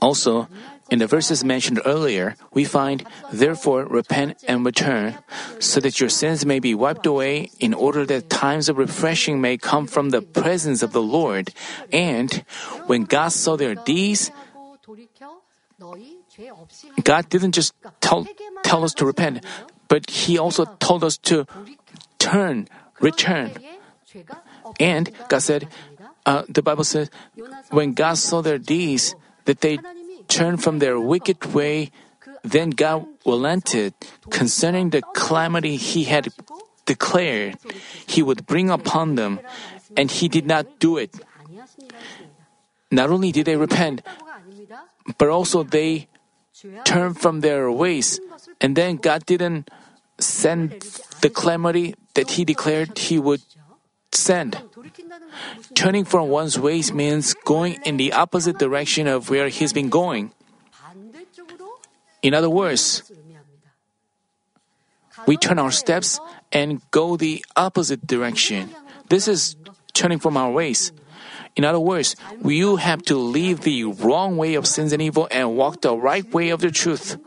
Also, 0.00 0.48
in 0.90 0.98
the 0.98 1.06
verses 1.06 1.44
mentioned 1.44 1.80
earlier, 1.84 2.34
we 2.52 2.64
find, 2.64 3.06
therefore, 3.30 3.84
repent 3.84 4.42
and 4.48 4.64
return, 4.64 5.18
so 5.60 5.78
that 5.78 6.00
your 6.00 6.08
sins 6.08 6.44
may 6.44 6.58
be 6.58 6.74
wiped 6.74 7.06
away, 7.06 7.50
in 7.60 7.74
order 7.74 8.04
that 8.06 8.28
times 8.28 8.68
of 8.68 8.78
refreshing 8.78 9.40
may 9.40 9.56
come 9.56 9.86
from 9.86 10.10
the 10.10 10.22
presence 10.22 10.82
of 10.82 10.92
the 10.92 11.02
Lord. 11.02 11.54
And 11.92 12.44
when 12.86 13.04
God 13.04 13.30
saw 13.30 13.56
their 13.56 13.76
deeds, 13.76 14.32
God 17.04 17.28
didn't 17.28 17.52
just 17.52 17.74
tell, 18.00 18.26
tell 18.62 18.82
us 18.82 18.94
to 18.94 19.06
repent, 19.06 19.44
but 19.88 20.08
He 20.10 20.38
also 20.38 20.64
told 20.80 21.04
us 21.04 21.16
to 21.28 21.46
turn, 22.18 22.68
return. 23.00 23.52
And 24.80 25.10
God 25.28 25.42
said, 25.42 25.68
uh, 26.26 26.44
the 26.48 26.62
Bible 26.62 26.84
says, 26.84 27.10
when 27.70 27.94
God 27.94 28.18
saw 28.18 28.42
their 28.42 28.58
deeds, 28.58 29.14
that 29.44 29.60
they 29.60 29.78
turned 30.28 30.62
from 30.62 30.78
their 30.78 31.00
wicked 31.00 31.54
way, 31.54 31.90
then 32.42 32.70
God 32.70 33.06
relented 33.26 33.94
concerning 34.30 34.90
the 34.90 35.02
calamity 35.14 35.76
He 35.76 36.04
had 36.04 36.28
declared 36.86 37.56
He 38.06 38.22
would 38.22 38.46
bring 38.46 38.70
upon 38.70 39.14
them, 39.14 39.40
and 39.96 40.10
He 40.10 40.28
did 40.28 40.46
not 40.46 40.78
do 40.78 40.96
it. 40.96 41.14
Not 42.90 43.10
only 43.10 43.32
did 43.32 43.46
they 43.46 43.56
repent, 43.56 44.02
but 45.18 45.28
also 45.28 45.62
they 45.62 46.08
turned 46.84 47.18
from 47.18 47.40
their 47.40 47.70
ways 47.70 48.20
and 48.62 48.76
then 48.76 48.96
God 48.96 49.26
didn't 49.26 49.68
send 50.18 50.80
the 51.20 51.28
calamity 51.28 51.94
that 52.14 52.30
He 52.30 52.44
declared 52.44 52.96
He 52.96 53.18
would 53.18 53.42
send. 54.14 54.56
Turning 55.74 56.04
from 56.04 56.28
one's 56.28 56.58
ways 56.58 56.92
means 56.92 57.34
going 57.44 57.78
in 57.84 57.96
the 57.96 58.12
opposite 58.12 58.58
direction 58.58 59.06
of 59.06 59.30
where 59.30 59.48
he's 59.48 59.72
been 59.72 59.88
going. 59.88 60.32
In 62.22 62.34
other 62.34 62.50
words, 62.50 63.02
we 65.26 65.36
turn 65.36 65.58
our 65.58 65.70
steps 65.70 66.20
and 66.52 66.80
go 66.90 67.16
the 67.16 67.44
opposite 67.56 68.06
direction. 68.06 68.70
This 69.08 69.26
is 69.26 69.56
turning 69.92 70.18
from 70.18 70.36
our 70.36 70.50
ways. 70.50 70.92
In 71.56 71.64
other 71.64 71.80
words, 71.80 72.16
you 72.44 72.76
have 72.76 73.02
to 73.02 73.16
leave 73.16 73.60
the 73.60 73.84
wrong 73.84 74.36
way 74.36 74.54
of 74.54 74.66
sins 74.66 74.92
and 74.92 75.02
evil 75.02 75.28
and 75.30 75.56
walk 75.56 75.82
the 75.82 75.96
right 75.96 76.24
way 76.32 76.50
of 76.50 76.60
the 76.60 76.70
truth 76.70 77.18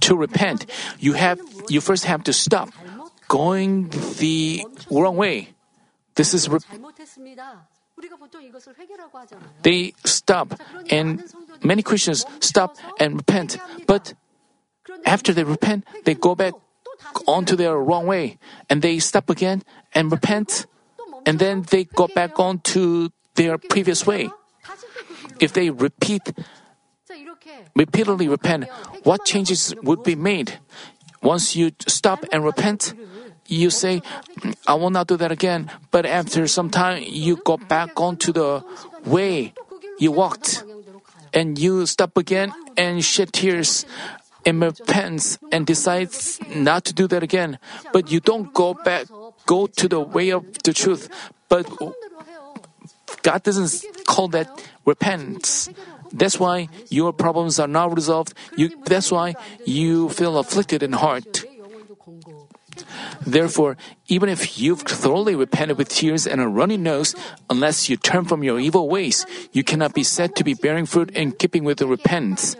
to 0.00 0.16
repent, 0.16 0.66
you 0.98 1.14
have 1.14 1.40
you 1.68 1.80
first 1.80 2.04
have 2.04 2.24
to 2.24 2.32
stop 2.32 2.70
going 3.28 3.90
the 4.18 4.64
wrong 4.90 5.16
way. 5.16 5.50
This 6.14 6.34
is 6.34 6.48
re- 6.48 6.58
they 9.62 9.92
stop 10.04 10.54
and 10.90 11.22
many 11.62 11.82
Christians 11.82 12.24
stop 12.40 12.76
and 12.98 13.16
repent, 13.16 13.58
but 13.86 14.14
after 15.04 15.32
they 15.32 15.44
repent, 15.44 15.84
they 16.04 16.14
go 16.14 16.34
back 16.34 16.54
onto 17.26 17.56
their 17.56 17.76
wrong 17.76 18.06
way 18.06 18.38
and 18.70 18.82
they 18.82 18.98
stop 18.98 19.30
again 19.30 19.62
and 19.94 20.10
repent 20.10 20.66
and 21.26 21.38
then 21.38 21.62
they 21.70 21.84
go 21.84 22.08
back 22.08 22.38
onto 22.38 23.10
their 23.34 23.58
previous 23.58 24.06
way. 24.06 24.30
If 25.40 25.52
they 25.52 25.70
repeat 25.70 26.32
repeatedly 27.74 28.28
repent, 28.28 28.68
what 29.04 29.24
changes 29.24 29.74
would 29.82 30.02
be 30.02 30.14
made? 30.14 30.58
Once 31.22 31.56
you 31.56 31.72
stop 31.86 32.24
and 32.32 32.44
repent, 32.44 32.94
you 33.46 33.70
say, 33.70 34.02
I 34.66 34.74
will 34.74 34.90
not 34.90 35.06
do 35.06 35.16
that 35.16 35.32
again. 35.32 35.70
But 35.90 36.06
after 36.06 36.46
some 36.46 36.70
time, 36.70 37.02
you 37.06 37.36
go 37.44 37.56
back 37.56 38.00
onto 38.00 38.32
the 38.32 38.62
way 39.04 39.52
you 39.98 40.12
walked 40.12 40.64
and 41.32 41.58
you 41.58 41.86
stop 41.86 42.16
again 42.16 42.52
and 42.76 43.04
shed 43.04 43.32
tears 43.32 43.84
and 44.46 44.62
repents 44.62 45.38
and 45.50 45.66
decides 45.66 46.38
not 46.54 46.84
to 46.84 46.92
do 46.94 47.06
that 47.08 47.22
again. 47.22 47.58
But 47.92 48.10
you 48.12 48.20
don't 48.20 48.52
go 48.54 48.74
back, 48.74 49.06
go 49.46 49.66
to 49.66 49.88
the 49.88 50.00
way 50.00 50.30
of 50.30 50.44
the 50.62 50.72
truth. 50.72 51.08
But 51.48 51.66
God 53.22 53.42
doesn't 53.42 54.04
call 54.06 54.28
that 54.28 54.48
repentance. 54.86 55.68
That's 56.12 56.40
why 56.40 56.68
your 56.88 57.12
problems 57.12 57.58
are 57.58 57.68
not 57.68 57.94
resolved. 57.94 58.34
You, 58.56 58.70
that's 58.84 59.12
why 59.12 59.34
you 59.64 60.08
feel 60.10 60.38
afflicted 60.38 60.82
in 60.82 60.92
heart. 60.92 61.44
Therefore, 63.26 63.76
even 64.06 64.28
if 64.28 64.58
you've 64.58 64.82
thoroughly 64.82 65.34
repented 65.34 65.76
with 65.76 65.88
tears 65.88 66.26
and 66.26 66.40
a 66.40 66.48
runny 66.48 66.76
nose, 66.76 67.14
unless 67.50 67.88
you 67.88 67.96
turn 67.96 68.24
from 68.24 68.42
your 68.42 68.58
evil 68.58 68.88
ways, 68.88 69.26
you 69.52 69.64
cannot 69.64 69.94
be 69.94 70.02
said 70.02 70.36
to 70.36 70.44
be 70.44 70.54
bearing 70.54 70.86
fruit 70.86 71.10
in 71.10 71.32
keeping 71.32 71.64
with 71.64 71.78
the 71.78 71.86
repentance. 71.86 72.56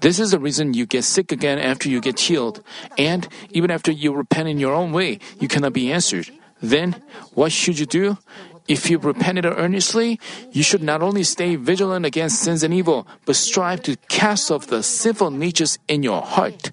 This 0.00 0.18
is 0.18 0.30
the 0.30 0.38
reason 0.38 0.74
you 0.74 0.86
get 0.86 1.04
sick 1.04 1.32
again 1.32 1.58
after 1.58 1.88
you 1.88 2.00
get 2.00 2.20
healed. 2.20 2.62
And 2.96 3.28
even 3.50 3.70
after 3.70 3.90
you 3.90 4.12
repent 4.12 4.48
in 4.48 4.58
your 4.58 4.74
own 4.74 4.92
way, 4.92 5.18
you 5.40 5.48
cannot 5.48 5.72
be 5.72 5.92
answered. 5.92 6.30
Then, 6.60 7.02
what 7.34 7.50
should 7.50 7.78
you 7.78 7.86
do? 7.86 8.18
If 8.68 8.90
you 8.90 8.98
repented 8.98 9.44
earnestly, 9.44 10.20
you 10.52 10.62
should 10.62 10.82
not 10.82 11.02
only 11.02 11.24
stay 11.24 11.56
vigilant 11.56 12.06
against 12.06 12.40
sins 12.40 12.62
and 12.62 12.72
evil, 12.72 13.06
but 13.26 13.36
strive 13.36 13.82
to 13.82 13.96
cast 14.08 14.50
off 14.50 14.68
the 14.68 14.82
sinful 14.82 15.30
natures 15.30 15.78
in 15.88 16.02
your 16.02 16.22
heart. 16.22 16.70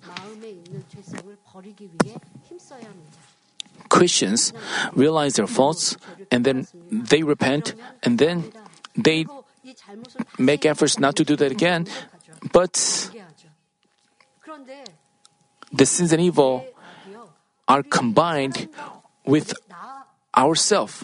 Christians 3.90 4.54
realize 4.94 5.34
their 5.34 5.48
faults 5.48 5.98
and 6.32 6.46
then 6.46 6.68
they 6.92 7.24
repent 7.24 7.74
and 8.04 8.20
then 8.20 8.54
they 8.96 9.26
make 10.38 10.66
efforts 10.66 11.00
not 11.00 11.16
to 11.18 11.26
do 11.26 11.36
that 11.36 11.52
again. 11.52 11.88
But 12.54 12.78
the 15.74 15.86
sins 15.86 16.14
and 16.14 16.22
evil 16.22 16.66
are 17.68 17.84
combined 17.84 18.70
with 19.26 19.54
ourself 20.38 21.04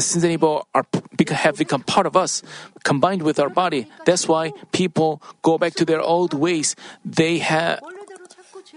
sins 0.00 0.24
and 0.24 0.32
evil 0.32 0.66
are, 0.74 0.86
have 1.30 1.56
become 1.56 1.82
part 1.82 2.06
of 2.06 2.16
us, 2.16 2.42
combined 2.82 3.22
with 3.22 3.38
our 3.38 3.48
body. 3.48 3.86
That's 4.04 4.26
why 4.26 4.52
people 4.72 5.22
go 5.42 5.58
back 5.58 5.74
to 5.74 5.84
their 5.84 6.00
old 6.00 6.34
ways. 6.34 6.74
They 7.04 7.38
have 7.38 7.80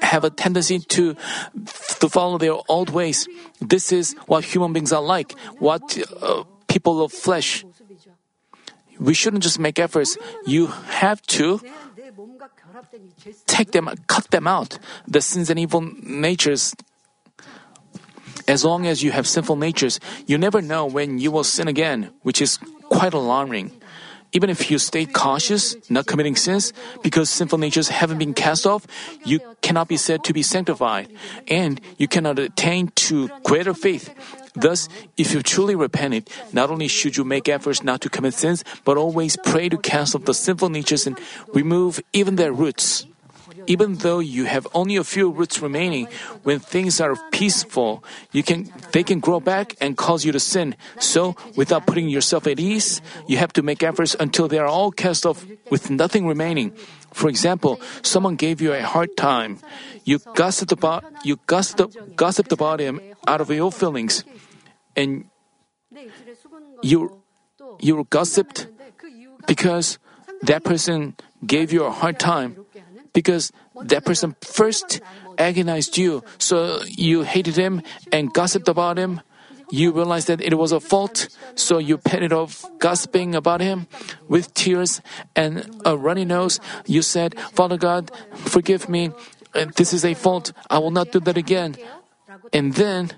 have 0.01 0.23
a 0.23 0.29
tendency 0.29 0.79
to 0.79 1.15
to 1.99 2.09
follow 2.09 2.37
their 2.37 2.57
old 2.67 2.89
ways. 2.89 3.27
This 3.61 3.91
is 3.91 4.13
what 4.27 4.43
human 4.43 4.73
beings 4.73 4.91
are 4.91 5.01
like. 5.01 5.37
What 5.59 5.97
uh, 6.21 6.43
people 6.67 7.01
of 7.01 7.13
flesh. 7.13 7.63
We 8.99 9.13
shouldn't 9.13 9.43
just 9.43 9.59
make 9.59 9.79
efforts. 9.79 10.17
You 10.45 10.67
have 11.01 11.21
to 11.35 11.59
take 13.45 13.71
them, 13.71 13.89
cut 14.07 14.31
them 14.31 14.47
out. 14.47 14.79
The 15.07 15.19
sins 15.19 15.49
and 15.49 15.59
evil 15.59 15.81
natures 15.81 16.73
as 18.47 18.63
long 18.63 18.85
as 18.85 19.01
you 19.01 19.11
have 19.11 19.27
sinful 19.27 19.55
natures, 19.55 19.99
you 20.27 20.37
never 20.37 20.61
know 20.61 20.85
when 20.85 21.17
you 21.17 21.31
will 21.31 21.43
sin 21.43 21.67
again, 21.67 22.11
which 22.21 22.41
is 22.41 22.59
quite 22.89 23.13
alarming. 23.13 23.71
Even 24.33 24.49
if 24.49 24.69
you 24.69 24.77
stay 24.77 25.05
cautious, 25.05 25.75
not 25.89 26.05
committing 26.05 26.35
sins, 26.35 26.73
because 27.01 27.29
sinful 27.29 27.57
natures 27.57 27.87
haven't 27.87 28.17
been 28.19 28.33
cast 28.33 28.67
off, 28.67 28.85
you 29.23 29.39
cannot 29.61 29.87
be 29.87 29.97
said 29.97 30.23
to 30.25 30.33
be 30.33 30.43
sanctified, 30.43 31.07
and 31.47 31.79
you 31.97 32.07
cannot 32.07 32.37
attain 32.37 32.89
to 32.95 33.29
greater 33.43 33.73
faith. 33.73 34.13
Thus, 34.53 34.89
if 35.17 35.33
you 35.33 35.41
truly 35.41 35.75
repented, 35.75 36.29
not 36.53 36.69
only 36.69 36.87
should 36.87 37.17
you 37.17 37.23
make 37.23 37.47
efforts 37.47 37.83
not 37.83 38.01
to 38.01 38.09
commit 38.09 38.33
sins, 38.33 38.63
but 38.83 38.97
always 38.97 39.37
pray 39.43 39.69
to 39.69 39.77
cast 39.77 40.15
off 40.15 40.25
the 40.25 40.33
sinful 40.33 40.69
natures 40.69 41.07
and 41.07 41.19
remove 41.53 41.99
even 42.13 42.35
their 42.35 42.51
roots 42.51 43.05
even 43.67 43.95
though 43.95 44.19
you 44.19 44.45
have 44.45 44.67
only 44.73 44.95
a 44.95 45.03
few 45.03 45.29
roots 45.29 45.61
remaining, 45.61 46.07
when 46.43 46.59
things 46.59 46.99
are 46.99 47.15
peaceful, 47.31 48.03
you 48.31 48.43
can, 48.43 48.71
they 48.91 49.03
can 49.03 49.19
grow 49.19 49.39
back 49.39 49.75
and 49.81 49.97
cause 49.97 50.25
you 50.25 50.31
to 50.31 50.39
sin. 50.39 50.75
So, 50.99 51.35
without 51.55 51.85
putting 51.85 52.09
yourself 52.09 52.47
at 52.47 52.59
ease, 52.59 53.01
you 53.27 53.37
have 53.37 53.53
to 53.53 53.61
make 53.61 53.83
efforts 53.83 54.15
until 54.19 54.47
they 54.47 54.59
are 54.59 54.67
all 54.67 54.91
cast 54.91 55.25
off 55.25 55.45
with 55.69 55.89
nothing 55.89 56.27
remaining. 56.27 56.71
For 57.13 57.29
example, 57.29 57.79
someone 58.01 58.35
gave 58.35 58.61
you 58.61 58.73
a 58.73 58.81
hard 58.81 59.15
time. 59.15 59.59
You 60.03 60.19
gossiped 60.35 60.71
about, 60.71 61.05
you 61.23 61.39
gossiped, 61.47 61.95
gossiped 62.15 62.51
about 62.51 62.79
him 62.79 62.99
out 63.27 63.39
of 63.39 63.49
your 63.49 63.71
feelings. 63.71 64.23
And 64.95 65.25
you, 66.81 67.21
you 67.79 68.05
gossiped 68.09 68.67
because 69.47 69.97
that 70.41 70.63
person 70.63 71.15
gave 71.45 71.71
you 71.71 71.83
a 71.85 71.91
hard 71.91 72.19
time 72.19 72.64
because 73.15 73.51
that 73.87 74.03
person 74.03 74.35
first 74.43 74.99
agonized 75.39 75.97
you, 75.97 76.21
so 76.37 76.83
you 76.85 77.23
hated 77.23 77.55
him 77.55 77.81
and 78.11 78.31
gossiped 78.31 78.67
about 78.67 78.99
him. 78.99 79.21
You 79.71 79.91
realized 79.91 80.27
that 80.27 80.41
it 80.41 80.53
was 80.59 80.71
a 80.71 80.79
fault, 80.79 81.29
so 81.55 81.79
you 81.79 81.97
paid 81.97 82.21
it 82.21 82.31
off 82.31 82.67
gossiping 82.77 83.33
about 83.33 83.61
him 83.61 83.87
with 84.27 84.53
tears 84.53 85.01
and 85.33 85.65
a 85.83 85.97
runny 85.97 86.25
nose. 86.25 86.59
You 86.85 87.01
said, 87.01 87.39
Father 87.55 87.77
God, 87.77 88.11
forgive 88.35 88.87
me. 88.87 89.09
Uh, 89.55 89.65
this 89.75 89.93
is 89.93 90.05
a 90.05 90.13
fault. 90.13 90.53
I 90.69 90.77
will 90.77 90.91
not 90.91 91.11
do 91.11 91.19
that 91.21 91.37
again. 91.37 91.75
And 92.53 92.75
then 92.75 93.17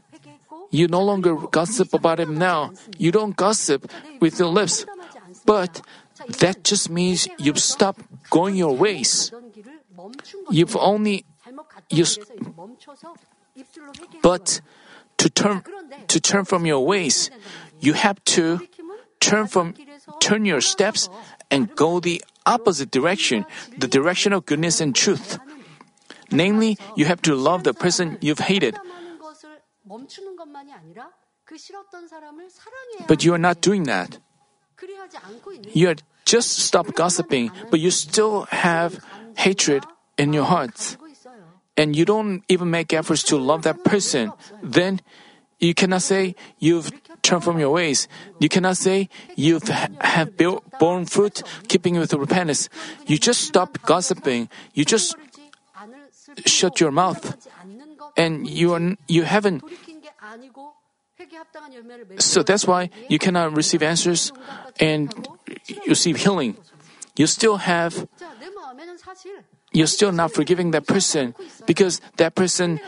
you 0.70 0.88
no 0.88 1.04
longer 1.04 1.36
gossip 1.36 1.94
about 1.94 2.20
him 2.20 2.38
now. 2.38 2.72
You 2.98 3.12
don't 3.12 3.36
gossip 3.36 3.92
with 4.22 4.40
your 4.40 4.50
lips. 4.50 4.86
But 5.46 5.82
that 6.40 6.64
just 6.64 6.90
means 6.90 7.28
you've 7.38 7.60
stopped 7.60 8.02
going 8.30 8.56
your 8.56 8.76
ways. 8.76 9.32
You've 10.50 10.76
only 10.76 11.26
used, 11.90 12.22
but 14.22 14.62
to 15.18 15.30
turn 15.30 15.64
to 16.08 16.20
turn 16.20 16.46
from 16.46 16.66
your 16.66 16.86
ways, 16.86 17.32
you 17.80 17.94
have 17.94 18.24
to 18.38 18.62
turn 19.20 19.48
from 19.48 19.74
turn 20.20 20.46
your 20.46 20.62
steps 20.62 21.10
and 21.50 21.74
go 21.76 22.00
the 22.00 22.22
opposite 22.46 22.92
direction, 22.92 23.46
the 23.78 23.88
direction 23.88 24.34
of 24.34 24.46
goodness 24.46 24.80
and 24.82 24.96
truth. 24.96 25.40
Namely, 26.32 26.78
you 26.96 27.06
have 27.06 27.22
to 27.24 27.36
love 27.36 27.64
the 27.64 27.74
person 27.74 28.18
you've 28.22 28.40
hated. 28.40 28.78
But 33.08 33.24
you 33.24 33.34
are 33.34 33.42
not 33.42 33.62
doing 33.62 33.84
that. 33.84 34.18
You 35.74 35.90
are 35.90 35.96
just 36.26 36.60
stop 36.60 36.94
gossiping, 36.94 37.52
but 37.72 37.80
you 37.80 37.90
still 37.90 38.44
have 38.52 39.00
hatred 39.38 39.86
in 40.18 40.34
your 40.34 40.46
hearts 40.46 40.98
and 41.78 41.96
you 41.96 42.04
don't 42.04 42.44
even 42.50 42.70
make 42.70 42.92
efforts 42.92 43.24
to 43.24 43.38
love 43.38 43.62
that 43.62 43.84
person, 43.86 44.34
then 44.64 45.00
you 45.60 45.74
cannot 45.74 46.02
say 46.02 46.36
you've 46.58 46.92
turned 47.22 47.44
from 47.44 47.60
your 47.60 47.70
ways. 47.72 48.08
You 48.40 48.50
cannot 48.50 48.78
say 48.78 49.10
you 49.36 49.60
have 50.02 50.36
built, 50.38 50.66
borne 50.80 51.06
fruit 51.06 51.44
keeping 51.68 51.98
with 51.98 52.14
repentance. 52.14 52.70
You 53.06 53.18
just 53.18 53.42
stop 53.42 53.78
gossiping. 53.86 54.50
You 54.74 54.86
just 54.86 55.16
shut 56.46 56.82
your 56.82 56.92
mouth. 56.92 57.48
And 58.18 58.48
you, 58.48 58.74
are, 58.74 58.98
you 59.08 59.24
haven't. 59.24 59.64
So 62.20 62.44
that's 62.44 62.66
why 62.66 62.90
you 63.10 63.20
cannot 63.20 63.56
receive 63.56 63.82
answers 63.82 64.32
and 64.80 65.14
receive 65.88 66.18
healing. 66.18 66.58
You 67.16 67.26
still 67.26 67.58
have 67.58 68.08
you're 69.72 69.88
still 69.88 70.12
not 70.12 70.32
forgiving 70.34 70.72
that 70.72 70.88
person 70.88 71.36
because 71.66 72.02
that 72.18 72.36
person 72.36 72.80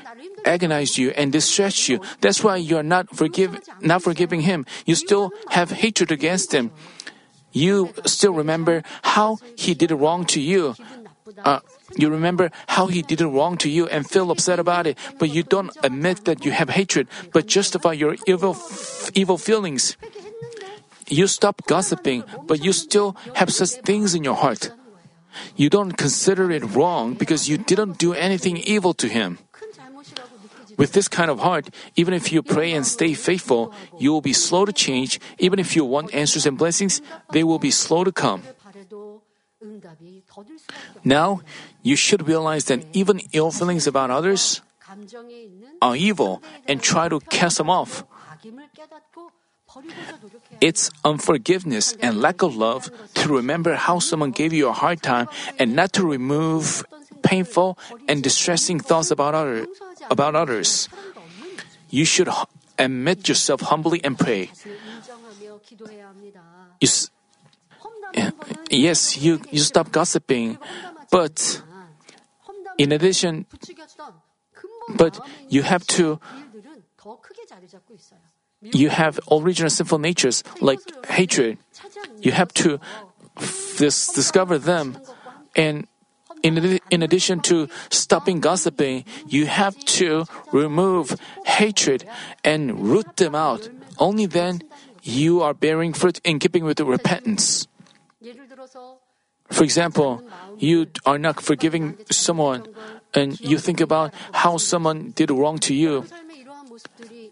agonized 0.46 0.98
you 0.98 1.12
and 1.12 1.32
distressed 1.32 1.90
you. 1.90 2.02
That's 2.22 2.44
why 2.44 2.58
you're 2.58 2.84
not 2.84 3.16
forgive 3.16 3.60
not 3.82 4.02
forgiving 4.02 4.42
him. 4.42 4.66
You 4.86 4.96
still 4.96 5.32
have 5.50 5.72
hatred 5.72 6.12
against 6.12 6.54
him. 6.54 6.72
You 7.52 7.94
still 8.06 8.34
remember 8.34 8.84
how 9.02 9.38
he 9.56 9.74
did 9.74 9.92
wrong 9.92 10.26
to 10.34 10.40
you. 10.42 10.76
Uh, 11.44 11.60
you 11.98 12.10
remember 12.10 12.52
how 12.68 12.88
he 12.88 13.02
did 13.02 13.22
wrong 13.22 13.58
to 13.58 13.70
you 13.70 13.88
and 13.88 14.08
feel 14.08 14.32
upset 14.32 14.60
about 14.60 14.88
it, 14.88 14.98
but 15.18 15.30
you 15.30 15.44
don't 15.44 15.76
admit 15.84 16.26
that 16.26 16.46
you 16.46 16.52
have 16.52 16.70
hatred, 16.70 17.08
but 17.34 17.48
justify 17.48 17.94
your 17.94 18.16
evil, 18.28 18.58
evil 19.14 19.38
feelings. 19.38 19.98
You 21.08 21.26
stop 21.26 21.66
gossiping, 21.66 22.24
but 22.46 22.64
you 22.64 22.74
still 22.74 23.16
have 23.34 23.52
such 23.52 23.82
things 23.82 24.14
in 24.14 24.24
your 24.24 24.36
heart 24.36 24.72
you 25.56 25.70
don't 25.70 25.94
consider 25.94 26.52
it 26.52 26.64
wrong 26.76 27.14
because 27.14 27.50
you 27.50 27.58
didn't 27.58 27.98
do 27.98 28.14
anything 28.14 28.58
evil 28.58 28.94
to 28.96 29.08
him. 29.08 29.40
With 30.78 30.94
this 30.94 31.10
kind 31.10 31.30
of 31.30 31.40
heart, 31.40 31.70
even 31.98 32.14
if 32.14 32.32
you 32.32 32.42
pray 32.42 32.72
and 32.72 32.88
stay 32.88 33.14
faithful, 33.14 33.74
you 34.00 34.12
will 34.12 34.24
be 34.24 34.32
slow 34.32 34.64
to 34.64 34.72
change. 34.72 35.20
Even 35.38 35.60
if 35.60 35.76
you 35.76 35.84
want 35.84 36.14
answers 36.16 36.46
and 36.46 36.58
blessings, 36.58 37.02
they 37.34 37.44
will 37.44 37.60
be 37.60 37.70
slow 37.70 38.06
to 38.06 38.14
come. 38.14 38.44
Now, 41.04 41.42
you 41.84 41.98
should 41.98 42.28
realize 42.28 42.66
that 42.72 42.86
even 42.94 43.20
ill 43.34 43.52
feelings 43.52 43.88
about 43.88 44.10
others 44.10 44.62
are 45.82 45.96
evil 45.96 46.42
and 46.68 46.82
try 46.82 47.10
to 47.10 47.20
cast 47.20 47.58
them 47.58 47.70
off. 47.70 48.04
It's 50.61 50.89
unforgiveness 51.05 51.95
and 52.01 52.20
lack 52.20 52.41
of 52.41 52.55
love 52.55 52.91
to 53.15 53.34
remember 53.34 53.76
how 53.76 53.99
someone 53.99 54.32
gave 54.32 54.53
you 54.53 54.67
a 54.67 54.74
hard 54.74 55.01
time 55.01 55.28
and 55.57 55.76
not 55.76 55.93
to 55.93 56.05
remove 56.05 56.84
painful 57.22 57.78
and 58.07 58.24
distressing 58.24 58.80
thoughts 58.80 59.11
about, 59.11 59.36
other, 59.36 59.67
about 60.09 60.36
others. 60.36 60.89
You 61.89 62.05
should 62.05 62.30
admit 62.78 63.28
yourself 63.28 63.61
humbly 63.61 64.01
and 64.03 64.17
pray. 64.17 64.51
You, 66.82 66.88
yes, 68.70 69.17
you, 69.17 69.41
you 69.51 69.59
stop 69.59 69.91
gossiping, 69.91 70.57
but 71.11 71.61
in 72.78 72.91
addition, 72.91 73.45
but 74.95 75.20
you 75.49 75.61
have 75.61 75.86
to 75.88 76.20
you 78.62 78.89
have 78.89 79.20
original 79.32 79.70
sinful 79.70 79.99
natures 79.99 80.43
like 80.62 80.80
hatred. 81.07 81.57
You 82.20 82.32
have 82.32 82.53
to 82.55 82.80
discover 83.78 84.57
them. 84.57 84.97
And 85.55 85.88
in, 86.43 86.80
in 86.89 87.03
addition 87.03 87.39
to 87.41 87.68
stopping 87.89 88.39
gossiping, 88.39 89.05
you 89.28 89.45
have 89.45 89.78
to 89.99 90.26
remove 90.51 91.16
hatred 91.45 92.05
and 92.43 92.80
root 92.80 93.18
them 93.18 93.36
out. 93.36 93.70
Only 93.97 94.26
then 94.26 94.62
you 95.03 95.41
are 95.41 95.53
bearing 95.53 95.93
fruit 95.93 96.20
in 96.24 96.39
keeping 96.39 96.64
with 96.64 96.80
repentance. 96.80 97.68
For 99.49 99.64
example, 99.64 100.24
you 100.57 100.88
are 101.05 101.18
not 101.18 101.41
forgiving 101.41 101.97
someone 102.12 102.68
and 103.14 103.39
you 103.39 103.57
think 103.57 103.82
about 103.82 104.14
how 104.32 104.57
someone 104.57 105.12
did 105.16 105.32
wrong 105.32 105.57
to 105.60 105.74
you 105.74 106.05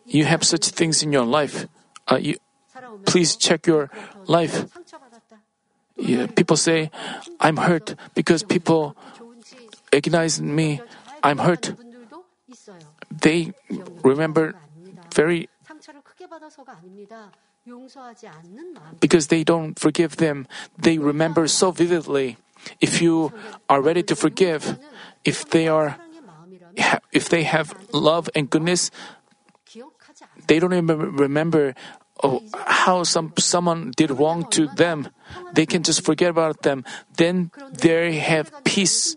you 0.08 0.26
have 0.26 0.44
such 0.44 0.70
things 0.70 1.04
in 1.04 1.12
your 1.12 1.26
life, 1.26 1.68
uh, 2.08 2.18
you, 2.18 2.38
please 3.06 3.36
check 3.36 3.68
your 3.68 3.90
life. 4.26 4.66
Yeah, 5.98 6.28
people 6.28 6.56
say, 6.56 6.92
I'm 7.40 7.58
hurt 7.58 7.96
because 8.14 8.44
people 8.44 8.96
recognize 9.92 10.42
me. 10.42 10.82
I'm 11.24 11.40
hurt. 11.40 11.74
They 13.10 13.54
remember 14.04 14.54
very 15.14 15.50
because 19.00 19.28
they 19.28 19.44
don't 19.44 19.78
forgive 19.78 20.18
them. 20.18 20.48
They 20.78 20.98
remember 20.98 21.48
so 21.48 21.72
vividly. 21.72 22.38
If 22.80 23.02
you 23.02 23.34
are 23.70 23.82
ready 23.82 24.04
to 24.04 24.16
forgive, 24.16 24.80
if 25.24 25.50
they 25.50 25.68
are, 25.68 25.98
if 27.12 27.30
they 27.30 27.44
have 27.44 27.76
love 27.94 28.30
and 28.36 28.50
goodness, 28.50 28.92
they 30.48 30.60
don't 30.60 30.74
even 30.74 31.16
remember 31.16 31.76
oh, 32.24 32.42
how 32.56 33.04
some 33.04 33.34
someone 33.38 33.92
did 33.96 34.12
wrong 34.12 34.46
to 34.52 34.68
them. 34.68 35.10
They 35.54 35.66
can 35.66 35.84
just 35.84 36.04
forget 36.04 36.30
about 36.30 36.62
them. 36.64 36.86
Then 37.18 37.52
they 37.72 38.18
have 38.18 38.52
peace. 38.64 39.16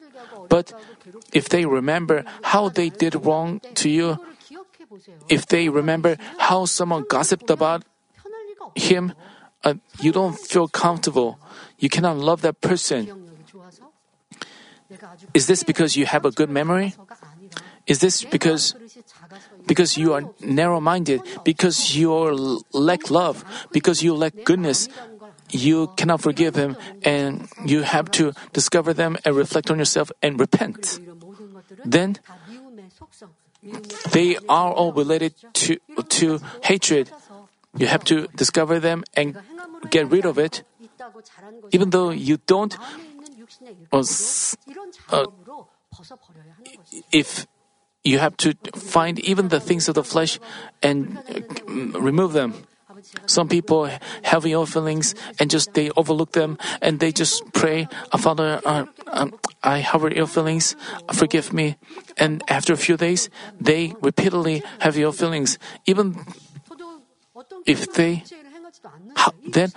But 0.48 0.72
if 1.32 1.48
they 1.48 1.64
remember 1.64 2.24
how 2.42 2.68
they 2.68 2.90
did 2.90 3.14
wrong 3.24 3.61
to 3.78 3.88
you, 3.88 4.18
if 5.28 5.46
they 5.46 5.68
remember 5.68 6.16
how 6.38 6.66
someone 6.66 7.07
gossiped 7.09 7.51
about 7.51 7.84
him, 8.74 9.14
uh, 9.62 9.74
you 10.01 10.11
don't 10.12 10.38
feel 10.38 10.66
comfortable. 10.66 11.38
You 11.78 11.88
cannot 11.88 12.16
love 12.16 12.42
that 12.42 12.61
person. 12.61 13.09
Is 15.34 15.46
this 15.46 15.62
because 15.62 15.96
you 15.96 16.07
have 16.07 16.24
a 16.24 16.30
good 16.30 16.51
memory? 16.51 16.94
Is 17.86 18.01
this 18.01 18.24
because 18.24 18.74
because 19.70 19.94
you 19.94 20.12
are 20.18 20.26
narrow 20.42 20.80
minded, 20.82 21.22
because 21.46 21.94
you 21.94 22.10
lack 22.74 23.06
love, 23.08 23.46
because 23.70 24.02
you 24.02 24.18
lack 24.18 24.34
goodness. 24.42 24.90
You 25.50 25.94
cannot 25.94 26.20
forgive 26.20 26.58
him, 26.58 26.76
and 27.06 27.46
you 27.64 27.82
have 27.86 28.10
to 28.18 28.34
discover 28.52 28.90
them 28.92 29.16
and 29.24 29.36
reflect 29.38 29.70
on 29.70 29.78
yourself 29.78 30.10
and 30.22 30.38
repent. 30.42 30.98
Then 31.86 32.18
they 34.10 34.38
are 34.48 34.72
all 34.74 34.90
related 34.92 35.34
to, 35.62 35.78
to 36.18 36.40
hatred. 36.62 37.10
You 37.76 37.86
have 37.86 38.02
to 38.10 38.26
discover 38.34 38.80
them 38.80 39.04
and 39.14 39.38
get 39.90 40.10
rid 40.10 40.26
of 40.26 40.38
it. 40.38 40.66
Even 41.70 41.90
though 41.90 42.10
you 42.10 42.38
don't, 42.46 42.74
uh, 43.92 44.02
uh, 45.10 45.26
if 47.12 47.46
you 48.05 48.18
have 48.18 48.36
to 48.38 48.55
find 48.74 49.18
even 49.20 49.48
the 49.48 49.61
things 49.61 49.88
of 49.88 49.94
the 49.94 50.05
flesh 50.05 50.38
and 50.82 51.18
mm, 51.18 51.94
remove 52.01 52.32
them. 52.32 52.55
Some 53.26 53.48
people 53.48 53.88
have 54.24 54.46
your 54.46 54.66
feelings 54.66 55.14
and 55.38 55.51
just 55.51 55.74
they 55.74 55.90
overlook 55.96 56.32
them 56.32 56.59
and 56.82 56.98
they 57.01 57.12
just 57.12 57.53
pray, 57.53 57.88
uh, 58.12 58.18
Father, 58.18 58.61
uh, 58.64 58.86
um, 59.07 59.34
I 59.62 59.78
have 59.78 60.05
ill 60.12 60.26
feelings, 60.26 60.76
forgive 61.12 61.53
me. 61.53 61.76
And 62.18 62.42
after 62.48 62.72
a 62.72 62.76
few 62.76 62.96
days, 62.96 63.30
they 63.61 63.94
repeatedly 64.01 64.62
have 64.80 64.98
ill 64.98 65.12
feelings. 65.12 65.59
Even 65.86 66.18
if 67.66 67.92
they, 67.94 68.24
how, 69.16 69.32
then 69.48 69.72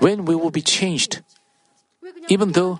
when 0.00 0.24
we 0.24 0.34
will 0.34 0.50
be 0.50 0.62
changed, 0.62 1.22
even 2.28 2.52
though 2.52 2.78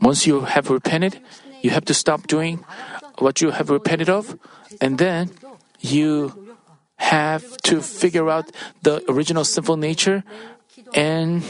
once 0.00 0.26
you 0.26 0.40
have 0.42 0.70
repented, 0.70 1.20
you 1.62 1.70
have 1.70 1.84
to 1.84 1.94
stop 1.94 2.26
doing 2.26 2.64
what 3.18 3.40
you 3.40 3.50
have 3.50 3.70
repented 3.70 4.08
of, 4.08 4.38
and 4.80 4.98
then 4.98 5.30
you 5.80 6.32
have 6.96 7.56
to 7.62 7.80
figure 7.80 8.28
out 8.30 8.50
the 8.82 9.02
original 9.10 9.44
sinful 9.44 9.76
nature. 9.76 10.22
And 10.94 11.42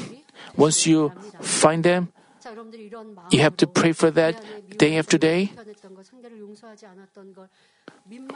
once 0.56 0.86
you 0.86 1.12
find 1.40 1.84
them, 1.84 2.12
you 3.30 3.40
have 3.40 3.56
to 3.59 3.66
pray 3.66 3.92
for 3.92 4.11
that 4.11 4.40
day 4.78 4.96
after 4.96 5.18
day. 5.18 5.52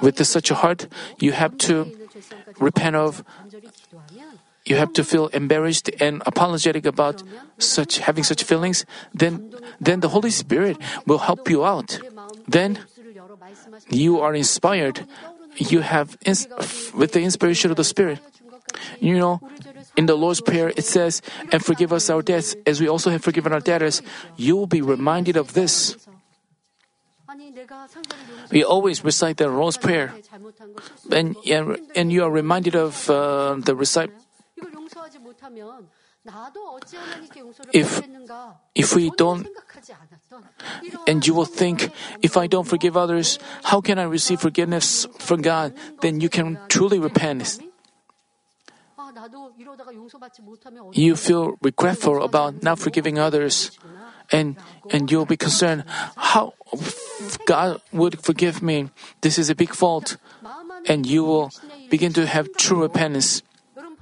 With 0.01 0.25
such 0.27 0.51
a 0.51 0.55
heart, 0.55 0.89
you 1.19 1.33
have 1.33 1.57
to 1.69 1.89
repent 2.59 2.97
of 2.97 3.25
you 4.65 4.77
have 4.77 4.93
to 4.95 5.05
feel 5.05 5.27
embarrassed 5.29 5.91
and 6.01 6.23
apologetic 6.27 6.87
about 6.87 7.23
such 7.59 7.99
having 7.99 8.25
such 8.25 8.45
feelings, 8.45 8.85
then 9.15 9.55
then 9.81 10.01
the 10.01 10.11
Holy 10.11 10.31
Spirit 10.31 10.79
will 11.07 11.19
help 11.19 11.51
you 11.51 11.65
out. 11.65 11.99
Then 12.47 12.79
you 13.91 14.21
are 14.21 14.35
inspired. 14.35 15.07
You 15.57 15.81
have 15.81 16.17
ins- 16.25 16.47
with 16.95 17.13
the 17.13 17.23
inspiration 17.23 17.71
of 17.71 17.77
the 17.77 17.85
Spirit. 17.85 18.21
You 19.01 19.19
know, 19.19 19.41
in 19.97 20.07
the 20.07 20.15
Lord's 20.15 20.41
Prayer, 20.41 20.73
it 20.77 20.85
says, 20.85 21.21
"And 21.53 21.61
forgive 21.65 21.93
us 21.93 22.09
our 22.09 22.23
debts, 22.23 22.57
as 22.65 22.81
we 22.81 22.89
also 22.89 23.11
have 23.11 23.23
forgiven 23.23 23.53
our 23.53 23.61
debtors." 23.61 24.01
You 24.37 24.57
will 24.57 24.71
be 24.71 24.81
reminded 24.81 25.37
of 25.37 25.53
this. 25.53 25.97
We 28.51 28.65
always 28.65 29.05
recite 29.05 29.37
the 29.37 29.49
Lord's 29.49 29.77
Prayer, 29.77 30.13
and, 31.11 31.37
and, 31.95 32.13
you 32.13 32.25
are 32.25 32.31
reminded 32.31 32.75
of 32.77 33.09
uh, 33.09 33.57
the 33.57 33.75
recite, 33.75 34.11
if, 37.73 38.03
if 38.75 38.95
we 38.95 39.11
don't, 39.17 39.49
and 41.09 41.27
you 41.27 41.35
will 41.35 41.47
think, 41.47 41.91
if 42.23 42.37
I 42.37 42.47
don't 42.47 42.67
forgive 42.67 42.97
others, 42.97 43.39
how 43.65 43.81
can 43.81 43.99
I 43.99 44.05
receive 44.05 44.41
forgiveness 44.41 45.07
from 45.19 45.43
God? 45.43 45.75
Then 46.01 46.21
you 46.21 46.29
can 46.29 46.59
truly 46.69 47.01
repent. 47.01 47.59
You 50.93 51.17
feel 51.17 51.59
regretful 51.61 52.23
about 52.23 52.63
not 52.63 52.79
forgiving 52.79 53.19
others, 53.19 53.71
and 54.31 54.57
and 54.91 55.11
you'll 55.11 55.27
be 55.27 55.37
concerned 55.37 55.85
how 56.17 56.55
God 57.45 57.83
would 57.93 58.23
forgive 58.25 58.63
me. 58.63 58.89
This 59.21 59.39
is 59.39 59.51
a 59.51 59.55
big 59.55 59.75
fault, 59.75 60.17
and 60.87 61.05
you 61.05 61.25
will 61.25 61.51
begin 61.91 62.13
to 62.15 62.27
have 62.27 62.49
true 62.57 62.81
repentance. 62.83 63.43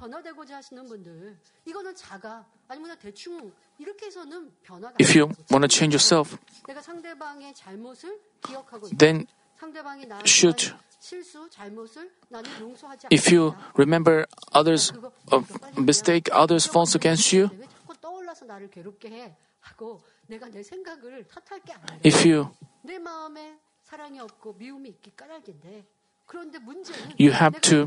변화되고자 0.00 0.56
하시는 0.56 0.84
분들 0.86 1.36
이거는 1.66 1.94
자가 1.94 2.44
아니면 2.66 2.98
대충 2.98 3.52
이렇게 3.78 4.06
해서는 4.06 4.50
변화가 4.62 4.96
If 5.00 5.16
you 5.18 5.28
안 5.28 5.34
되죠. 5.36 5.44
want 5.54 5.68
to 5.68 5.68
change 5.68 5.94
yourself, 5.94 6.36
내가 6.66 6.80
상대방의 6.80 7.54
잘못을 7.54 8.18
기억하고 8.42 8.86
있다. 8.88 8.96
then 8.96 9.26
상대방이 9.58 10.06
나한테 10.06 10.28
should- 10.28 10.70
한 10.70 10.80
실수 10.98 11.48
잘못을 11.50 12.10
나는 12.30 12.50
용서하지 12.58 13.08
if 13.12 13.32
you 13.32 13.52
않는다. 13.52 13.72
remember 13.76 14.24
others' 14.56 14.92
uh, 15.30 15.44
mistake, 15.78 16.32
others' 16.34 16.66
faults 16.68 16.96
against 16.96 17.36
you, 17.36 17.48
왜 17.60 17.66
자꾸 17.68 17.94
떠올라서 18.00 18.46
나를 18.46 18.70
괴롭게 18.70 19.10
해 19.10 19.36
하고 19.60 20.02
내가 20.26 20.48
내 20.48 20.62
생각을 20.62 21.28
탓할 21.28 21.60
게 21.60 21.74
아니라 21.74 21.96
if 22.04 22.26
you 22.26 22.48
내 22.82 22.98
마음에 22.98 23.58
사랑이 23.84 24.18
없고 24.20 24.54
미움이 24.54 24.88
있기 24.88 25.14
까닭인데 25.14 25.86
그런데 26.24 26.58
문제는 26.58 27.14
You 27.20 27.30
have 27.30 27.60
내가 27.60 27.60
to 27.60 27.86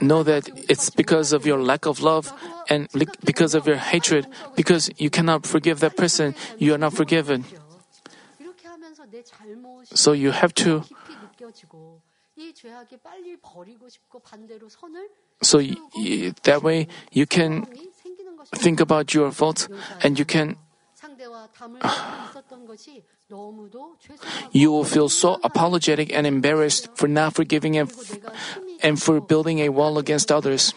know 0.00 0.22
that 0.22 0.48
it's 0.68 0.90
because 0.90 1.32
of 1.32 1.46
your 1.46 1.60
lack 1.62 1.86
of 1.86 2.00
love 2.00 2.32
and 2.68 2.88
because 3.24 3.54
of 3.54 3.66
your 3.66 3.76
hatred, 3.76 4.26
because 4.56 4.90
you 4.98 5.10
cannot 5.10 5.46
forgive 5.46 5.80
that 5.80 5.96
person, 5.96 6.34
you 6.58 6.74
are 6.74 6.78
not 6.78 6.92
forgiven. 6.92 7.44
So 9.94 10.12
you 10.12 10.30
have 10.30 10.54
to. 10.54 10.84
So 15.42 15.60
that 16.42 16.60
way 16.62 16.88
you 17.12 17.26
can 17.26 17.66
think 18.54 18.80
about 18.80 19.14
your 19.14 19.30
faults 19.32 19.68
and 20.02 20.18
you 20.18 20.24
can 20.24 20.56
you 24.52 24.72
will 24.72 24.84
feel 24.84 25.08
so 25.08 25.38
apologetic 25.44 26.12
and 26.12 26.26
embarrassed 26.26 26.88
for 26.94 27.08
not 27.08 27.34
forgiving 27.34 27.76
and, 27.76 27.88
f- 27.88 28.18
and 28.82 29.00
for 29.00 29.20
building 29.20 29.60
a 29.60 29.68
wall 29.68 29.98
against 29.98 30.32
others. 30.32 30.74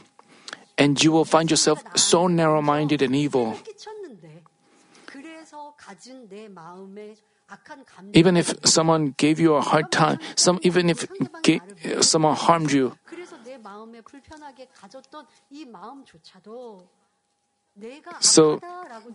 And 0.77 1.01
you 1.03 1.11
will 1.11 1.25
find 1.25 1.49
yourself 1.49 1.83
so 1.95 2.27
narrow 2.27 2.61
minded 2.61 3.01
and 3.01 3.15
evil. 3.15 3.57
Even 8.13 8.37
if 8.37 8.53
someone 8.65 9.13
gave 9.17 9.39
you 9.39 9.55
a 9.55 9.61
hard 9.61 9.91
time, 9.91 10.19
some 10.35 10.59
even 10.63 10.89
if 10.89 11.07
ga- 11.43 11.61
someone 12.01 12.35
harmed 12.35 12.71
you, 12.71 12.93
So, 18.19 18.59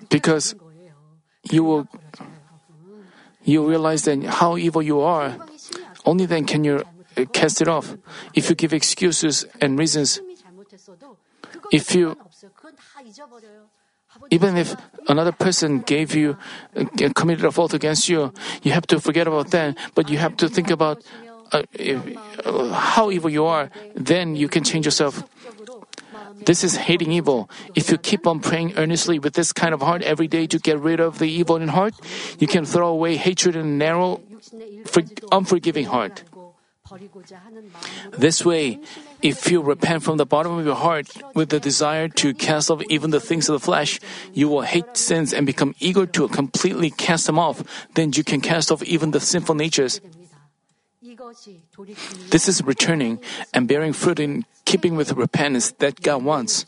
because 0.08 0.54
you 1.50 1.64
will 1.64 1.88
you 3.44 3.64
realize 3.66 4.02
then 4.02 4.22
how 4.22 4.56
evil 4.56 4.82
you 4.82 5.00
are. 5.00 5.36
Only 6.04 6.26
then 6.26 6.44
can 6.44 6.64
you 6.64 6.82
uh, 7.16 7.24
cast 7.32 7.62
it 7.62 7.68
off. 7.68 7.96
If 8.34 8.50
you 8.50 8.56
give 8.56 8.72
excuses 8.72 9.46
and 9.60 9.78
reasons, 9.78 10.20
if 11.72 11.94
you 11.94 12.16
even 14.30 14.56
if 14.56 14.74
another 15.08 15.32
person 15.32 15.80
gave 15.80 16.14
you 16.14 16.36
uh, 16.76 16.84
committed 17.14 17.44
a 17.44 17.52
fault 17.52 17.74
against 17.74 18.08
you, 18.08 18.32
you 18.62 18.72
have 18.72 18.86
to 18.88 18.98
forget 19.00 19.26
about 19.26 19.50
that. 19.50 19.76
But 19.94 20.08
you 20.08 20.18
have 20.18 20.36
to 20.38 20.48
think 20.48 20.70
about 20.70 21.02
uh, 21.52 21.62
if, 21.72 22.00
uh, 22.44 22.72
how 22.72 23.10
evil 23.10 23.30
you 23.30 23.44
are. 23.44 23.70
Then 23.94 24.34
you 24.36 24.48
can 24.48 24.64
change 24.64 24.86
yourself. 24.86 25.22
This 26.44 26.64
is 26.64 26.76
hating 26.76 27.12
evil. 27.12 27.50
If 27.74 27.90
you 27.90 27.98
keep 27.98 28.26
on 28.26 28.40
praying 28.40 28.74
earnestly 28.76 29.18
with 29.18 29.34
this 29.34 29.52
kind 29.52 29.74
of 29.74 29.80
heart 29.80 30.02
every 30.02 30.28
day 30.28 30.46
to 30.46 30.58
get 30.58 30.78
rid 30.78 31.00
of 31.00 31.18
the 31.18 31.28
evil 31.28 31.56
in 31.56 31.68
heart, 31.68 31.94
you 32.38 32.46
can 32.46 32.64
throw 32.64 32.88
away 32.88 33.16
hatred 33.16 33.56
and 33.56 33.78
narrow, 33.78 34.20
for, 34.86 35.02
unforgiving 35.32 35.86
heart. 35.86 36.24
This 38.16 38.44
way, 38.44 38.78
if 39.20 39.50
you 39.50 39.60
repent 39.60 40.04
from 40.04 40.18
the 40.18 40.26
bottom 40.26 40.56
of 40.56 40.64
your 40.64 40.76
heart 40.76 41.10
with 41.34 41.48
the 41.48 41.58
desire 41.58 42.08
to 42.22 42.32
cast 42.32 42.70
off 42.70 42.80
even 42.88 43.10
the 43.10 43.20
things 43.20 43.48
of 43.48 43.54
the 43.54 43.64
flesh, 43.64 43.98
you 44.32 44.48
will 44.48 44.62
hate 44.62 44.96
sins 44.96 45.34
and 45.34 45.46
become 45.46 45.74
eager 45.80 46.06
to 46.06 46.28
completely 46.28 46.90
cast 46.90 47.26
them 47.26 47.38
off. 47.38 47.64
Then 47.94 48.12
you 48.14 48.22
can 48.22 48.40
cast 48.40 48.70
off 48.70 48.84
even 48.84 49.10
the 49.10 49.20
sinful 49.20 49.56
natures. 49.56 50.00
This 52.30 52.48
is 52.48 52.62
returning 52.62 53.18
and 53.52 53.68
bearing 53.68 53.92
fruit 53.92 54.20
in 54.20 54.44
keeping 54.64 54.96
with 54.96 55.12
repentance 55.12 55.72
that 55.78 56.00
God 56.00 56.24
wants. 56.24 56.64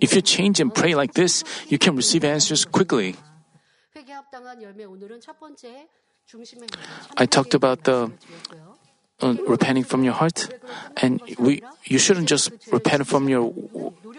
If 0.00 0.14
you 0.14 0.22
change 0.22 0.60
and 0.60 0.74
pray 0.74 0.94
like 0.94 1.14
this, 1.14 1.44
you 1.68 1.78
can 1.78 1.96
receive 1.96 2.24
answers 2.24 2.64
quickly. 2.64 3.16
I 7.16 7.26
talked 7.26 7.54
about 7.54 7.84
the 7.84 8.12
uh, 9.20 9.36
repenting 9.46 9.84
from 9.84 10.04
your 10.04 10.12
heart, 10.12 10.48
and 10.96 11.20
we 11.38 11.62
you 11.84 11.98
shouldn't 11.98 12.28
just 12.28 12.50
repent 12.72 13.06
from 13.06 13.28
your 13.28 13.54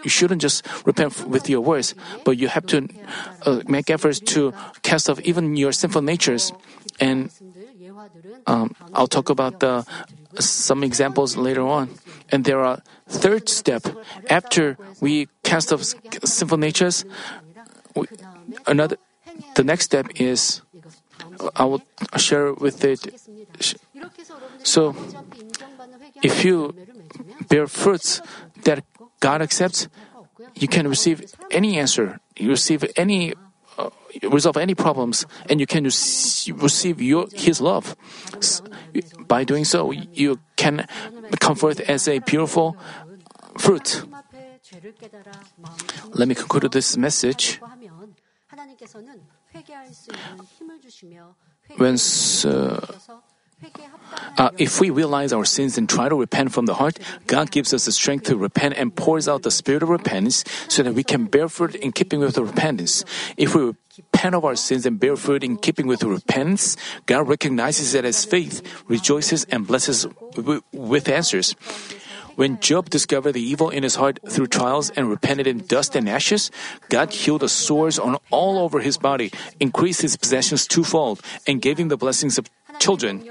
you 0.02 0.10
shouldn't 0.10 0.40
just 0.40 0.64
repent 0.86 1.26
with 1.26 1.48
your 1.48 1.60
words, 1.60 1.94
but 2.24 2.38
you 2.38 2.48
have 2.48 2.66
to 2.66 2.88
uh, 3.46 3.60
make 3.68 3.90
efforts 3.90 4.20
to 4.20 4.52
cast 4.82 5.08
off 5.10 5.20
even 5.20 5.56
your 5.56 5.72
sinful 5.72 6.02
natures. 6.02 6.52
And 7.00 7.30
um, 8.46 8.74
I'll 8.92 9.06
talk 9.08 9.30
about 9.30 9.60
the 9.60 9.86
some 10.38 10.82
examples 10.82 11.36
later 11.36 11.62
on. 11.62 11.90
And 12.30 12.44
there 12.44 12.60
are 12.60 12.82
third 13.08 13.48
step 13.48 13.86
after 14.28 14.76
we 15.00 15.28
cast 15.42 15.72
off 15.72 15.82
sinful 16.24 16.58
natures. 16.58 17.04
We, 17.94 18.06
another 18.66 18.96
the 19.54 19.64
next 19.64 19.84
step 19.84 20.08
is 20.16 20.62
I 21.56 21.64
will 21.64 21.82
share 22.16 22.52
with 22.54 22.84
it. 22.84 23.06
So, 24.62 24.94
if 26.22 26.44
you 26.44 26.74
bear 27.48 27.66
fruits 27.66 28.20
that 28.64 28.84
God 29.20 29.42
accepts, 29.42 29.88
you 30.54 30.68
can 30.68 30.88
receive 30.88 31.24
any 31.50 31.78
answer. 31.78 32.20
You 32.36 32.50
receive 32.50 32.84
any 32.96 33.34
resolve 34.22 34.56
any 34.56 34.74
problems, 34.74 35.26
and 35.48 35.60
you 35.60 35.66
can 35.66 35.84
receive 35.84 37.00
your 37.00 37.26
His 37.32 37.60
love. 37.60 37.96
By 39.26 39.44
doing 39.44 39.64
so, 39.64 39.90
you 39.90 40.40
can 40.56 40.86
come 41.40 41.56
forth 41.56 41.80
as 41.80 42.08
a 42.08 42.18
beautiful 42.20 42.76
fruit. 43.58 44.04
Let 46.12 46.28
me 46.28 46.34
conclude 46.34 46.72
this 46.72 46.96
message. 46.96 47.60
When 51.76 51.96
uh, 52.44 52.86
uh, 54.38 54.50
if 54.58 54.80
we 54.80 54.90
realize 54.90 55.32
our 55.32 55.44
sins 55.44 55.78
and 55.78 55.88
try 55.88 56.08
to 56.08 56.14
repent 56.14 56.52
from 56.52 56.66
the 56.66 56.74
heart, 56.74 56.98
God 57.26 57.50
gives 57.50 57.72
us 57.74 57.84
the 57.84 57.92
strength 57.92 58.26
to 58.26 58.36
repent 58.36 58.74
and 58.76 58.94
pours 58.94 59.28
out 59.28 59.42
the 59.42 59.50
spirit 59.50 59.82
of 59.82 59.88
repentance 59.88 60.44
so 60.68 60.82
that 60.82 60.94
we 60.94 61.02
can 61.02 61.26
bear 61.26 61.48
fruit 61.48 61.74
in 61.74 61.92
keeping 61.92 62.20
with 62.20 62.34
the 62.34 62.44
repentance. 62.44 63.04
If 63.36 63.54
we 63.54 63.74
repent 63.96 64.34
of 64.34 64.44
our 64.44 64.56
sins 64.56 64.86
and 64.86 64.98
bear 64.98 65.16
fruit 65.16 65.44
in 65.44 65.56
keeping 65.56 65.86
with 65.86 66.02
repentance, 66.02 66.76
God 67.06 67.28
recognizes 67.28 67.94
it 67.94 68.04
as 68.04 68.24
faith, 68.24 68.62
rejoices, 68.88 69.44
and 69.50 69.66
blesses 69.66 70.06
with 70.72 71.08
answers. 71.08 71.54
When 72.34 72.58
Job 72.58 72.90
discovered 72.90 73.32
the 73.32 73.42
evil 73.42 73.70
in 73.70 73.84
his 73.84 73.94
heart 73.94 74.18
through 74.28 74.48
trials 74.48 74.90
and 74.90 75.08
repented 75.08 75.46
in 75.46 75.66
dust 75.66 75.94
and 75.94 76.08
ashes, 76.08 76.50
God 76.88 77.12
healed 77.12 77.42
the 77.42 77.48
sores 77.48 77.96
on 77.96 78.16
all 78.32 78.58
over 78.58 78.80
his 78.80 78.98
body, 78.98 79.30
increased 79.60 80.02
his 80.02 80.16
possessions 80.16 80.66
twofold, 80.66 81.22
and 81.46 81.62
gave 81.62 81.78
him 81.78 81.88
the 81.88 81.96
blessings 81.96 82.36
of 82.36 82.50
children. 82.78 83.24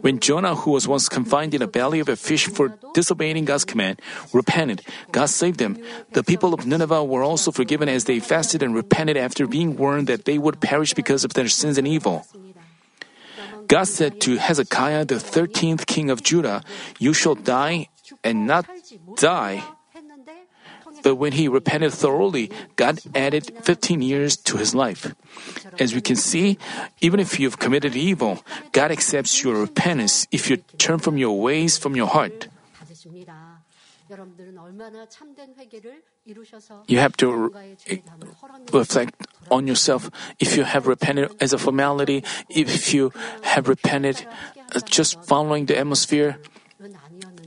When 0.00 0.18
Jonah, 0.18 0.54
who 0.54 0.72
was 0.72 0.88
once 0.88 1.08
confined 1.08 1.54
in 1.54 1.60
the 1.60 1.66
belly 1.66 2.00
of 2.00 2.08
a 2.08 2.16
fish 2.16 2.46
for 2.48 2.74
disobeying 2.94 3.44
God's 3.44 3.64
command, 3.64 4.00
repented, 4.32 4.82
God 5.12 5.26
saved 5.26 5.60
him. 5.60 5.78
The 6.12 6.24
people 6.24 6.54
of 6.54 6.66
Nineveh 6.66 7.04
were 7.04 7.22
also 7.22 7.50
forgiven 7.50 7.88
as 7.88 8.04
they 8.04 8.20
fasted 8.20 8.62
and 8.62 8.74
repented 8.74 9.16
after 9.16 9.46
being 9.46 9.76
warned 9.76 10.06
that 10.08 10.24
they 10.24 10.38
would 10.38 10.60
perish 10.60 10.94
because 10.94 11.24
of 11.24 11.34
their 11.34 11.48
sins 11.48 11.78
and 11.78 11.86
evil. 11.86 12.26
God 13.68 13.84
said 13.84 14.20
to 14.22 14.36
Hezekiah, 14.36 15.06
the 15.06 15.16
13th 15.16 15.86
king 15.86 16.10
of 16.10 16.22
Judah, 16.22 16.62
You 16.98 17.12
shall 17.12 17.34
die 17.34 17.88
and 18.22 18.46
not 18.46 18.66
die. 19.16 19.62
But 21.02 21.16
when 21.16 21.32
he 21.32 21.48
repented 21.48 21.92
thoroughly, 21.92 22.50
God 22.76 23.00
added 23.14 23.52
15 23.62 24.02
years 24.02 24.36
to 24.48 24.56
his 24.56 24.74
life. 24.74 25.14
As 25.78 25.94
we 25.94 26.00
can 26.00 26.16
see, 26.16 26.58
even 27.00 27.20
if 27.20 27.40
you've 27.40 27.58
committed 27.58 27.96
evil, 27.96 28.44
God 28.72 28.90
accepts 28.90 29.42
your 29.42 29.56
repentance 29.56 30.26
if 30.30 30.48
you 30.50 30.58
turn 30.78 30.98
from 30.98 31.18
your 31.18 31.38
ways 31.40 31.78
from 31.78 31.96
your 31.96 32.06
heart. 32.06 32.48
You 36.86 36.98
have 36.98 37.16
to 37.16 37.32
re- 37.32 38.02
reflect 38.72 39.26
on 39.50 39.66
yourself 39.66 40.10
if 40.38 40.56
you 40.56 40.64
have 40.64 40.86
repented 40.86 41.32
as 41.40 41.52
a 41.52 41.58
formality, 41.58 42.22
if 42.50 42.92
you 42.92 43.12
have 43.42 43.68
repented 43.68 44.26
uh, 44.74 44.80
just 44.84 45.22
following 45.24 45.66
the 45.66 45.78
atmosphere, 45.78 46.36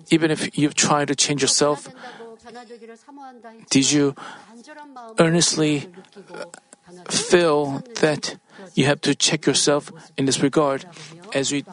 even 0.10 0.32
if 0.32 0.58
you've 0.58 0.74
tried 0.74 1.08
to 1.10 1.16
change 1.16 1.42
yourself, 1.42 1.88
did 3.70 3.92
you 3.92 4.16
earnestly 5.20 5.88
feel 7.10 7.84
that 8.02 8.38
you 8.74 8.86
have 8.86 9.02
to 9.02 9.16
check 9.16 9.46
yourself 9.46 9.92
in 10.18 10.26
this 10.26 10.42
regard? 10.42 10.86
As 11.34 11.52
we, 11.52 11.66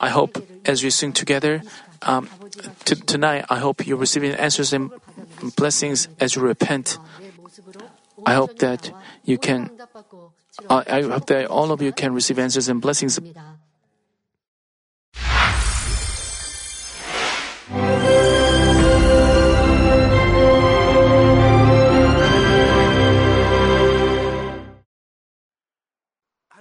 I 0.00 0.08
hope, 0.08 0.38
as 0.64 0.82
we 0.82 0.90
sing 0.90 1.12
together 1.12 1.62
um, 2.02 2.28
t- 2.84 2.94
tonight, 2.94 3.44
I 3.50 3.58
hope 3.58 3.86
you're 3.86 3.98
receiving 3.98 4.32
answers 4.32 4.72
and 4.72 4.90
blessings 5.56 6.08
as 6.20 6.36
you 6.36 6.42
repent. 6.42 6.98
I 8.24 8.34
hope 8.34 8.58
that 8.58 8.92
you 9.24 9.38
can. 9.38 9.70
Uh, 10.68 10.84
I 10.86 11.02
hope 11.02 11.26
that 11.26 11.46
all 11.46 11.72
of 11.72 11.82
you 11.82 11.92
can 11.92 12.14
receive 12.14 12.38
answers 12.38 12.68
and 12.68 12.80
blessings 12.80 13.18